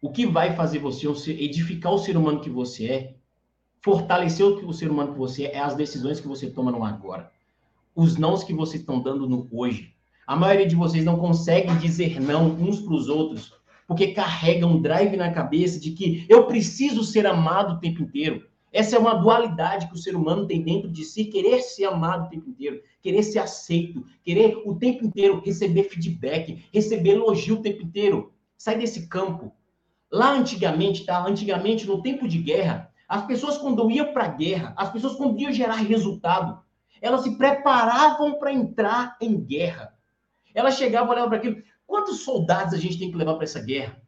O 0.00 0.10
que 0.10 0.26
vai 0.26 0.54
fazer 0.54 0.78
você 0.78 1.08
edificar 1.32 1.92
o 1.92 1.98
ser 1.98 2.16
humano 2.16 2.40
que 2.40 2.50
você 2.50 2.86
é, 2.86 3.16
fortalecer 3.82 4.44
o 4.44 4.72
ser 4.72 4.90
humano 4.90 5.12
que 5.12 5.18
você 5.18 5.44
é, 5.44 5.56
é 5.56 5.58
as 5.60 5.74
decisões 5.74 6.20
que 6.20 6.28
você 6.28 6.50
toma 6.50 6.70
no 6.70 6.84
agora. 6.84 7.30
Os 7.94 8.16
nãos 8.16 8.42
que 8.42 8.52
vocês 8.52 8.80
estão 8.80 9.00
dando 9.00 9.28
no 9.28 9.48
hoje. 9.52 9.94
A 10.26 10.34
maioria 10.34 10.66
de 10.66 10.74
vocês 10.74 11.04
não 11.04 11.16
consegue 11.16 11.72
dizer 11.76 12.20
não 12.20 12.46
uns 12.48 12.80
para 12.80 12.94
os 12.94 13.08
outros, 13.08 13.52
porque 13.86 14.08
carrega 14.08 14.66
um 14.66 14.82
drive 14.82 15.16
na 15.16 15.30
cabeça 15.30 15.78
de 15.78 15.92
que 15.92 16.26
eu 16.28 16.46
preciso 16.46 17.04
ser 17.04 17.24
amado 17.24 17.74
o 17.74 17.78
tempo 17.78 18.02
inteiro. 18.02 18.44
Essa 18.72 18.96
é 18.96 18.98
uma 18.98 19.14
dualidade 19.14 19.86
que 19.86 19.94
o 19.94 19.98
ser 19.98 20.16
humano 20.16 20.44
tem 20.44 20.60
dentro 20.60 20.90
de 20.90 21.04
si, 21.04 21.26
querer 21.26 21.62
ser 21.62 21.84
amado 21.84 22.26
o 22.26 22.30
tempo 22.30 22.50
inteiro, 22.50 22.82
querer 23.00 23.22
ser 23.22 23.38
aceito, 23.38 24.04
querer 24.24 24.60
o 24.66 24.74
tempo 24.74 25.04
inteiro 25.04 25.40
receber 25.44 25.84
feedback, 25.84 26.64
receber 26.72 27.10
elogio 27.10 27.54
o 27.54 27.62
tempo 27.62 27.82
inteiro. 27.84 28.32
Sai 28.58 28.76
desse 28.76 29.06
campo. 29.06 29.52
Lá 30.10 30.32
antigamente, 30.32 31.04
tá? 31.04 31.24
Antigamente, 31.24 31.86
no 31.86 32.02
tempo 32.02 32.26
de 32.26 32.38
guerra, 32.38 32.90
as 33.08 33.24
pessoas 33.24 33.56
quando 33.58 33.88
iam 33.88 34.12
para 34.12 34.24
a 34.24 34.28
guerra, 34.28 34.74
as 34.76 34.90
pessoas 34.90 35.14
quando 35.14 35.38
iam 35.38 35.52
gerar 35.52 35.76
resultado, 35.76 36.63
elas 37.04 37.20
se 37.20 37.36
preparavam 37.36 38.38
para 38.38 38.50
entrar 38.50 39.18
em 39.20 39.38
guerra. 39.38 39.94
Elas 40.54 40.78
chegavam, 40.78 41.10
olhavam 41.10 41.28
para 41.28 41.36
aquilo. 41.36 41.62
Quantos 41.86 42.20
soldados 42.20 42.72
a 42.72 42.78
gente 42.78 42.98
tem 42.98 43.10
que 43.10 43.16
levar 43.18 43.34
para 43.34 43.44
essa 43.44 43.60
guerra? 43.60 44.00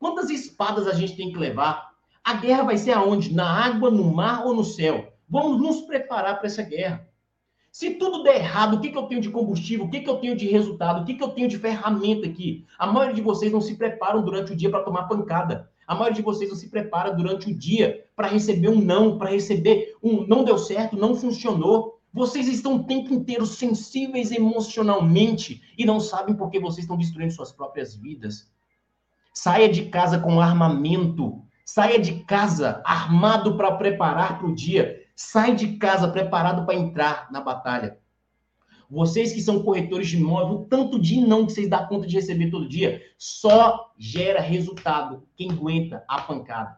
Quantas 0.00 0.30
espadas 0.30 0.88
a 0.88 0.92
gente 0.92 1.16
tem 1.16 1.30
que 1.32 1.38
levar? 1.38 1.90
A 2.24 2.34
guerra 2.34 2.64
vai 2.64 2.76
ser 2.76 2.90
aonde? 2.90 3.32
Na 3.32 3.48
água, 3.48 3.88
no 3.88 4.12
mar 4.12 4.44
ou 4.44 4.52
no 4.52 4.64
céu? 4.64 5.12
Vamos 5.28 5.62
nos 5.62 5.82
preparar 5.82 6.38
para 6.38 6.48
essa 6.48 6.62
guerra. 6.62 7.08
Se 7.70 7.90
tudo 7.90 8.24
der 8.24 8.40
errado, 8.40 8.74
o 8.74 8.80
que, 8.80 8.90
que 8.90 8.98
eu 8.98 9.04
tenho 9.04 9.20
de 9.20 9.30
combustível? 9.30 9.86
O 9.86 9.90
que, 9.90 10.00
que 10.00 10.10
eu 10.10 10.16
tenho 10.16 10.36
de 10.36 10.48
resultado? 10.48 11.02
O 11.02 11.04
que, 11.04 11.14
que 11.14 11.22
eu 11.22 11.28
tenho 11.28 11.46
de 11.46 11.56
ferramenta 11.56 12.26
aqui? 12.26 12.66
A 12.76 12.84
maioria 12.88 13.14
de 13.14 13.22
vocês 13.22 13.52
não 13.52 13.60
se 13.60 13.76
preparam 13.76 14.24
durante 14.24 14.52
o 14.52 14.56
dia 14.56 14.70
para 14.70 14.82
tomar 14.82 15.04
pancada. 15.04 15.70
A 15.86 15.94
maioria 15.94 16.16
de 16.16 16.22
vocês 16.22 16.50
não 16.50 16.56
se 16.56 16.68
prepara 16.68 17.12
durante 17.12 17.48
o 17.48 17.54
dia 17.56 18.04
para 18.16 18.26
receber 18.26 18.68
um 18.68 18.80
não, 18.80 19.18
para 19.18 19.30
receber 19.30 19.94
um 20.02 20.26
não 20.26 20.42
deu 20.42 20.58
certo, 20.58 20.96
não 20.96 21.14
funcionou. 21.14 21.99
Vocês 22.12 22.48
estão 22.48 22.76
o 22.76 22.84
tempo 22.84 23.14
inteiro 23.14 23.46
sensíveis 23.46 24.32
emocionalmente 24.32 25.62
e 25.78 25.84
não 25.84 26.00
sabem 26.00 26.34
por 26.34 26.50
que 26.50 26.58
vocês 26.58 26.84
estão 26.84 26.96
destruindo 26.96 27.32
suas 27.32 27.52
próprias 27.52 27.94
vidas. 27.94 28.50
Saia 29.32 29.68
de 29.68 29.86
casa 29.86 30.18
com 30.18 30.40
armamento. 30.40 31.44
Saia 31.64 32.00
de 32.00 32.24
casa 32.24 32.82
armado 32.84 33.56
para 33.56 33.76
preparar 33.76 34.38
para 34.38 34.48
o 34.48 34.54
dia. 34.54 35.06
Sai 35.14 35.54
de 35.54 35.76
casa 35.76 36.08
preparado 36.08 36.66
para 36.66 36.74
entrar 36.74 37.30
na 37.30 37.40
batalha. 37.40 37.98
Vocês 38.90 39.32
que 39.32 39.40
são 39.40 39.62
corretores 39.62 40.08
de 40.08 40.16
imóvel, 40.16 40.66
tanto 40.68 40.98
de 40.98 41.20
não 41.20 41.46
que 41.46 41.52
vocês 41.52 41.70
dão 41.70 41.86
conta 41.86 42.08
de 42.08 42.16
receber 42.16 42.50
todo 42.50 42.68
dia, 42.68 43.00
só 43.16 43.92
gera 43.96 44.40
resultado 44.40 45.28
quem 45.36 45.52
aguenta 45.52 46.04
a 46.08 46.22
pancada. 46.22 46.76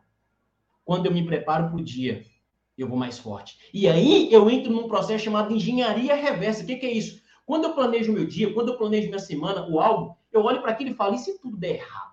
Quando 0.85 1.07
eu 1.07 1.12
me 1.12 1.25
preparo 1.25 1.68
para 1.68 1.77
o 1.77 1.83
dia, 1.83 2.27
eu 2.76 2.88
vou 2.88 2.96
mais 2.98 3.18
forte. 3.18 3.58
E 3.72 3.88
aí 3.88 4.32
eu 4.32 4.48
entro 4.48 4.72
num 4.72 4.88
processo 4.88 5.24
chamado 5.24 5.54
engenharia 5.54 6.14
reversa. 6.14 6.62
O 6.62 6.66
que, 6.66 6.76
que 6.76 6.87
é 6.87 6.92
isso? 6.92 7.22
Quando 7.44 7.64
eu 7.64 7.74
planejo 7.74 8.12
meu 8.12 8.26
dia, 8.26 8.52
quando 8.52 8.68
eu 8.72 8.78
planejo 8.78 9.08
minha 9.08 9.18
semana 9.18 9.66
ou 9.66 9.80
algo, 9.80 10.16
eu 10.32 10.42
olho 10.42 10.62
para 10.62 10.72
aquilo 10.72 10.90
e 10.90 10.94
falo: 10.94 11.14
e 11.14 11.18
se 11.18 11.38
tudo 11.38 11.56
der 11.56 11.76
errado? 11.76 12.12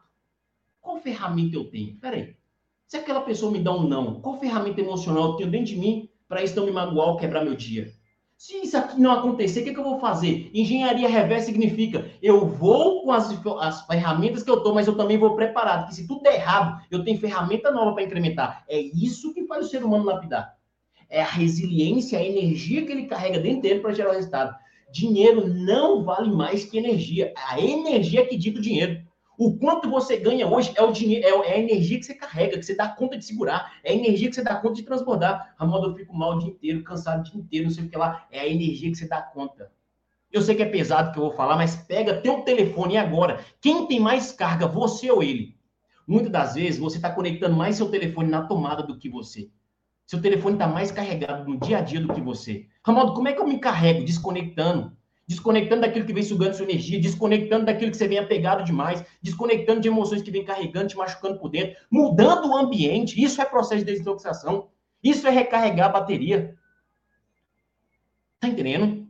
Qual 0.81 0.97
ferramenta 0.97 1.55
eu 1.55 1.69
tenho? 1.69 1.97
Peraí. 1.97 2.35
Se 2.87 2.97
aquela 2.97 3.21
pessoa 3.21 3.51
me 3.51 3.59
dá 3.59 3.71
um 3.71 3.87
não, 3.87 4.19
qual 4.19 4.39
ferramenta 4.39 4.81
emocional 4.81 5.31
eu 5.31 5.35
tenho 5.35 5.51
dentro 5.51 5.67
de 5.67 5.77
mim 5.77 6.09
para 6.27 6.43
isso 6.43 6.55
não 6.55 6.65
me 6.65 6.71
magoar 6.71 7.09
ou 7.09 7.17
quebrar 7.17 7.43
meu 7.43 7.55
dia. 7.55 7.93
Se 8.39 8.55
isso 8.55 8.77
aqui 8.77 8.97
não 8.97 9.11
acontecer, 9.11 9.59
o 9.59 9.63
que, 9.65 9.73
que 9.73 9.79
eu 9.81 9.83
vou 9.83 9.99
fazer? 9.99 10.49
Engenharia 10.53 11.09
reversa 11.09 11.47
significa 11.47 12.09
eu 12.21 12.47
vou 12.47 13.03
com 13.03 13.11
as, 13.11 13.29
as 13.59 13.85
ferramentas 13.85 14.43
que 14.43 14.49
eu 14.49 14.55
estou, 14.55 14.73
mas 14.73 14.87
eu 14.87 14.95
também 14.95 15.17
vou 15.17 15.35
preparado. 15.35 15.81
Porque 15.81 15.95
se 15.95 16.07
tudo 16.07 16.21
der 16.21 16.35
errado, 16.35 16.81
eu 16.89 17.03
tenho 17.03 17.19
ferramenta 17.19 17.69
nova 17.69 17.93
para 17.93 18.03
incrementar. 18.03 18.63
É 18.69 18.79
isso 18.79 19.33
que 19.33 19.45
faz 19.45 19.65
o 19.65 19.69
ser 19.69 19.83
humano 19.83 20.05
lapidar. 20.05 20.55
É 21.09 21.21
a 21.21 21.25
resiliência, 21.25 22.17
a 22.17 22.23
energia 22.23 22.85
que 22.85 22.93
ele 22.93 23.07
carrega 23.07 23.41
dentro 23.41 23.63
dele 23.63 23.81
para 23.81 23.91
gerar 23.91 24.11
o 24.11 24.13
resultado. 24.13 24.55
Dinheiro 24.89 25.45
não 25.45 26.05
vale 26.05 26.31
mais 26.31 26.63
que 26.63 26.77
energia. 26.77 27.33
A 27.35 27.59
energia 27.59 28.25
que 28.25 28.37
dita 28.37 28.59
o 28.59 28.63
dinheiro. 28.63 29.01
O 29.39 29.57
quanto 29.57 29.89
você 29.89 30.17
ganha 30.17 30.45
hoje 30.45 30.73
é 30.75 30.83
o 30.83 30.91
dinheiro, 30.91 31.25
é, 31.25 31.51
é 31.51 31.53
a 31.53 31.59
energia 31.59 31.97
que 31.97 32.05
você 32.05 32.13
carrega, 32.13 32.57
que 32.57 32.65
você 32.65 32.75
dá 32.75 32.89
conta 32.89 33.17
de 33.17 33.23
segurar, 33.23 33.71
é 33.85 33.93
a 33.93 33.95
energia 33.95 34.27
que 34.27 34.35
você 34.35 34.43
dá 34.43 34.57
conta 34.57 34.75
de 34.75 34.83
transbordar. 34.83 35.55
Ramon, 35.57 35.81
eu 35.81 35.95
fico 35.95 36.13
mal 36.13 36.35
o 36.35 36.39
dia 36.39 36.49
inteiro, 36.49 36.83
cansado 36.83 37.21
o 37.21 37.23
dia 37.23 37.39
inteiro, 37.39 37.67
não 37.67 37.71
sei 37.71 37.85
o 37.85 37.89
que 37.89 37.97
lá. 37.97 38.27
É 38.29 38.41
a 38.41 38.47
energia 38.49 38.91
que 38.91 38.97
você 38.97 39.07
dá 39.07 39.21
conta. 39.21 39.71
Eu 40.29 40.41
sei 40.41 40.55
que 40.55 40.61
é 40.61 40.65
pesado 40.65 41.13
que 41.13 41.19
eu 41.19 41.23
vou 41.23 41.31
falar, 41.31 41.55
mas 41.55 41.73
pega 41.73 42.19
teu 42.19 42.41
telefone 42.41 42.97
agora. 42.97 43.39
Quem 43.61 43.87
tem 43.87 43.97
mais 43.97 44.33
carga, 44.33 44.67
você 44.67 45.09
ou 45.09 45.23
ele? 45.23 45.57
Muitas 46.05 46.33
das 46.33 46.55
vezes 46.55 46.77
você 46.77 46.97
está 46.97 47.09
conectando 47.09 47.55
mais 47.55 47.77
seu 47.77 47.89
telefone 47.89 48.29
na 48.29 48.41
tomada 48.41 48.83
do 48.83 48.99
que 48.99 49.07
você. 49.07 49.49
Seu 50.05 50.21
telefone 50.21 50.55
está 50.55 50.67
mais 50.67 50.91
carregado 50.91 51.49
no 51.49 51.57
dia 51.57 51.77
a 51.77 51.81
dia 51.81 52.01
do 52.01 52.13
que 52.13 52.19
você. 52.19 52.67
Ramaldo, 52.85 53.13
como 53.13 53.29
é 53.29 53.31
que 53.31 53.39
eu 53.39 53.47
me 53.47 53.57
carrego? 53.57 54.03
Desconectando 54.03 54.98
desconectando 55.29 55.81
daquilo 55.81 56.07
que 56.07 56.11
vem 56.11 56.23
sugando 56.23 56.55
sua 56.55 56.65
energia, 56.65 56.99
desconectando 56.99 57.63
daquilo 57.63 57.91
que 57.91 57.97
você 57.97 58.07
vem 58.07 58.17
apegado 58.17 58.63
demais, 58.63 59.05
desconectando 59.21 59.79
de 59.79 59.87
emoções 59.87 60.23
que 60.23 60.31
vem 60.31 60.43
carregando, 60.43 60.87
te 60.87 60.97
machucando 60.97 61.37
por 61.37 61.51
dentro, 61.51 61.77
mudando 61.91 62.49
o 62.49 62.57
ambiente. 62.57 63.23
Isso 63.23 63.39
é 63.39 63.45
processo 63.45 63.85
de 63.85 63.91
desintoxicação. 63.91 64.69
Isso 65.03 65.27
é 65.27 65.29
recarregar 65.29 65.89
a 65.89 65.93
bateria. 65.93 66.57
Tá 68.39 68.47
entendendo? 68.47 69.07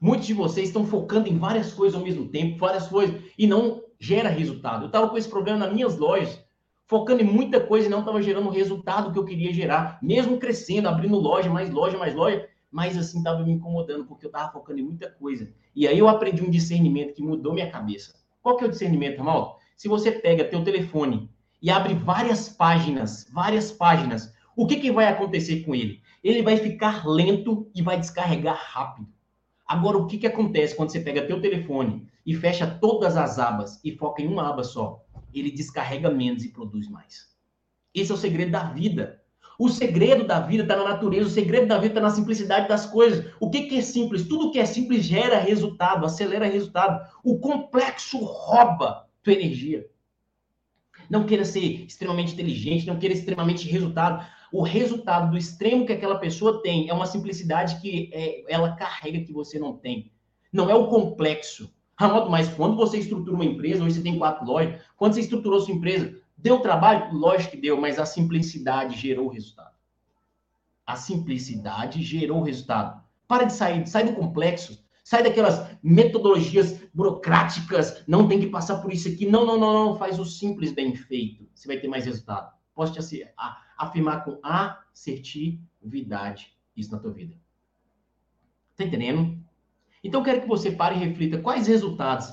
Muitos 0.00 0.26
de 0.26 0.32
vocês 0.32 0.68
estão 0.68 0.86
focando 0.86 1.28
em 1.28 1.36
várias 1.36 1.74
coisas 1.74 1.94
ao 1.94 2.02
mesmo 2.02 2.28
tempo, 2.28 2.56
várias 2.56 2.88
coisas, 2.88 3.20
e 3.36 3.46
não 3.46 3.82
gera 4.00 4.30
resultado. 4.30 4.84
Eu 4.84 4.86
estava 4.86 5.10
com 5.10 5.18
esse 5.18 5.28
problema 5.28 5.58
nas 5.58 5.74
minhas 5.74 5.98
lojas, 5.98 6.42
focando 6.86 7.20
em 7.20 7.26
muita 7.26 7.60
coisa 7.60 7.86
e 7.86 7.90
não 7.90 8.00
estava 8.00 8.22
gerando 8.22 8.48
o 8.48 8.52
resultado 8.52 9.12
que 9.12 9.18
eu 9.18 9.26
queria 9.26 9.52
gerar, 9.52 9.98
mesmo 10.00 10.38
crescendo, 10.38 10.88
abrindo 10.88 11.18
loja, 11.18 11.50
mais 11.50 11.70
loja, 11.70 11.98
mais 11.98 12.14
loja, 12.14 12.48
mas 12.76 12.94
assim 12.98 13.16
estava 13.16 13.42
me 13.42 13.52
incomodando 13.52 14.04
porque 14.04 14.26
eu 14.26 14.28
estava 14.28 14.52
focando 14.52 14.80
em 14.80 14.82
muita 14.82 15.08
coisa. 15.08 15.50
E 15.74 15.88
aí 15.88 15.98
eu 15.98 16.10
aprendi 16.10 16.42
um 16.42 16.50
discernimento 16.50 17.14
que 17.14 17.22
mudou 17.22 17.54
minha 17.54 17.70
cabeça. 17.70 18.14
Qual 18.42 18.54
que 18.54 18.64
é 18.64 18.66
o 18.66 18.70
discernimento, 18.70 19.16
Ramal? 19.16 19.58
Se 19.78 19.88
você 19.88 20.12
pega 20.12 20.44
teu 20.44 20.62
telefone 20.62 21.30
e 21.62 21.70
abre 21.70 21.94
várias 21.94 22.50
páginas, 22.50 23.30
várias 23.32 23.72
páginas, 23.72 24.30
o 24.54 24.66
que, 24.66 24.76
que 24.76 24.92
vai 24.92 25.06
acontecer 25.06 25.64
com 25.64 25.74
ele? 25.74 26.02
Ele 26.22 26.42
vai 26.42 26.58
ficar 26.58 27.08
lento 27.08 27.66
e 27.74 27.80
vai 27.80 27.98
descarregar 27.98 28.60
rápido. 28.62 29.08
Agora, 29.66 29.96
o 29.96 30.06
que, 30.06 30.18
que 30.18 30.26
acontece 30.26 30.76
quando 30.76 30.90
você 30.90 31.00
pega 31.00 31.26
teu 31.26 31.40
telefone 31.40 32.06
e 32.26 32.34
fecha 32.34 32.66
todas 32.66 33.16
as 33.16 33.38
abas 33.38 33.80
e 33.82 33.96
foca 33.96 34.20
em 34.20 34.28
uma 34.28 34.50
aba 34.50 34.62
só? 34.62 35.02
Ele 35.32 35.50
descarrega 35.50 36.10
menos 36.10 36.44
e 36.44 36.50
produz 36.50 36.90
mais. 36.90 37.34
Esse 37.94 38.12
é 38.12 38.14
o 38.14 38.18
segredo 38.18 38.50
da 38.50 38.64
vida. 38.64 39.22
O 39.58 39.68
segredo 39.68 40.26
da 40.26 40.40
vida 40.40 40.62
está 40.62 40.76
na 40.76 40.84
natureza, 40.84 41.28
o 41.28 41.32
segredo 41.32 41.66
da 41.66 41.76
vida 41.76 41.88
está 41.88 42.00
na 42.00 42.10
simplicidade 42.10 42.68
das 42.68 42.86
coisas. 42.86 43.32
O 43.40 43.50
que, 43.50 43.62
que 43.62 43.78
é 43.78 43.82
simples? 43.82 44.28
Tudo 44.28 44.50
que 44.50 44.58
é 44.58 44.66
simples 44.66 45.04
gera 45.04 45.38
resultado, 45.38 46.04
acelera 46.04 46.46
resultado. 46.46 47.08
O 47.24 47.38
complexo 47.38 48.18
rouba 48.18 49.06
tua 49.22 49.32
energia. 49.32 49.86
Não 51.08 51.24
queira 51.24 51.44
ser 51.44 51.84
extremamente 51.86 52.34
inteligente, 52.34 52.86
não 52.86 52.98
queira 52.98 53.14
extremamente 53.14 53.68
resultado. 53.68 54.26
O 54.52 54.62
resultado 54.62 55.30
do 55.30 55.38
extremo 55.38 55.86
que 55.86 55.92
aquela 55.92 56.18
pessoa 56.18 56.62
tem 56.62 56.88
é 56.88 56.94
uma 56.94 57.06
simplicidade 57.06 57.80
que 57.80 58.10
é, 58.12 58.44
ela 58.52 58.76
carrega 58.76 59.24
que 59.24 59.32
você 59.32 59.58
não 59.58 59.76
tem. 59.76 60.12
Não 60.52 60.70
é 60.70 60.74
o 60.74 60.88
complexo. 60.88 61.72
Ramaldo, 61.98 62.30
mas 62.30 62.48
quando 62.48 62.76
você 62.76 62.98
estrutura 62.98 63.34
uma 63.34 63.44
empresa, 63.44 63.82
hoje 63.82 63.94
você 63.94 64.02
tem 64.02 64.18
quatro 64.18 64.44
lojas, 64.44 64.82
quando 64.96 65.14
você 65.14 65.20
estruturou 65.20 65.60
sua 65.60 65.74
empresa, 65.74 66.20
deu 66.46 66.60
trabalho? 66.60 67.12
Lógico 67.12 67.56
que 67.56 67.60
deu, 67.60 67.80
mas 67.80 67.98
a 67.98 68.06
simplicidade 68.06 68.96
gerou 68.96 69.26
o 69.26 69.30
resultado. 69.30 69.74
A 70.86 70.94
simplicidade 70.94 72.00
gerou 72.02 72.38
o 72.38 72.44
resultado. 72.44 73.02
Para 73.26 73.42
de 73.42 73.52
sair, 73.52 73.84
sai 73.88 74.04
do 74.04 74.12
complexo, 74.12 74.86
sai 75.02 75.24
daquelas 75.24 75.76
metodologias 75.82 76.78
burocráticas, 76.94 78.04
não 78.06 78.28
tem 78.28 78.38
que 78.38 78.46
passar 78.46 78.80
por 78.80 78.92
isso 78.92 79.08
aqui. 79.08 79.26
Não, 79.26 79.44
não, 79.44 79.58
não, 79.58 79.72
não, 79.72 79.96
faz 79.96 80.20
o 80.20 80.24
simples 80.24 80.70
bem 80.70 80.94
feito. 80.94 81.48
Você 81.52 81.66
vai 81.66 81.78
ter 81.78 81.88
mais 81.88 82.04
resultado. 82.04 82.54
Posso 82.72 82.92
te 82.92 83.28
afirmar 83.76 84.24
com 84.24 84.38
assertividade 84.40 86.54
isso 86.76 86.92
na 86.92 87.00
tua 87.00 87.12
vida. 87.12 87.34
Tá 88.76 88.84
entendendo? 88.84 89.36
Então, 90.04 90.20
eu 90.20 90.24
quero 90.24 90.42
que 90.42 90.48
você 90.48 90.70
pare 90.70 90.94
e 90.94 90.98
reflita 90.98 91.38
quais 91.38 91.66
resultados 91.66 92.32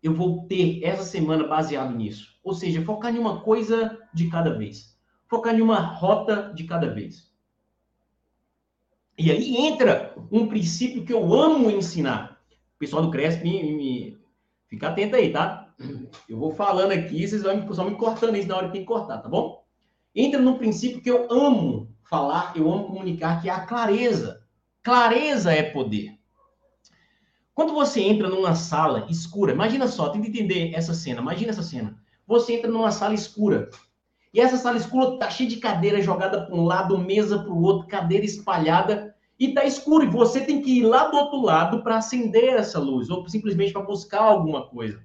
eu 0.00 0.14
vou 0.14 0.46
ter 0.46 0.84
essa 0.84 1.02
semana 1.02 1.48
baseado 1.48 1.92
nisso. 1.92 2.37
Ou 2.42 2.54
seja, 2.54 2.84
focar 2.84 3.14
em 3.14 3.18
uma 3.18 3.40
coisa 3.40 3.98
de 4.12 4.28
cada 4.28 4.56
vez. 4.56 4.96
Focar 5.28 5.54
em 5.54 5.60
uma 5.60 5.80
rota 5.80 6.52
de 6.54 6.64
cada 6.64 6.88
vez. 6.92 7.30
E 9.18 9.30
aí 9.30 9.56
entra 9.56 10.14
um 10.30 10.46
princípio 10.46 11.04
que 11.04 11.12
eu 11.12 11.34
amo 11.34 11.70
ensinar. 11.70 12.40
O 12.76 12.78
pessoal 12.78 13.02
do 13.02 13.10
Cresp, 13.10 13.42
me, 13.42 13.74
me, 13.74 14.18
fica 14.68 14.88
atento 14.88 15.16
aí, 15.16 15.32
tá? 15.32 15.74
Eu 16.28 16.38
vou 16.38 16.52
falando 16.52 16.92
aqui, 16.92 17.26
vocês 17.26 17.42
vão 17.42 17.72
só 17.74 17.84
me 17.84 17.96
cortando 17.96 18.36
isso 18.36 18.48
na 18.48 18.56
hora 18.56 18.66
que 18.66 18.72
tem 18.72 18.82
que 18.82 18.86
cortar, 18.86 19.18
tá 19.18 19.28
bom? 19.28 19.64
Entra 20.14 20.40
num 20.40 20.58
princípio 20.58 21.00
que 21.00 21.10
eu 21.10 21.30
amo 21.30 21.92
falar, 22.08 22.52
eu 22.56 22.72
amo 22.72 22.86
comunicar, 22.86 23.40
que 23.40 23.48
é 23.48 23.52
a 23.52 23.66
clareza. 23.66 24.42
Clareza 24.82 25.52
é 25.52 25.62
poder. 25.62 26.18
Quando 27.54 27.74
você 27.74 28.00
entra 28.00 28.28
numa 28.28 28.54
sala 28.54 29.06
escura, 29.10 29.52
imagina 29.52 29.88
só, 29.88 30.10
tenta 30.10 30.28
entender 30.28 30.72
essa 30.74 30.94
cena, 30.94 31.20
imagina 31.20 31.50
essa 31.50 31.62
cena. 31.62 32.00
Você 32.28 32.52
entra 32.52 32.70
numa 32.70 32.92
sala 32.92 33.14
escura, 33.14 33.70
e 34.34 34.38
essa 34.38 34.58
sala 34.58 34.76
escura 34.76 35.18
tá 35.18 35.30
cheia 35.30 35.48
de 35.48 35.56
cadeira 35.56 36.02
jogada 36.02 36.44
para 36.44 36.54
um 36.54 36.62
lado, 36.62 36.98
mesa 36.98 37.38
para 37.38 37.50
o 37.50 37.62
outro, 37.62 37.88
cadeira 37.88 38.22
espalhada, 38.22 39.16
e 39.40 39.54
tá 39.54 39.64
escuro, 39.64 40.04
e 40.04 40.10
você 40.10 40.42
tem 40.42 40.60
que 40.60 40.80
ir 40.80 40.82
lá 40.82 41.08
do 41.08 41.16
outro 41.16 41.40
lado 41.40 41.82
para 41.82 41.96
acender 41.96 42.52
essa 42.52 42.78
luz, 42.78 43.08
ou 43.08 43.26
simplesmente 43.26 43.72
para 43.72 43.80
buscar 43.80 44.20
alguma 44.20 44.68
coisa. 44.68 45.02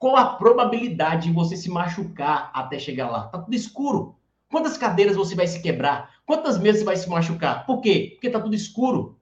Qual 0.00 0.16
a 0.16 0.34
probabilidade 0.34 1.28
de 1.28 1.32
você 1.32 1.56
se 1.56 1.70
machucar 1.70 2.50
até 2.52 2.76
chegar 2.76 3.08
lá? 3.08 3.28
Tá 3.28 3.38
tudo 3.38 3.54
escuro. 3.54 4.16
Quantas 4.50 4.76
cadeiras 4.76 5.14
você 5.14 5.36
vai 5.36 5.46
se 5.46 5.62
quebrar? 5.62 6.10
Quantas 6.26 6.58
mesas 6.58 6.80
você 6.80 6.84
vai 6.84 6.96
se 6.96 7.08
machucar? 7.08 7.64
Por 7.66 7.80
quê? 7.80 8.10
Porque 8.14 8.28
tá 8.28 8.40
tudo 8.40 8.56
escuro. 8.56 9.16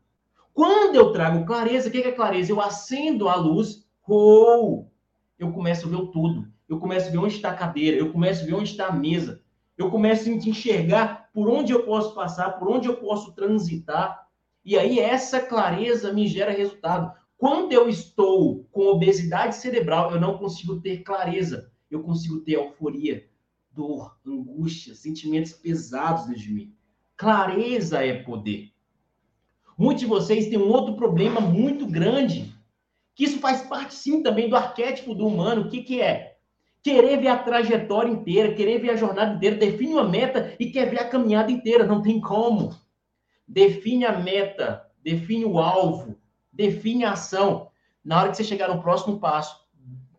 Quando 0.55 0.97
eu 0.97 1.13
trago 1.13 1.45
clareza, 1.45 1.91
o 1.91 1.93
que 1.93 1.99
é 1.99 2.13
clareza? 2.13 2.51
Eu 2.51 2.63
acendo 2.63 3.29
a 3.29 3.35
luz, 3.35 3.87
ou 4.09 4.91
eu 5.39 5.53
começo 5.53 5.87
a 5.87 5.91
ver 5.91 6.07
tudo. 6.13 6.49
Eu 6.71 6.79
começo 6.79 7.09
a 7.09 7.11
ver 7.11 7.19
onde 7.19 7.35
está 7.35 7.51
a 7.51 7.55
cadeira, 7.55 7.97
eu 7.97 8.13
começo 8.13 8.45
a 8.45 8.47
ver 8.47 8.55
onde 8.55 8.71
está 8.71 8.87
a 8.87 8.93
mesa. 8.93 9.43
Eu 9.77 9.91
começo 9.91 10.29
a 10.29 10.33
enxergar 10.33 11.29
por 11.35 11.51
onde 11.51 11.73
eu 11.73 11.83
posso 11.83 12.15
passar, 12.15 12.61
por 12.61 12.71
onde 12.71 12.87
eu 12.87 12.97
posso 12.97 13.33
transitar. 13.33 14.29
E 14.65 14.79
aí 14.79 15.01
essa 15.01 15.41
clareza 15.41 16.13
me 16.13 16.29
gera 16.29 16.53
resultado. 16.53 17.13
Quando 17.37 17.73
eu 17.73 17.89
estou 17.89 18.69
com 18.71 18.87
obesidade 18.87 19.57
cerebral, 19.57 20.13
eu 20.13 20.21
não 20.21 20.39
consigo 20.39 20.81
ter 20.81 20.99
clareza. 20.99 21.73
Eu 21.91 22.05
consigo 22.05 22.39
ter 22.39 22.53
euforia, 22.53 23.29
dor, 23.73 24.17
angústia, 24.25 24.95
sentimentos 24.95 25.53
pesados 25.53 26.27
dentro 26.27 26.43
de 26.43 26.53
mim. 26.53 26.75
Clareza 27.17 28.05
é 28.05 28.23
poder. 28.23 28.71
Muitos 29.77 30.03
de 30.03 30.07
vocês 30.07 30.47
têm 30.47 30.59
um 30.59 30.71
outro 30.71 30.95
problema 30.95 31.41
muito 31.41 31.85
grande, 31.85 32.55
que 33.17 33.25
isso 33.25 33.41
faz 33.41 33.63
parte 33.63 33.93
sim 33.93 34.23
também 34.23 34.49
do 34.49 34.55
arquétipo 34.55 35.17
do 35.17 35.27
humano. 35.27 35.63
O 35.63 35.69
que, 35.69 35.83
que 35.83 36.01
é? 36.01 36.30
Querer 36.83 37.21
ver 37.21 37.29
a 37.29 37.39
trajetória 37.39 38.11
inteira, 38.11 38.55
querer 38.55 38.79
ver 38.79 38.91
a 38.91 38.97
jornada 38.97 39.35
inteira, 39.35 39.57
define 39.57 39.95
uma 39.95 40.09
meta 40.09 40.55
e 40.59 40.71
quer 40.71 40.89
ver 40.89 41.01
a 41.01 41.09
caminhada 41.09 41.53
inteira. 41.53 41.85
Não 41.85 42.01
tem 42.01 42.21
como. 42.21 42.75
Define 43.47 44.07
a 44.07 44.19
meta, 44.19 44.87
define 45.03 45.45
o 45.45 45.59
alvo, 45.59 46.17
define 46.53 47.05
a 47.05 47.13
ação. 47.13 47.69
Na 48.05 48.19
hora 48.19 48.31
que 48.31 48.37
você 48.37 48.45
chegar 48.45 48.69
no 48.69 48.81
próximo 48.81 49.19
passo, 49.19 49.61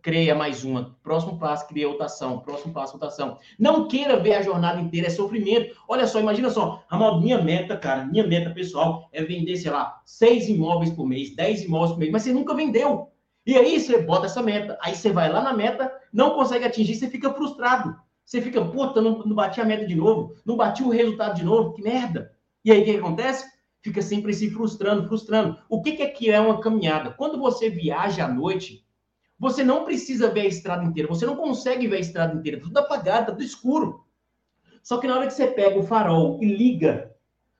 creia 0.02 0.36
mais 0.36 0.64
uma. 0.64 0.98
Próximo 1.04 1.38
passo, 1.38 1.68
cria 1.68 1.88
outra 1.88 2.06
ação. 2.06 2.40
Próximo 2.40 2.74
passo, 2.74 2.94
outra 2.94 3.08
ação. 3.08 3.38
Não 3.58 3.88
queira 3.88 4.20
ver 4.20 4.34
a 4.34 4.42
jornada 4.42 4.82
inteira, 4.82 5.08
é 5.08 5.10
sofrimento. 5.10 5.76
Olha 5.88 6.08
só, 6.08 6.20
imagina 6.20 6.50
só. 6.50 6.84
Ramal, 6.88 7.22
minha 7.22 7.42
meta, 7.42 7.78
cara, 7.78 8.06
minha 8.06 8.26
meta 8.26 8.50
pessoal 8.50 9.08
é 9.12 9.24
vender, 9.24 9.56
sei 9.58 9.72
lá, 9.72 10.02
seis 10.06 10.50
imóveis 10.50 10.92
por 10.92 11.08
mês, 11.08 11.36
dez 11.36 11.64
imóveis 11.64 11.92
por 11.92 12.00
mês, 12.00 12.12
mas 12.12 12.24
você 12.24 12.34
nunca 12.34 12.56
vendeu. 12.56 13.11
E 13.46 13.58
aí 13.58 13.80
você 13.80 14.02
bota 14.02 14.28
essa 14.28 14.42
meta, 14.42 14.78
aí 14.82 14.96
você 14.96 15.12
vai 15.12 15.32
lá 15.32 15.42
na 15.42 15.54
meta, 15.54 15.92
não 16.14 16.36
consegue 16.36 16.66
atingir, 16.66 16.96
você 16.96 17.10
fica 17.10 17.34
frustrado. 17.34 18.00
Você 18.24 18.42
fica, 18.42 18.64
puta, 18.64 19.02
não, 19.02 19.20
não 19.26 19.36
bati 19.36 19.60
a 19.60 19.66
meta 19.66 19.86
de 19.86 19.96
novo, 19.96 20.36
não 20.46 20.56
bati 20.56 20.84
o 20.84 20.90
resultado 20.90 21.36
de 21.36 21.44
novo, 21.44 21.74
que 21.74 21.82
merda. 21.82 22.32
E 22.64 22.72
aí 22.72 22.82
o 22.82 22.86
que, 22.86 22.98
acontece? 22.98 23.46
Fica 23.82 24.02
sempre 24.02 24.34
se 24.34 24.50
frustrando, 24.52 25.08
frustrando. 25.08 25.58
O 25.68 25.82
que, 25.82 25.94
que 25.94 26.04
é 26.04 26.10
que 26.10 26.30
é 26.30 26.40
uma 26.40 26.62
caminhada? 26.62 27.12
Quando 27.12 27.40
você 27.40 27.70
viaja 27.70 28.26
à 28.26 28.28
noite, 28.28 28.86
você 29.40 29.64
não 29.64 29.84
precisa 29.84 30.30
ver 30.30 30.42
a 30.42 30.46
estrada 30.46 30.84
inteira, 30.84 31.10
você 31.10 31.26
não 31.26 31.36
consegue 31.36 31.88
ver 31.88 31.98
a 31.98 32.02
estrada 32.02 32.36
inteira, 32.36 32.62
tudo 32.62 32.78
apagado, 32.78 33.32
tudo 33.32 33.44
escuro. 33.44 34.06
Só 34.84 35.00
que 35.00 35.08
na 35.08 35.16
hora 35.16 35.28
que 35.28 35.34
você 35.34 35.48
pega 35.48 35.80
o 35.80 35.84
farol 35.84 36.38
e 36.42 36.46
liga, 36.46 37.12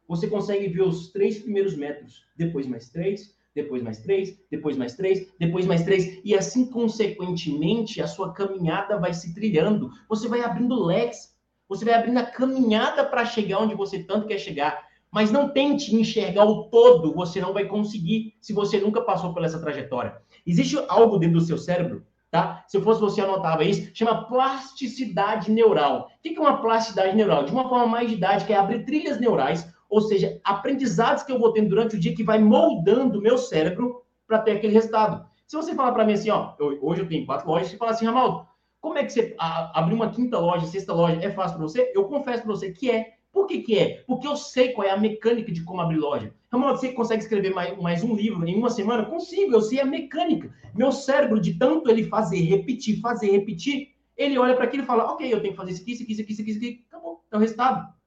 você 0.08 0.28
consegue 0.28 0.68
ver 0.68 0.84
os 0.84 1.12
três 1.12 1.40
primeiros 1.40 1.76
metros, 1.76 2.24
depois 2.38 2.68
mais 2.68 2.90
três, 2.90 3.36
depois 3.56 3.84
mais 3.84 4.00
três, 4.00 4.38
depois 4.50 4.78
mais 4.78 4.96
três, 4.96 5.28
depois 5.40 5.66
mais 5.66 5.84
três, 5.84 6.20
e 6.24 6.36
assim, 6.36 6.70
consequentemente, 6.70 8.02
a 8.02 8.08
sua 8.08 8.34
caminhada 8.34 8.98
vai 8.98 9.14
se 9.14 9.34
trilhando. 9.34 9.90
Você 10.08 10.28
vai 10.28 10.42
abrindo 10.42 10.84
leques, 10.84 11.36
você 11.68 11.86
vai 11.86 11.94
abrindo 11.94 12.18
a 12.18 12.26
caminhada 12.26 13.04
para 13.06 13.26
chegar 13.26 13.60
onde 13.60 13.76
você 13.76 14.04
tanto 14.04 14.28
quer 14.28 14.38
chegar. 14.38 14.92
Mas 15.12 15.32
não 15.32 15.50
tente 15.50 15.94
enxergar 15.94 16.46
o 16.46 16.70
todo, 16.70 17.14
você 17.14 17.42
não 17.42 17.54
vai 17.54 17.66
conseguir 17.66 18.34
se 18.42 18.54
você 18.54 18.80
nunca 18.80 19.02
passou 19.02 19.34
por 19.34 19.44
essa 19.44 19.60
trajetória. 19.60 20.16
Existe 20.48 20.78
algo 20.88 21.18
dentro 21.18 21.40
do 21.40 21.46
seu 21.46 21.58
cérebro, 21.58 22.06
tá? 22.30 22.64
Se 22.68 22.78
eu 22.78 22.82
fosse 22.82 23.02
você, 23.02 23.20
anotava 23.20 23.66
isso, 23.66 23.92
chama 23.94 24.26
plasticidade 24.26 25.52
neural. 25.52 26.08
O 26.08 26.22
que 26.22 26.38
é 26.38 26.40
uma 26.40 26.62
plasticidade 26.62 27.16
neural? 27.16 27.44
De 27.44 27.52
uma 27.52 27.68
forma 27.68 27.88
mais 27.88 28.10
didática, 28.10 28.54
é 28.54 28.56
abrir 28.56 28.86
trilhas 28.86 29.20
neurais, 29.20 29.70
ou 29.92 30.00
seja, 30.00 30.40
aprendizados 30.44 31.22
que 31.22 31.32
eu 31.32 31.38
vou 31.38 31.52
tendo 31.52 31.68
durante 31.68 31.98
o 31.98 32.00
dia 32.00 32.16
que 32.16 32.24
vai 32.24 32.40
moldando 32.40 33.20
o 33.20 33.22
meu 33.22 33.38
cérebro 33.38 34.02
para 34.26 34.40
ter 34.40 34.54
aquele 34.54 34.74
resultado. 34.74 35.30
Se 35.46 35.58
você 35.58 35.76
falar 35.76 35.92
para 35.92 36.06
mim 36.06 36.14
assim, 36.14 36.30
ó, 36.30 36.54
eu, 36.58 36.80
hoje 36.82 37.02
eu 37.02 37.10
tenho 37.10 37.26
quatro 37.26 37.50
lojas, 37.50 37.68
você 37.68 37.78
fala 37.78 37.92
assim, 37.92 38.06
Ramaldo, 38.06 38.48
como 38.80 38.98
é 38.98 39.04
que 39.04 39.12
você 39.12 39.36
abrir 39.38 39.94
uma 39.94 40.10
quinta 40.10 40.40
loja, 40.40 40.66
sexta 40.66 40.94
loja, 40.94 41.20
é 41.22 41.30
fácil 41.30 41.58
para 41.58 41.68
você? 41.68 41.92
Eu 41.94 42.06
confesso 42.06 42.44
para 42.44 42.54
você 42.54 42.72
que 42.72 42.90
é. 42.90 43.16
Por 43.34 43.48
que, 43.48 43.62
que 43.62 43.78
é? 43.78 44.04
Porque 44.08 44.28
eu 44.28 44.36
sei 44.36 44.72
qual 44.72 44.88
é 44.88 44.92
a 44.92 44.98
mecânica 44.98 45.52
de 45.52 45.64
como 45.64 45.82
abrir 45.82 45.98
loja. 45.98 46.34
Ramon, 46.52 46.70
você 46.70 46.92
consegue 46.92 47.24
escrever 47.24 47.54
mais, 47.54 47.78
mais 47.78 48.04
um 48.04 48.16
livro 48.16 48.46
em 48.48 48.56
uma 48.56 48.70
semana? 48.70 49.06
Consigo, 49.06 49.54
eu 49.54 49.62
sei 49.62 49.80
a 49.80 49.86
mecânica. 49.86 50.54
Meu 50.74 50.92
cérebro, 50.92 51.40
de 51.40 51.54
tanto 51.54 51.90
ele 51.90 52.06
fazer, 52.06 52.42
repetir, 52.42 53.00
fazer, 53.00 53.32
repetir, 53.32 53.90
ele 54.18 54.38
olha 54.38 54.54
para 54.56 54.66
aquilo 54.66 54.84
e 54.84 54.86
fala: 54.86 55.12
Ok, 55.12 55.32
eu 55.32 55.42
tenho 55.42 55.54
que 55.54 55.58
fazer 55.58 55.72
isso 55.72 55.82
aqui, 55.82 55.92
isso 55.92 56.04
aqui, 56.04 56.12
isso 56.14 56.42
aqui, 56.42 56.52
isso 56.52 56.60
aqui. 56.60 56.86
Acabou, 56.90 57.24
é 57.32 57.38
o 57.38 57.40
resultado. 57.40 58.01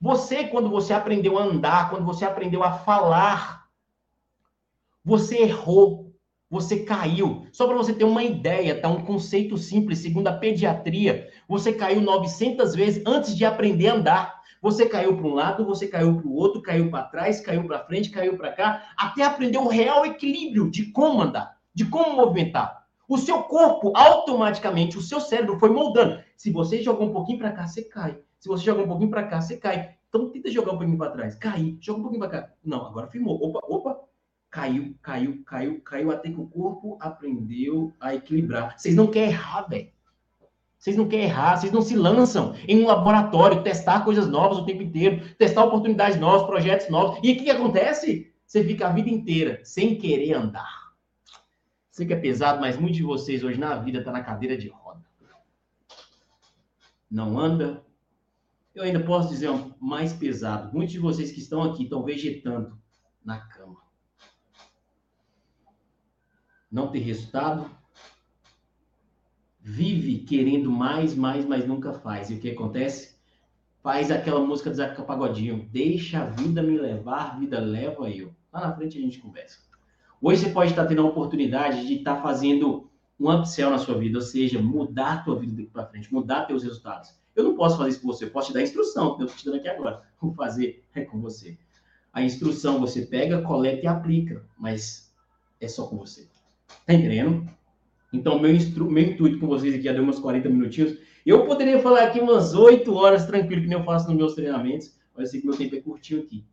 Você, 0.00 0.44
quando 0.44 0.70
você 0.70 0.94
aprendeu 0.94 1.38
a 1.38 1.42
andar, 1.42 1.90
quando 1.90 2.06
você 2.06 2.24
aprendeu 2.24 2.64
a 2.64 2.72
falar, 2.72 3.66
você 5.04 5.42
errou, 5.42 6.14
você 6.48 6.84
caiu. 6.84 7.46
Só 7.52 7.66
para 7.66 7.76
você 7.76 7.92
ter 7.92 8.04
uma 8.04 8.24
ideia, 8.24 8.80
tá? 8.80 8.88
Um 8.88 9.04
conceito 9.04 9.58
simples, 9.58 9.98
segundo 9.98 10.28
a 10.28 10.32
pediatria, 10.32 11.28
você 11.46 11.72
caiu 11.72 12.00
900 12.00 12.74
vezes 12.74 13.02
antes 13.06 13.36
de 13.36 13.44
aprender 13.44 13.88
a 13.88 13.94
andar. 13.94 14.40
Você 14.62 14.86
caiu 14.86 15.16
para 15.16 15.26
um 15.26 15.34
lado, 15.34 15.66
você 15.66 15.86
caiu 15.86 16.16
para 16.16 16.26
o 16.26 16.34
outro, 16.34 16.62
caiu 16.62 16.90
para 16.90 17.04
trás, 17.04 17.40
caiu 17.40 17.66
para 17.66 17.84
frente, 17.84 18.10
caiu 18.10 18.36
para 18.36 18.52
cá, 18.52 18.90
até 18.96 19.22
aprender 19.22 19.58
o 19.58 19.68
real 19.68 20.04
equilíbrio 20.06 20.70
de 20.70 20.86
como 20.92 21.20
andar, 21.20 21.58
de 21.74 21.84
como 21.84 22.16
movimentar. 22.16 22.86
O 23.10 23.18
seu 23.18 23.42
corpo, 23.42 23.92
automaticamente, 23.96 24.96
o 24.96 25.02
seu 25.02 25.20
cérebro 25.20 25.58
foi 25.58 25.68
moldando. 25.70 26.22
Se 26.36 26.48
você 26.52 26.80
jogar 26.80 27.04
um 27.04 27.12
pouquinho 27.12 27.40
para 27.40 27.50
cá, 27.50 27.66
você 27.66 27.82
cai. 27.82 28.16
Se 28.38 28.48
você 28.48 28.64
jogar 28.64 28.84
um 28.84 28.86
pouquinho 28.86 29.10
para 29.10 29.24
cá, 29.24 29.40
você 29.40 29.56
cai. 29.56 29.96
Então 30.08 30.30
tenta 30.30 30.48
jogar 30.48 30.74
um 30.74 30.78
pouquinho 30.78 30.96
para 30.96 31.10
trás. 31.10 31.34
Cair, 31.34 31.76
joga 31.80 31.98
um 31.98 32.02
pouquinho 32.02 32.20
para 32.20 32.42
cá. 32.42 32.52
Não, 32.64 32.86
agora 32.86 33.08
firmou. 33.08 33.34
Opa, 33.42 33.58
opa. 33.68 33.98
Caiu, 34.48 34.94
caiu, 35.02 35.42
caiu, 35.44 35.80
caiu 35.80 36.12
até 36.12 36.30
que 36.30 36.40
o 36.40 36.46
corpo 36.46 36.98
aprendeu 37.00 37.92
a 37.98 38.14
equilibrar. 38.14 38.78
Vocês 38.78 38.94
não 38.94 39.08
querem 39.08 39.30
errar, 39.30 39.62
velho. 39.62 39.88
Vocês 40.78 40.96
não 40.96 41.08
querem 41.08 41.24
errar, 41.24 41.56
vocês 41.56 41.72
não 41.72 41.82
se 41.82 41.96
lançam 41.96 42.54
em 42.68 42.80
um 42.80 42.86
laboratório, 42.86 43.64
testar 43.64 44.04
coisas 44.04 44.28
novas 44.28 44.58
o 44.58 44.64
tempo 44.64 44.84
inteiro, 44.84 45.34
testar 45.36 45.64
oportunidades 45.64 46.16
novas, 46.20 46.46
projetos 46.46 46.88
novos. 46.88 47.18
E 47.24 47.32
o 47.32 47.36
que 47.36 47.50
acontece? 47.50 48.32
Você 48.46 48.62
fica 48.62 48.86
a 48.86 48.92
vida 48.92 49.10
inteira 49.10 49.60
sem 49.64 49.98
querer 49.98 50.34
andar. 50.34 50.79
Sei 51.90 52.06
que 52.06 52.12
é 52.12 52.20
pesado, 52.20 52.60
mas 52.60 52.78
muitos 52.78 52.96
de 52.96 53.02
vocês 53.02 53.42
hoje 53.42 53.58
na 53.58 53.76
vida 53.76 53.98
estão 53.98 54.12
tá 54.12 54.18
na 54.18 54.24
cadeira 54.24 54.56
de 54.56 54.68
roda. 54.68 55.04
Não 57.10 57.38
anda. 57.38 57.84
Eu 58.74 58.84
ainda 58.84 59.00
posso 59.00 59.30
dizer 59.30 59.50
mais 59.80 60.12
pesado. 60.12 60.72
Muitos 60.72 60.92
de 60.92 61.00
vocês 61.00 61.32
que 61.32 61.40
estão 61.40 61.62
aqui 61.62 61.84
estão 61.84 62.04
vegetando 62.04 62.78
na 63.24 63.40
cama. 63.40 63.90
não 66.70 66.90
ter 66.90 67.00
resultado, 67.00 67.68
vive 69.58 70.20
querendo 70.20 70.70
mais, 70.70 71.14
mais, 71.14 71.44
mas 71.44 71.66
nunca 71.66 71.92
faz. 71.92 72.30
E 72.30 72.34
o 72.34 72.40
que 72.40 72.50
acontece? 72.50 73.18
Faz 73.82 74.10
aquela 74.10 74.40
música 74.40 74.70
do 74.70 74.76
Zeca 74.76 75.02
Pagodinho, 75.02 75.68
deixa 75.70 76.22
a 76.22 76.26
vida 76.26 76.62
me 76.62 76.78
levar, 76.78 77.38
vida 77.40 77.58
leva 77.58 78.08
eu. 78.10 78.34
Lá 78.52 78.60
na 78.60 78.76
frente 78.76 78.98
a 78.98 79.00
gente 79.00 79.18
conversa. 79.18 79.69
Hoje 80.22 80.42
você 80.42 80.50
pode 80.50 80.70
estar 80.70 80.84
tendo 80.86 81.00
a 81.00 81.06
oportunidade 81.06 81.86
de 81.86 81.94
estar 81.94 82.20
fazendo 82.20 82.90
um 83.18 83.30
upsell 83.30 83.70
na 83.70 83.78
sua 83.78 83.98
vida, 83.98 84.18
ou 84.18 84.22
seja, 84.22 84.60
mudar 84.60 85.12
a 85.12 85.16
tua 85.18 85.38
vida 85.38 85.54
daqui 85.54 85.70
para 85.70 85.86
frente, 85.86 86.12
mudar 86.12 86.44
teus 86.44 86.62
resultados. 86.62 87.18
Eu 87.34 87.44
não 87.44 87.54
posso 87.54 87.78
fazer 87.78 87.90
isso 87.90 88.02
com 88.02 88.08
você, 88.08 88.24
eu 88.26 88.30
posso 88.30 88.48
te 88.48 88.54
dar 88.54 88.62
instrução, 88.62 89.16
que 89.16 89.22
eu 89.22 89.26
estou 89.26 89.38
te 89.38 89.44
dando 89.46 89.56
aqui 89.56 89.68
agora. 89.68 90.02
Vou 90.20 90.34
fazer 90.34 90.84
é 90.94 91.02
com 91.06 91.20
você. 91.20 91.56
A 92.12 92.22
instrução 92.22 92.78
você 92.78 93.02
pega, 93.02 93.40
coleta 93.40 93.84
e 93.84 93.86
aplica, 93.86 94.44
mas 94.58 95.10
é 95.58 95.66
só 95.66 95.86
com 95.86 95.96
você. 95.96 96.28
Tá 96.86 96.92
entendendo? 96.92 97.48
Então, 98.12 98.38
meu, 98.38 98.54
instru... 98.54 98.90
meu 98.90 99.04
intuito 99.04 99.38
com 99.38 99.46
vocês 99.46 99.74
aqui, 99.74 99.84
já 99.84 99.92
deu 99.92 100.02
uns 100.02 100.18
40 100.18 100.48
minutinhos. 100.50 100.98
Eu 101.24 101.46
poderia 101.46 101.80
falar 101.80 102.04
aqui 102.04 102.20
umas 102.20 102.54
8 102.54 102.92
horas 102.92 103.24
tranquilo, 103.24 103.62
que 103.62 103.68
nem 103.68 103.78
eu 103.78 103.84
faço 103.84 104.08
nos 104.08 104.16
meus 104.16 104.34
treinamentos, 104.34 104.94
mas 105.14 105.26
eu 105.26 105.30
sei 105.30 105.40
que 105.40 105.46
meu 105.46 105.56
tempo 105.56 105.76
é 105.76 105.80
curtinho 105.80 106.22
aqui. 106.22 106.44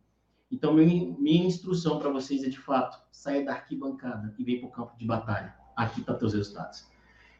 Então, 0.50 0.72
minha 0.72 1.46
instrução 1.46 1.98
para 1.98 2.10
vocês 2.10 2.42
é, 2.42 2.48
de 2.48 2.58
fato, 2.58 2.98
saia 3.12 3.44
da 3.44 3.52
arquibancada 3.52 4.34
e 4.38 4.44
vem 4.44 4.60
para 4.60 4.68
o 4.68 4.72
campo 4.72 4.92
de 4.98 5.04
batalha. 5.04 5.54
Aqui 5.76 6.00
tá 6.00 6.14
teus 6.14 6.32
resultados. 6.34 6.86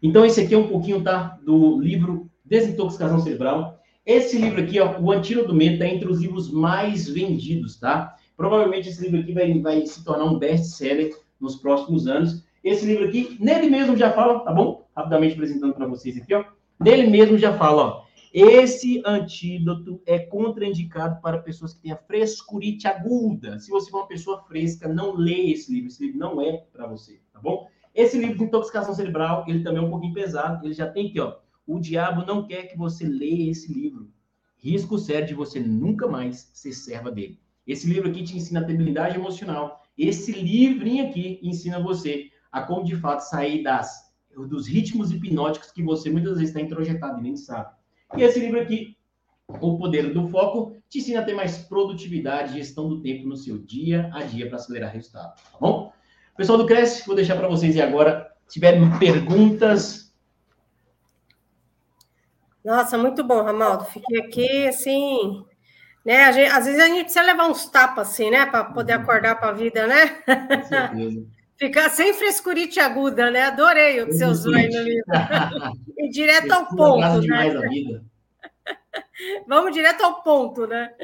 Então, 0.03 0.25
esse 0.25 0.41
aqui 0.41 0.55
é 0.55 0.59
um 0.59 0.69
pouquinho, 0.69 1.03
tá? 1.03 1.39
Do 1.43 1.81
livro 1.81 2.31
Desintoxicação 2.45 3.19
Cerebral. 3.21 3.81
Esse 4.05 4.39
livro 4.39 4.63
aqui, 4.63 4.79
ó, 4.81 4.99
O 5.01 5.11
Antídoto 5.11 5.49
do 5.49 5.55
Medo, 5.55 5.75
está 5.75 5.87
entre 5.87 6.09
os 6.09 6.21
livros 6.21 6.51
mais 6.51 7.09
vendidos, 7.09 7.79
tá? 7.79 8.17
Provavelmente 8.37 8.89
esse 8.89 9.03
livro 9.03 9.21
aqui 9.21 9.33
vai, 9.33 9.59
vai 9.61 9.87
se 9.87 10.05
tornar 10.05 10.25
um 10.25 10.39
best-seller 10.39 11.13
nos 11.41 11.57
próximos 11.57 12.07
anos. 12.07 12.45
Esse 12.63 12.87
livro 12.87 13.07
aqui, 13.07 13.37
nele 13.41 13.69
mesmo 13.69 13.97
já 13.97 14.13
fala, 14.13 14.41
tá 14.41 14.53
bom? 14.53 14.87
Rapidamente 14.97 15.35
apresentando 15.35 15.75
para 15.75 15.87
vocês 15.87 16.17
aqui, 16.17 16.35
ó. 16.35 16.45
Nele 16.79 17.09
mesmo 17.09 17.37
já 17.37 17.57
fala, 17.57 17.83
ó. 17.83 18.08
Esse 18.33 19.03
antídoto 19.05 20.01
é 20.07 20.19
contraindicado 20.19 21.21
para 21.21 21.39
pessoas 21.39 21.73
que 21.73 21.81
têm 21.81 21.93
a 21.93 21.97
frescurite 21.97 22.87
aguda. 22.87 23.59
Se 23.59 23.71
você 23.71 23.91
for 23.91 23.99
uma 23.99 24.09
pessoa 24.09 24.43
fresca, 24.43 24.89
não 24.89 25.15
lê 25.15 25.51
esse 25.51 25.73
livro. 25.73 25.89
Esse 25.89 26.05
livro 26.05 26.19
não 26.19 26.41
é 26.41 26.59
para 26.73 26.87
você, 26.87 27.21
tá 27.33 27.41
bom? 27.41 27.67
Esse 27.95 28.19
livro 28.19 28.39
de 28.39 28.45
intoxicação 28.45 28.95
cerebral, 28.95 29.45
ele 29.49 29.63
também 29.63 29.83
é 29.83 29.87
um 29.87 29.91
pouquinho 29.91 30.15
pesado. 30.15 30.67
Ele 30.67 30.75
já 30.75 30.89
tem 30.89 31.09
aqui, 31.09 31.21
ó. 31.21 31.37
O 31.67 31.79
diabo 31.79 32.25
não 32.25 32.47
quer 32.47 32.65
que 32.65 32.77
você 32.77 33.07
leia 33.07 33.51
esse 33.51 33.73
livro. 33.73 34.11
Risco 34.57 34.99
sério 34.99 35.29
de 35.29 35.35
você 35.35 35.61
nunca 35.61 36.07
mais 36.07 36.51
ser 36.53 36.73
serva 36.73 37.11
dele. 37.11 37.39
Esse 37.67 37.87
livro 37.87 38.09
aqui 38.09 38.23
te 38.23 38.37
ensina 38.37 38.61
a 38.61 38.63
habilidade 38.63 39.17
emocional. 39.17 39.83
Esse 39.97 40.33
livrinho 40.33 41.09
aqui 41.09 41.39
ensina 41.43 41.79
você 41.79 42.31
a 42.51 42.63
como 42.63 42.85
de 42.85 42.97
fato 42.97 43.21
sair 43.21 43.63
das, 43.63 44.11
dos 44.49 44.67
ritmos 44.67 45.13
hipnóticos 45.13 45.71
que 45.71 45.83
você 45.83 46.11
muitas 46.11 46.39
vezes 46.39 46.49
está 46.49 46.61
introjetado 46.61 47.19
e 47.21 47.23
nem 47.23 47.37
sabe. 47.37 47.78
E 48.17 48.23
esse 48.23 48.41
livro 48.41 48.61
aqui, 48.61 48.97
O 49.49 49.79
Poder 49.79 50.13
do 50.13 50.29
Foco, 50.29 50.77
te 50.89 50.99
ensina 50.99 51.21
a 51.21 51.25
ter 51.25 51.35
mais 51.35 51.59
produtividade 51.59 52.53
e 52.53 52.63
gestão 52.63 52.89
do 52.89 53.01
tempo 53.01 53.29
no 53.29 53.37
seu 53.37 53.59
dia 53.59 54.11
a 54.15 54.23
dia 54.23 54.47
para 54.47 54.57
acelerar 54.57 54.93
resultado, 54.93 55.35
tá 55.37 55.59
bom? 55.61 55.93
Pessoal 56.37 56.57
do 56.57 56.67
Cresce, 56.67 57.07
vou 57.07 57.17
deixar 57.17 57.37
para 57.37 57.49
vocês 57.49 57.75
e 57.75 57.83
agora. 57.83 58.33
Se 58.47 58.55
tiverem 58.55 58.99
perguntas. 58.99 60.15
Nossa, 62.65 62.97
muito 62.97 63.23
bom, 63.23 63.43
Ramaldo. 63.43 63.85
Fiquei 63.85 64.21
aqui, 64.21 64.69
assim, 64.69 65.45
né? 66.05 66.33
Gente, 66.33 66.51
às 66.51 66.65
vezes 66.65 66.81
a 66.81 66.87
gente 66.87 67.05
precisa 67.05 67.23
levar 67.23 67.49
uns 67.49 67.69
tapas, 67.69 68.09
assim, 68.09 68.31
né? 68.31 68.47
Para 68.47 68.65
poder 68.65 68.97
uhum. 68.97 69.03
acordar 69.03 69.35
para 69.39 69.51
a 69.51 69.53
vida, 69.53 69.87
né? 69.87 70.07
Com 70.09 70.65
certeza. 70.65 71.38
Ficar 71.59 71.91
sem 71.91 72.15
frescurite 72.15 72.79
aguda, 72.79 73.33
né? 73.33 73.43
Adorei 73.43 74.01
o 74.01 74.07
que 74.07 74.13
você 74.13 74.25
usou 74.25 74.55
aí 74.55 74.69
no 74.69 74.81
livro. 74.81 75.05
e 75.99 76.09
direto 76.09 76.53
ao 76.53 76.67
ponto, 76.67 77.21
né? 77.27 78.01
Vamos 79.47 79.73
direto 79.73 80.03
ao 80.03 80.23
ponto, 80.23 80.69
né? 80.69 80.95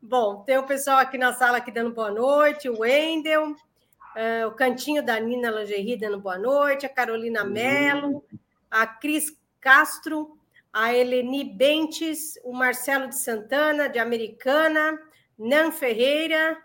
Bom, 0.00 0.44
tem 0.44 0.56
o 0.58 0.62
pessoal 0.62 0.98
aqui 0.98 1.18
na 1.18 1.32
sala 1.32 1.58
aqui 1.58 1.72
dando 1.72 1.92
boa 1.92 2.10
noite, 2.10 2.68
o 2.68 2.80
Wendel, 2.80 3.50
uh, 3.50 4.46
o 4.46 4.52
Cantinho 4.52 5.02
da 5.02 5.18
Nina 5.18 5.50
Lingerie 5.50 5.96
dando 5.96 6.20
boa 6.20 6.38
noite, 6.38 6.86
a 6.86 6.88
Carolina 6.88 7.42
uhum. 7.42 7.50
Mello, 7.50 8.24
a 8.70 8.86
Cris 8.86 9.36
Castro, 9.60 10.38
a 10.72 10.94
Eleni 10.94 11.42
Bentes, 11.42 12.38
o 12.44 12.52
Marcelo 12.52 13.08
de 13.08 13.18
Santana, 13.18 13.88
de 13.88 13.98
Americana, 13.98 15.00
Nan 15.36 15.72
Ferreira, 15.72 16.56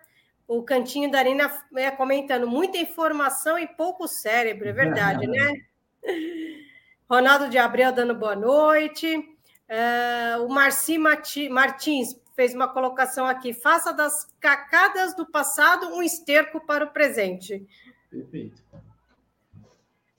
o 0.49 0.63
cantinho 0.63 1.11
da 1.11 1.19
Arina 1.19 1.63
é, 1.75 1.91
comentando 1.91 2.47
muita 2.47 2.79
informação 2.79 3.57
e 3.59 3.67
pouco 3.67 4.07
cérebro, 4.07 4.67
é 4.67 4.73
verdade, 4.73 5.27
né? 5.27 5.53
Ronaldo 7.07 7.49
de 7.49 7.59
Abreu 7.59 7.91
dando 7.91 8.15
boa 8.15 8.35
noite. 8.35 9.15
Uh, 9.15 10.43
o 10.43 10.49
Marci 10.49 10.97
Martins 10.97 12.19
fez 12.35 12.55
uma 12.55 12.67
colocação 12.67 13.27
aqui: 13.27 13.53
faça 13.53 13.93
das 13.93 14.27
cacadas 14.39 15.15
do 15.15 15.23
passado 15.27 15.93
um 15.95 16.01
esterco 16.01 16.59
para 16.65 16.83
o 16.83 16.91
presente. 16.91 17.63
Perfeito. 18.09 18.63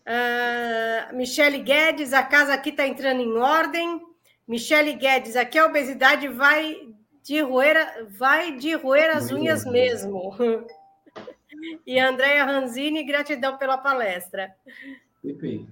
Uh, 0.06 1.16
Michele 1.16 1.58
Guedes, 1.58 2.12
a 2.12 2.22
casa 2.22 2.54
aqui 2.54 2.70
está 2.70 2.86
entrando 2.86 3.20
em 3.20 3.36
ordem. 3.36 4.00
Michele 4.46 4.92
Guedes, 4.92 5.34
aqui 5.34 5.58
a 5.58 5.66
obesidade 5.66 6.28
vai 6.28 6.76
de 7.22 7.40
roer, 7.40 8.06
vai 8.08 8.56
de 8.56 8.74
roer 8.74 9.16
as 9.16 9.30
unhas 9.30 9.64
mesmo. 9.64 10.34
E 11.86 11.98
Andréia 11.98 12.44
Ranzini, 12.44 13.04
gratidão 13.04 13.58
pela 13.58 13.76
palestra. 13.76 14.54
Perfeito. 15.22 15.68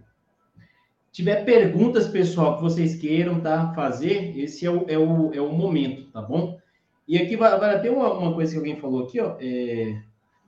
tiver 1.11 1.45
perguntas, 1.45 2.09
pessoal, 2.09 2.57
que 2.57 2.63
vocês 2.63 2.97
queiram 2.97 3.41
tá, 3.41 3.73
fazer, 3.75 4.37
esse 4.39 4.67
é 4.67 4.71
o, 4.71 4.85
é, 4.89 4.99
o, 4.99 5.33
é 5.33 5.41
o 5.41 5.51
momento, 5.51 6.11
tá 6.11 6.21
bom? 6.21 6.59
E 7.07 7.17
aqui 7.17 7.37
vai, 7.37 7.59
vai 7.59 7.81
ter 7.81 7.89
uma, 7.89 8.13
uma 8.13 8.35
coisa 8.35 8.53
que 8.53 8.59
alguém 8.59 8.77
falou 8.77 9.05
aqui, 9.05 9.19
ó. 9.19 9.37
É, 9.41 10.03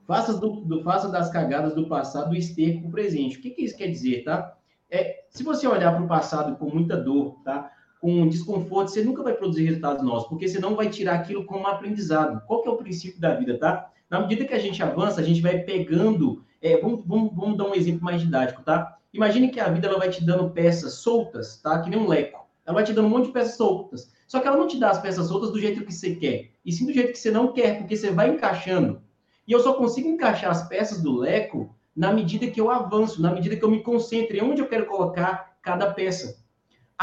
faça, 0.05 0.37
do, 0.37 0.61
do, 0.61 0.83
faça 0.83 1.09
das 1.09 1.31
cagadas 1.31 1.73
do 1.73 1.87
passado 1.87 2.31
o 2.31 2.35
esterco 2.35 2.91
presente. 2.91 3.39
O 3.39 3.41
que, 3.41 3.49
que 3.49 3.63
isso 3.63 3.77
quer 3.77 3.87
dizer, 3.87 4.23
tá? 4.23 4.55
É, 4.89 5.23
se 5.29 5.43
você 5.43 5.67
olhar 5.67 5.95
para 5.95 6.03
o 6.03 6.07
passado 6.07 6.55
com 6.57 6.69
muita 6.69 6.97
dor, 6.97 7.41
tá? 7.43 7.71
Com 8.01 8.27
desconforto, 8.27 8.89
você 8.89 9.03
nunca 9.03 9.21
vai 9.21 9.33
produzir 9.35 9.63
resultados 9.63 10.03
novos, 10.03 10.27
porque 10.27 10.47
você 10.47 10.59
não 10.59 10.75
vai 10.75 10.89
tirar 10.89 11.13
aquilo 11.13 11.45
como 11.45 11.67
aprendizado. 11.67 12.41
Qual 12.47 12.63
que 12.63 12.67
é 12.67 12.71
o 12.71 12.77
princípio 12.77 13.21
da 13.21 13.35
vida, 13.35 13.59
tá? 13.59 13.91
Na 14.09 14.19
medida 14.19 14.43
que 14.43 14.55
a 14.55 14.59
gente 14.59 14.81
avança, 14.81 15.21
a 15.21 15.23
gente 15.23 15.39
vai 15.39 15.59
pegando. 15.59 16.43
É, 16.59 16.81
vamos, 16.81 17.05
vamos, 17.05 17.31
vamos 17.33 17.57
dar 17.57 17.65
um 17.65 17.75
exemplo 17.75 18.03
mais 18.03 18.19
didático, 18.19 18.63
tá? 18.63 18.97
Imagine 19.13 19.49
que 19.49 19.59
a 19.59 19.69
vida 19.69 19.87
ela 19.87 19.99
vai 19.99 20.09
te 20.09 20.25
dando 20.25 20.49
peças 20.49 20.95
soltas, 20.95 21.61
tá? 21.61 21.79
Que 21.79 21.91
nem 21.91 21.99
um 21.99 22.07
leco. 22.07 22.41
Ela 22.65 22.75
vai 22.75 22.83
te 22.83 22.91
dando 22.91 23.05
um 23.05 23.09
monte 23.09 23.27
de 23.27 23.33
peças 23.33 23.55
soltas. 23.55 24.11
Só 24.27 24.39
que 24.39 24.47
ela 24.47 24.57
não 24.57 24.67
te 24.67 24.79
dá 24.79 24.89
as 24.89 24.99
peças 24.99 25.27
soltas 25.27 25.51
do 25.51 25.59
jeito 25.59 25.85
que 25.85 25.93
você 25.93 26.15
quer, 26.15 26.51
e 26.65 26.71
sim 26.71 26.85
do 26.85 26.93
jeito 26.93 27.11
que 27.11 27.19
você 27.19 27.29
não 27.29 27.53
quer, 27.53 27.77
porque 27.77 27.95
você 27.95 28.09
vai 28.09 28.29
encaixando. 28.29 29.01
E 29.47 29.51
eu 29.51 29.59
só 29.59 29.73
consigo 29.73 30.07
encaixar 30.07 30.49
as 30.49 30.67
peças 30.67 31.03
do 31.03 31.17
leco 31.17 31.75
na 31.95 32.11
medida 32.11 32.47
que 32.47 32.59
eu 32.59 32.71
avanço, 32.71 33.21
na 33.21 33.31
medida 33.31 33.55
que 33.55 33.63
eu 33.63 33.69
me 33.69 33.83
concentro 33.83 34.35
em 34.35 34.41
onde 34.41 34.61
eu 34.61 34.67
quero 34.67 34.85
colocar 34.87 35.57
cada 35.61 35.93
peça. 35.93 36.40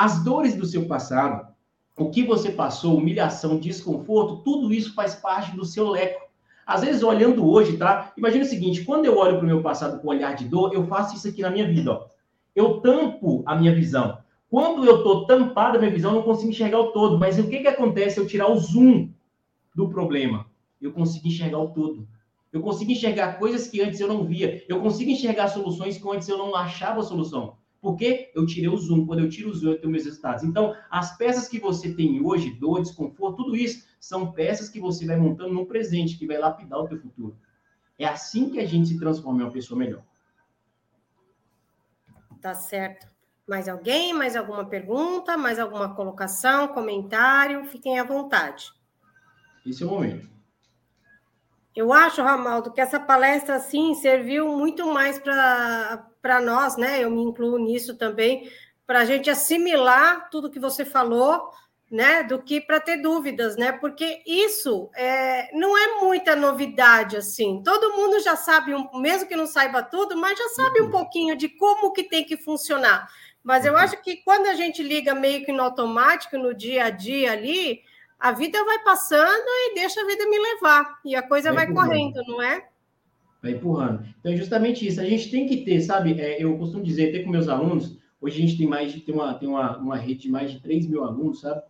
As 0.00 0.22
dores 0.22 0.54
do 0.54 0.64
seu 0.64 0.86
passado, 0.86 1.52
o 1.96 2.08
que 2.08 2.22
você 2.22 2.52
passou, 2.52 2.96
humilhação, 2.96 3.58
desconforto, 3.58 4.44
tudo 4.44 4.72
isso 4.72 4.94
faz 4.94 5.16
parte 5.16 5.56
do 5.56 5.64
seu 5.64 5.88
leco. 5.88 6.24
Às 6.64 6.82
vezes, 6.82 7.02
olhando 7.02 7.44
hoje, 7.44 7.76
tá? 7.76 8.12
Imagina 8.16 8.44
o 8.44 8.46
seguinte: 8.46 8.84
quando 8.84 9.06
eu 9.06 9.18
olho 9.18 9.38
para 9.38 9.42
o 9.42 9.48
meu 9.48 9.60
passado 9.60 10.00
com 10.00 10.06
olhar 10.06 10.36
de 10.36 10.44
dor, 10.44 10.72
eu 10.72 10.86
faço 10.86 11.16
isso 11.16 11.26
aqui 11.26 11.42
na 11.42 11.50
minha 11.50 11.66
vida, 11.66 11.90
ó. 11.90 12.06
Eu 12.54 12.80
tampo 12.80 13.42
a 13.44 13.56
minha 13.56 13.74
visão. 13.74 14.18
Quando 14.48 14.84
eu 14.84 14.98
estou 14.98 15.26
tampado 15.26 15.76
a 15.78 15.80
minha 15.80 15.90
visão, 15.90 16.12
eu 16.12 16.18
não 16.18 16.22
consigo 16.22 16.50
enxergar 16.50 16.78
o 16.78 16.92
todo. 16.92 17.18
Mas 17.18 17.36
o 17.36 17.48
que, 17.48 17.58
que 17.58 17.66
acontece 17.66 18.20
eu 18.20 18.26
tirar 18.28 18.48
o 18.48 18.56
zoom 18.56 19.10
do 19.74 19.88
problema? 19.88 20.46
Eu 20.80 20.92
consigo 20.92 21.26
enxergar 21.26 21.58
o 21.58 21.70
todo. 21.70 22.06
Eu 22.52 22.60
consigo 22.60 22.92
enxergar 22.92 23.36
coisas 23.40 23.66
que 23.66 23.80
antes 23.80 23.98
eu 23.98 24.06
não 24.06 24.22
via. 24.22 24.64
Eu 24.68 24.80
consigo 24.80 25.10
enxergar 25.10 25.48
soluções 25.48 25.98
que 25.98 26.08
antes 26.08 26.28
eu 26.28 26.38
não 26.38 26.54
achava 26.54 27.02
solução. 27.02 27.56
Porque 27.80 28.30
eu 28.34 28.44
tirei 28.44 28.68
o 28.68 28.76
zoom. 28.76 29.06
Quando 29.06 29.20
eu 29.20 29.28
tiro 29.28 29.50
o 29.50 29.54
zoom, 29.54 29.70
eu 29.72 29.80
tenho 29.80 29.92
meus 29.92 30.04
resultados. 30.04 30.42
Então, 30.42 30.74
as 30.90 31.16
peças 31.16 31.48
que 31.48 31.60
você 31.60 31.94
tem 31.94 32.24
hoje, 32.24 32.50
dor, 32.50 32.82
desconforto, 32.82 33.36
tudo 33.36 33.56
isso, 33.56 33.86
são 34.00 34.32
peças 34.32 34.68
que 34.68 34.80
você 34.80 35.06
vai 35.06 35.16
montando 35.16 35.54
no 35.54 35.66
presente, 35.66 36.18
que 36.18 36.26
vai 36.26 36.38
lapidar 36.38 36.80
o 36.80 36.88
teu 36.88 36.98
futuro. 36.98 37.36
É 37.98 38.04
assim 38.06 38.50
que 38.50 38.58
a 38.60 38.66
gente 38.66 38.88
se 38.88 38.98
transforma 38.98 39.40
em 39.40 39.44
uma 39.44 39.52
pessoa 39.52 39.78
melhor. 39.78 40.02
Tá 42.40 42.54
certo. 42.54 43.06
Mais 43.46 43.68
alguém? 43.68 44.12
Mais 44.12 44.36
alguma 44.36 44.64
pergunta? 44.64 45.36
Mais 45.36 45.58
alguma 45.58 45.94
colocação? 45.94 46.68
Comentário? 46.68 47.64
Fiquem 47.64 47.98
à 47.98 48.04
vontade. 48.04 48.72
Esse 49.66 49.82
é 49.82 49.86
o 49.86 49.90
momento. 49.90 50.28
Eu 51.74 51.92
acho, 51.92 52.22
Ramaldo, 52.22 52.72
que 52.72 52.80
essa 52.80 52.98
palestra, 52.98 53.56
assim, 53.56 53.94
serviu 53.94 54.48
muito 54.56 54.92
mais 54.92 55.18
para 55.18 56.07
nós, 56.40 56.76
né? 56.76 57.02
Eu 57.02 57.10
me 57.10 57.22
incluo 57.22 57.58
nisso 57.58 57.96
também, 57.96 58.50
para 58.86 59.00
a 59.00 59.04
gente 59.04 59.28
assimilar 59.28 60.30
tudo 60.30 60.50
que 60.50 60.58
você 60.58 60.84
falou, 60.84 61.50
né, 61.90 62.22
do 62.22 62.42
que 62.42 62.60
para 62.60 62.78
ter 62.78 62.98
dúvidas, 62.98 63.56
né? 63.56 63.72
Porque 63.72 64.22
isso 64.26 64.90
é, 64.94 65.50
não 65.56 65.76
é 65.76 66.00
muita 66.00 66.36
novidade 66.36 67.16
assim. 67.16 67.62
Todo 67.64 67.96
mundo 67.96 68.20
já 68.20 68.36
sabe, 68.36 68.72
mesmo 68.94 69.28
que 69.28 69.36
não 69.36 69.46
saiba 69.46 69.82
tudo, 69.82 70.16
mas 70.16 70.38
já 70.38 70.48
sabe 70.50 70.80
um 70.80 70.86
uhum. 70.86 70.90
pouquinho 70.90 71.36
de 71.36 71.48
como 71.48 71.92
que 71.92 72.02
tem 72.02 72.24
que 72.24 72.36
funcionar. 72.36 73.08
Mas 73.42 73.64
eu 73.64 73.72
uhum. 73.72 73.78
acho 73.78 74.02
que 74.02 74.16
quando 74.18 74.46
a 74.46 74.54
gente 74.54 74.82
liga 74.82 75.14
meio 75.14 75.44
que 75.44 75.52
no 75.52 75.62
automático, 75.62 76.36
no 76.36 76.52
dia 76.52 76.84
a 76.84 76.90
dia 76.90 77.32
ali, 77.32 77.82
a 78.18 78.32
vida 78.32 78.62
vai 78.64 78.80
passando 78.80 79.46
e 79.46 79.74
deixa 79.74 80.02
a 80.02 80.06
vida 80.06 80.28
me 80.28 80.38
levar. 80.38 80.98
E 81.04 81.16
a 81.16 81.22
coisa 81.22 81.52
vai, 81.52 81.66
vai 81.66 81.74
correndo, 81.74 82.22
não 82.26 82.42
é? 82.42 82.68
Vai 83.42 83.52
empurrando. 83.52 84.04
Então, 84.18 84.32
é 84.32 84.36
justamente 84.36 84.86
isso. 84.86 85.00
A 85.00 85.04
gente 85.04 85.30
tem 85.30 85.46
que 85.46 85.58
ter, 85.58 85.80
sabe? 85.80 86.20
É, 86.20 86.42
eu 86.42 86.56
costumo 86.58 86.82
dizer, 86.82 87.10
até 87.10 87.22
com 87.22 87.30
meus 87.30 87.48
alunos, 87.48 87.96
hoje 88.20 88.38
a 88.38 88.40
gente 88.40 88.58
tem 88.58 88.66
mais 88.66 88.92
de 88.92 89.00
tem 89.00 89.14
uma, 89.14 89.34
tem 89.34 89.48
uma, 89.48 89.76
uma 89.78 89.96
rede 89.96 90.22
de 90.22 90.28
mais 90.28 90.50
de 90.50 90.60
3 90.60 90.86
mil 90.86 91.04
alunos, 91.04 91.40
sabe? 91.40 91.62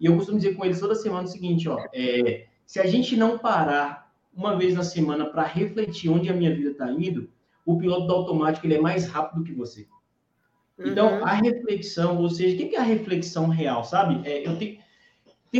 E 0.00 0.06
eu 0.06 0.16
costumo 0.16 0.38
dizer 0.38 0.54
com 0.54 0.64
eles 0.64 0.80
toda 0.80 0.94
semana 0.94 1.24
o 1.24 1.30
seguinte, 1.30 1.68
ó, 1.68 1.78
é, 1.94 2.46
se 2.66 2.78
a 2.80 2.86
gente 2.86 3.16
não 3.16 3.38
parar 3.38 4.12
uma 4.34 4.56
vez 4.56 4.74
na 4.74 4.82
semana 4.82 5.26
para 5.26 5.44
refletir 5.44 6.10
onde 6.10 6.28
a 6.28 6.34
minha 6.34 6.54
vida 6.54 6.70
está 6.70 6.90
indo, 6.90 7.30
o 7.64 7.78
piloto 7.78 8.06
do 8.06 8.12
automático 8.12 8.66
ele 8.66 8.74
é 8.74 8.80
mais 8.80 9.06
rápido 9.06 9.44
que 9.44 9.52
você. 9.52 9.86
Então, 10.78 11.18
uhum. 11.18 11.24
a 11.24 11.32
reflexão, 11.34 12.18
ou 12.18 12.28
seja, 12.28 12.54
o 12.54 12.68
que 12.68 12.74
é 12.74 12.80
a 12.80 12.82
reflexão 12.82 13.48
real, 13.48 13.84
sabe? 13.84 14.28
É, 14.28 14.46
eu 14.46 14.58
tenho, 14.58 14.78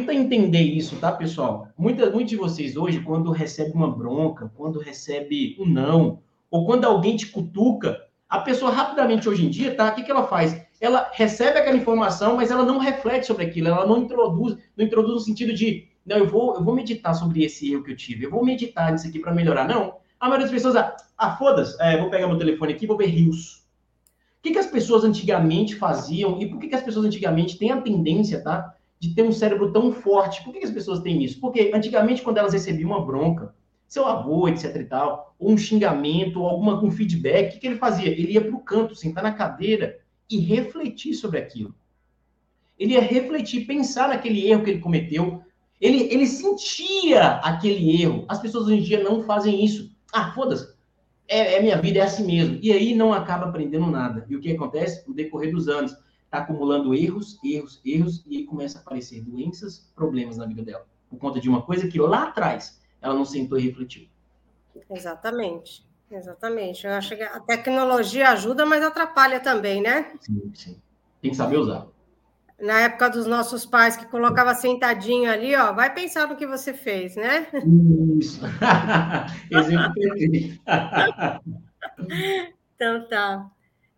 tenta 0.00 0.14
entender 0.14 0.62
isso, 0.62 0.96
tá, 0.96 1.12
pessoal? 1.12 1.68
Muita, 1.76 2.10
muitos 2.10 2.30
de 2.30 2.36
vocês 2.36 2.76
hoje, 2.76 3.00
quando 3.00 3.30
recebe 3.30 3.72
uma 3.72 3.90
bronca, 3.90 4.50
quando 4.56 4.78
recebe 4.78 5.56
um 5.58 5.66
não, 5.66 6.20
ou 6.50 6.66
quando 6.66 6.84
alguém 6.84 7.16
te 7.16 7.26
cutuca, 7.26 8.02
a 8.28 8.40
pessoa 8.40 8.72
rapidamente 8.72 9.28
hoje 9.28 9.46
em 9.46 9.50
dia, 9.50 9.74
tá? 9.74 9.90
O 9.90 9.94
que, 9.94 10.02
que 10.02 10.10
ela 10.10 10.26
faz? 10.26 10.64
ela 10.80 11.10
recebe 11.12 11.58
aquela 11.58 11.76
informação, 11.76 12.36
mas 12.36 12.50
ela 12.50 12.64
não 12.64 12.78
reflete 12.78 13.26
sobre 13.26 13.44
aquilo, 13.44 13.68
ela 13.68 13.86
não 13.86 14.02
introduz, 14.02 14.56
não 14.76 14.84
introduz 14.84 15.14
no 15.14 15.20
sentido 15.20 15.54
de, 15.54 15.88
não, 16.04 16.18
eu 16.18 16.28
vou, 16.28 16.54
eu 16.54 16.64
vou 16.64 16.74
meditar 16.74 17.14
sobre 17.14 17.42
esse 17.42 17.72
erro 17.72 17.82
que 17.82 17.92
eu 17.92 17.96
tive, 17.96 18.26
eu 18.26 18.30
vou 18.30 18.44
meditar 18.44 18.92
nisso 18.92 19.08
aqui 19.08 19.18
para 19.18 19.32
melhorar. 19.32 19.66
Não. 19.66 19.96
A 20.20 20.28
maioria 20.28 20.46
das 20.46 20.54
pessoas, 20.54 20.76
ah, 20.76 20.94
ah 21.16 21.36
foda-se, 21.36 21.80
é, 21.80 21.98
vou 21.98 22.10
pegar 22.10 22.26
meu 22.26 22.38
telefone 22.38 22.74
aqui 22.74 22.86
vou 22.86 22.96
ver 22.96 23.06
rios. 23.06 23.64
O 24.38 24.42
que, 24.42 24.52
que 24.52 24.58
as 24.58 24.66
pessoas 24.66 25.04
antigamente 25.04 25.74
faziam 25.74 26.40
e 26.40 26.46
por 26.46 26.58
que, 26.58 26.68
que 26.68 26.74
as 26.74 26.82
pessoas 26.82 27.06
antigamente 27.06 27.56
têm 27.56 27.70
a 27.70 27.80
tendência, 27.80 28.42
tá? 28.42 28.74
De 29.00 29.14
ter 29.14 29.22
um 29.22 29.32
cérebro 29.32 29.72
tão 29.72 29.92
forte. 29.92 30.42
Por 30.42 30.52
que, 30.52 30.64
as 30.64 30.70
pessoas 30.70 31.00
têm 31.00 31.22
isso? 31.22 31.40
Porque 31.40 31.70
antigamente, 31.74 32.22
quando 32.22 32.38
elas 32.38 32.52
recebiam 32.52 32.90
uma 32.90 33.04
bronca, 33.04 33.54
seu 33.86 34.06
avô, 34.06 34.48
etc 34.48 34.76
e 34.76 34.84
tal, 34.84 35.34
ou 35.38 35.52
um 35.52 35.58
xingamento, 35.58 36.40
ou 36.40 36.48
alguma, 36.48 36.82
um 36.82 36.90
feedback, 36.90 37.48
o 37.48 37.52
que, 37.52 37.58
que 37.60 37.66
ele 37.66 37.76
fazia? 37.76 38.08
Ele 38.08 38.32
ia 38.32 38.40
para 38.40 38.54
o 38.54 38.60
canto, 38.60 38.94
sentar 38.94 39.22
na 39.22 39.32
cadeira 39.32 40.00
e 40.30 40.38
refletir 40.38 41.14
sobre 41.14 41.38
aquilo. 41.38 41.74
Ele 42.78 42.94
ia 42.94 43.00
refletir, 43.00 43.66
pensar 43.66 44.08
naquele 44.08 44.50
erro 44.50 44.64
que 44.64 44.70
ele 44.70 44.80
cometeu. 44.80 45.42
Ele, 45.80 46.12
ele 46.12 46.26
sentia 46.26 47.36
aquele 47.38 48.02
erro. 48.02 48.24
As 48.28 48.40
pessoas 48.40 48.66
hoje 48.66 48.78
em 48.78 48.82
dia 48.82 49.02
não 49.02 49.22
fazem 49.22 49.64
isso. 49.64 49.94
Ah, 50.12 50.32
foda-se. 50.32 50.74
É, 51.28 51.54
é, 51.54 51.62
minha 51.62 51.80
vida, 51.80 52.00
é 52.00 52.02
assim 52.02 52.26
mesmo. 52.26 52.58
E 52.60 52.72
aí 52.72 52.94
não 52.94 53.12
acaba 53.12 53.46
aprendendo 53.46 53.86
nada. 53.86 54.26
E 54.28 54.36
o 54.36 54.40
que 54.40 54.52
acontece? 54.52 55.06
No 55.08 55.14
decorrer 55.14 55.52
dos 55.52 55.68
anos, 55.68 55.96
está 56.34 56.38
acumulando 56.38 56.92
erros, 56.94 57.38
erros, 57.44 57.80
erros, 57.84 58.24
e 58.26 58.38
aí 58.38 58.44
começa 58.44 58.78
a 58.78 58.80
aparecer 58.80 59.22
doenças, 59.22 59.90
problemas 59.94 60.36
na 60.36 60.46
vida 60.46 60.64
dela. 60.64 60.84
Por 61.08 61.18
conta 61.18 61.40
de 61.40 61.48
uma 61.48 61.62
coisa 61.62 61.86
que 61.86 62.00
lá 62.00 62.24
atrás 62.24 62.82
ela 63.00 63.14
não 63.14 63.24
sentou 63.24 63.56
e 63.56 63.62
refletiu. 63.62 64.08
Exatamente. 64.90 65.86
Exatamente. 66.10 66.86
Eu 66.86 66.92
acho 66.92 67.16
que 67.16 67.22
a 67.22 67.40
tecnologia 67.40 68.30
ajuda, 68.30 68.66
mas 68.66 68.82
atrapalha 68.82 69.38
também, 69.38 69.80
né? 69.80 70.12
Sim, 70.20 70.50
sim. 70.54 70.82
Tem 71.22 71.30
que 71.30 71.36
saber 71.36 71.56
usar. 71.56 71.86
Na 72.60 72.80
época 72.80 73.10
dos 73.10 73.26
nossos 73.26 73.64
pais, 73.64 73.96
que 73.96 74.06
colocava 74.06 74.54
sentadinho 74.54 75.30
ali, 75.30 75.54
ó, 75.54 75.72
vai 75.72 75.92
pensar 75.92 76.28
no 76.28 76.36
que 76.36 76.46
você 76.46 76.72
fez, 76.72 77.16
né? 77.16 77.46
Isso. 78.18 78.40
Exemplo 79.50 79.94
perfeito. 79.94 80.60
então 82.74 83.08
tá. 83.08 83.50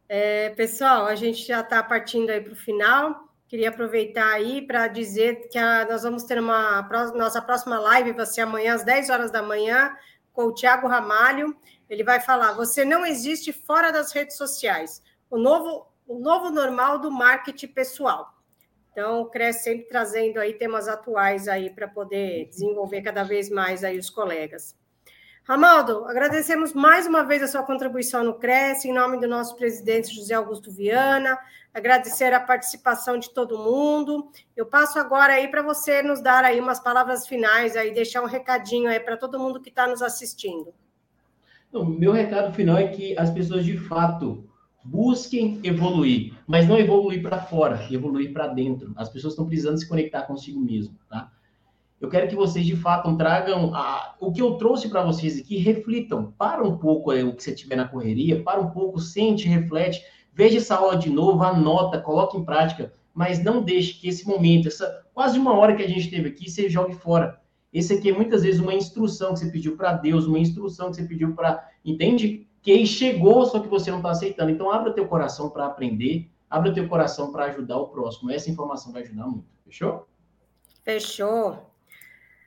É, 0.09 0.51
pessoal, 0.51 1.07
a 1.07 1.15
gente 1.17 1.45
já 1.45 1.61
está 1.61 1.83
partindo 1.83 2.31
aí 2.31 2.41
para 2.41 2.53
o 2.53 2.57
final. 2.57 3.29
Queria 3.49 3.71
aproveitar 3.71 4.33
aí 4.33 4.65
para 4.65 4.87
dizer 4.89 5.49
que 5.49 5.59
a, 5.59 5.85
nós 5.85 6.03
vamos 6.03 6.25
ter 6.25 6.39
uma 6.39 6.83
nossa 7.15 7.41
próxima 7.43 7.79
live, 7.79 8.13
vai 8.13 8.27
ser 8.27 8.43
amanhã 8.43 8.75
às 8.75 8.85
10 8.85 9.11
horas 9.11 9.31
da 9.31 9.43
manhã, 9.43 9.97
com 10.33 10.45
o 10.45 10.55
Tiago 10.55 10.87
Ramalho. 10.87 11.57
Ele 11.89 12.05
vai 12.05 12.21
falar: 12.21 12.53
você 12.53 12.85
não 12.85 13.05
existe 13.05 13.53
fora 13.53 13.91
das 13.91 14.13
redes 14.13 14.37
sociais. 14.37 15.03
O 15.29 15.39
novo, 15.39 15.87
o 16.07 16.19
novo 16.19 16.51
normal 16.51 16.99
do 16.99 17.11
marketing 17.11 17.69
pessoal. 17.69 18.33
Então, 18.93 19.21
o 19.21 19.27
CRES 19.27 19.57
sempre 19.57 19.87
trazendo 19.89 20.39
aí 20.39 20.55
temas 20.55 20.89
atuais 20.89 21.49
aí 21.49 21.69
para 21.69 21.87
poder 21.87 22.47
desenvolver 22.49 23.03
cada 23.03 23.25
vez 23.25 23.51
mais 23.51 23.85
aí 23.85 23.99
os 23.99 24.09
colegas. 24.09 24.75
Ramaldo, 25.49 26.07
agradecemos 26.07 26.73
mais 26.73 27.07
uma 27.07 27.23
vez 27.23 27.41
a 27.41 27.47
sua 27.47 27.63
contribuição 27.63 28.25
no 28.25 28.35
CRES, 28.35 28.85
em 28.85 28.93
nome 28.93 29.21
do 29.21 29.29
nosso 29.29 29.55
presidente 29.55 30.13
José 30.13 30.35
Augusto 30.35 30.73
Viana, 30.73 31.39
agradecer 31.73 32.35
a 32.35 32.41
participação 32.41 33.17
de 33.17 33.31
todo 33.31 33.57
mundo. 33.57 34.29
Eu 34.57 34.67
passo 34.67 34.99
agora 34.99 35.35
aí 35.35 35.47
para 35.47 35.63
você 35.63 36.03
nos 36.03 36.21
dar 36.21 36.45
aí 36.45 36.59
umas 36.59 36.81
palavras 36.81 37.29
finais 37.29 37.77
aí, 37.77 37.95
deixar 37.95 38.23
um 38.23 38.27
recadinho 38.27 38.91
aí 38.91 38.99
para 38.99 39.17
todo 39.17 39.39
mundo 39.39 39.61
que 39.61 39.69
está 39.69 39.87
nos 39.87 40.03
assistindo. 40.03 40.75
O 41.73 41.85
meu 41.85 42.11
recado 42.11 42.53
final 42.53 42.77
é 42.77 42.89
que 42.89 43.17
as 43.17 43.31
pessoas 43.31 43.65
de 43.65 43.79
fato 43.79 44.51
busquem 44.83 45.61
evoluir, 45.63 46.35
mas 46.45 46.67
não 46.67 46.77
evoluir 46.77 47.23
para 47.23 47.39
fora, 47.39 47.87
evoluir 47.89 48.33
para 48.33 48.49
dentro. 48.49 48.93
As 48.97 49.09
pessoas 49.09 49.35
estão 49.35 49.47
precisando 49.47 49.79
se 49.79 49.89
conectar 49.89 50.23
consigo 50.23 50.59
mesmo, 50.59 50.99
tá? 51.09 51.31
Eu 52.01 52.11
quero 52.11 52.29
que 52.29 52.35
vocês 52.35 52.67
de 52.67 52.77
fato 52.77 53.17
tragam 53.17 53.75
a, 53.75 54.15
o 54.21 54.31
que 54.31 54.43
eu 54.43 54.55
trouxe 54.57 54.89
para 54.89 55.03
vocês 55.03 55.39
aqui, 55.39 55.57
reflitam, 55.57 56.33
para 56.37 56.63
um 56.63 56.77
pouco 56.77 57.13
o 57.13 57.35
que 57.35 57.43
você 57.43 57.55
tiver 57.55 57.77
na 57.77 57.89
correria, 57.89 58.43
para 58.43 58.61
um 58.61 58.71
pouco, 58.71 59.01
sente, 59.01 59.49
reflete, 59.49 60.05
veja 60.33 60.59
essa 60.59 60.77
aula 60.77 60.97
de 60.97 61.09
novo, 61.09 61.43
anota, 61.43 62.01
coloque 62.01 62.37
em 62.37 62.45
prática, 62.45 62.93
mas 63.15 63.43
não 63.43 63.63
deixe 63.63 63.95
que 63.95 64.09
esse 64.09 64.29
momento, 64.29 64.69
essa 64.69 65.07
quase 65.15 65.39
uma 65.39 65.55
hora 65.55 65.75
que 65.75 65.83
a 65.83 65.89
gente 65.89 66.11
teve 66.11 66.29
aqui, 66.29 66.51
você 66.51 66.69
jogue 66.69 66.95
fora. 66.95 67.41
Esse 67.73 67.95
aqui 67.95 68.11
é 68.11 68.13
muitas 68.13 68.43
vezes 68.43 68.61
uma 68.61 68.75
instrução 68.75 69.33
que 69.33 69.41
você 69.41 69.51
pediu 69.51 69.77
para 69.77 69.95
Deus, 69.95 70.27
uma 70.27 70.39
instrução 70.39 70.91
que 70.91 70.97
você 70.97 71.05
pediu 71.05 71.35
para. 71.35 71.67
Entende? 71.85 72.47
Que 72.61 72.73
aí 72.73 72.87
chegou, 72.87 73.45
só 73.47 73.61
que 73.61 73.69
você 73.69 73.91
não 73.91 73.99
está 73.99 74.11
aceitando. 74.11 74.51
Então, 74.51 74.71
abra 74.71 74.93
teu 74.93 75.07
coração 75.07 75.51
para 75.51 75.67
aprender, 75.67 76.31
abra 76.49 76.73
teu 76.73 76.89
coração 76.89 77.33
para 77.33 77.47
ajudar 77.47 77.79
o 77.79 77.89
próximo. 77.89 78.31
Essa 78.31 78.51
informação 78.51 78.93
vai 78.93 79.03
ajudar 79.03 79.27
muito. 79.27 79.47
Fechou? 79.65 80.07
Fechou. 80.83 81.76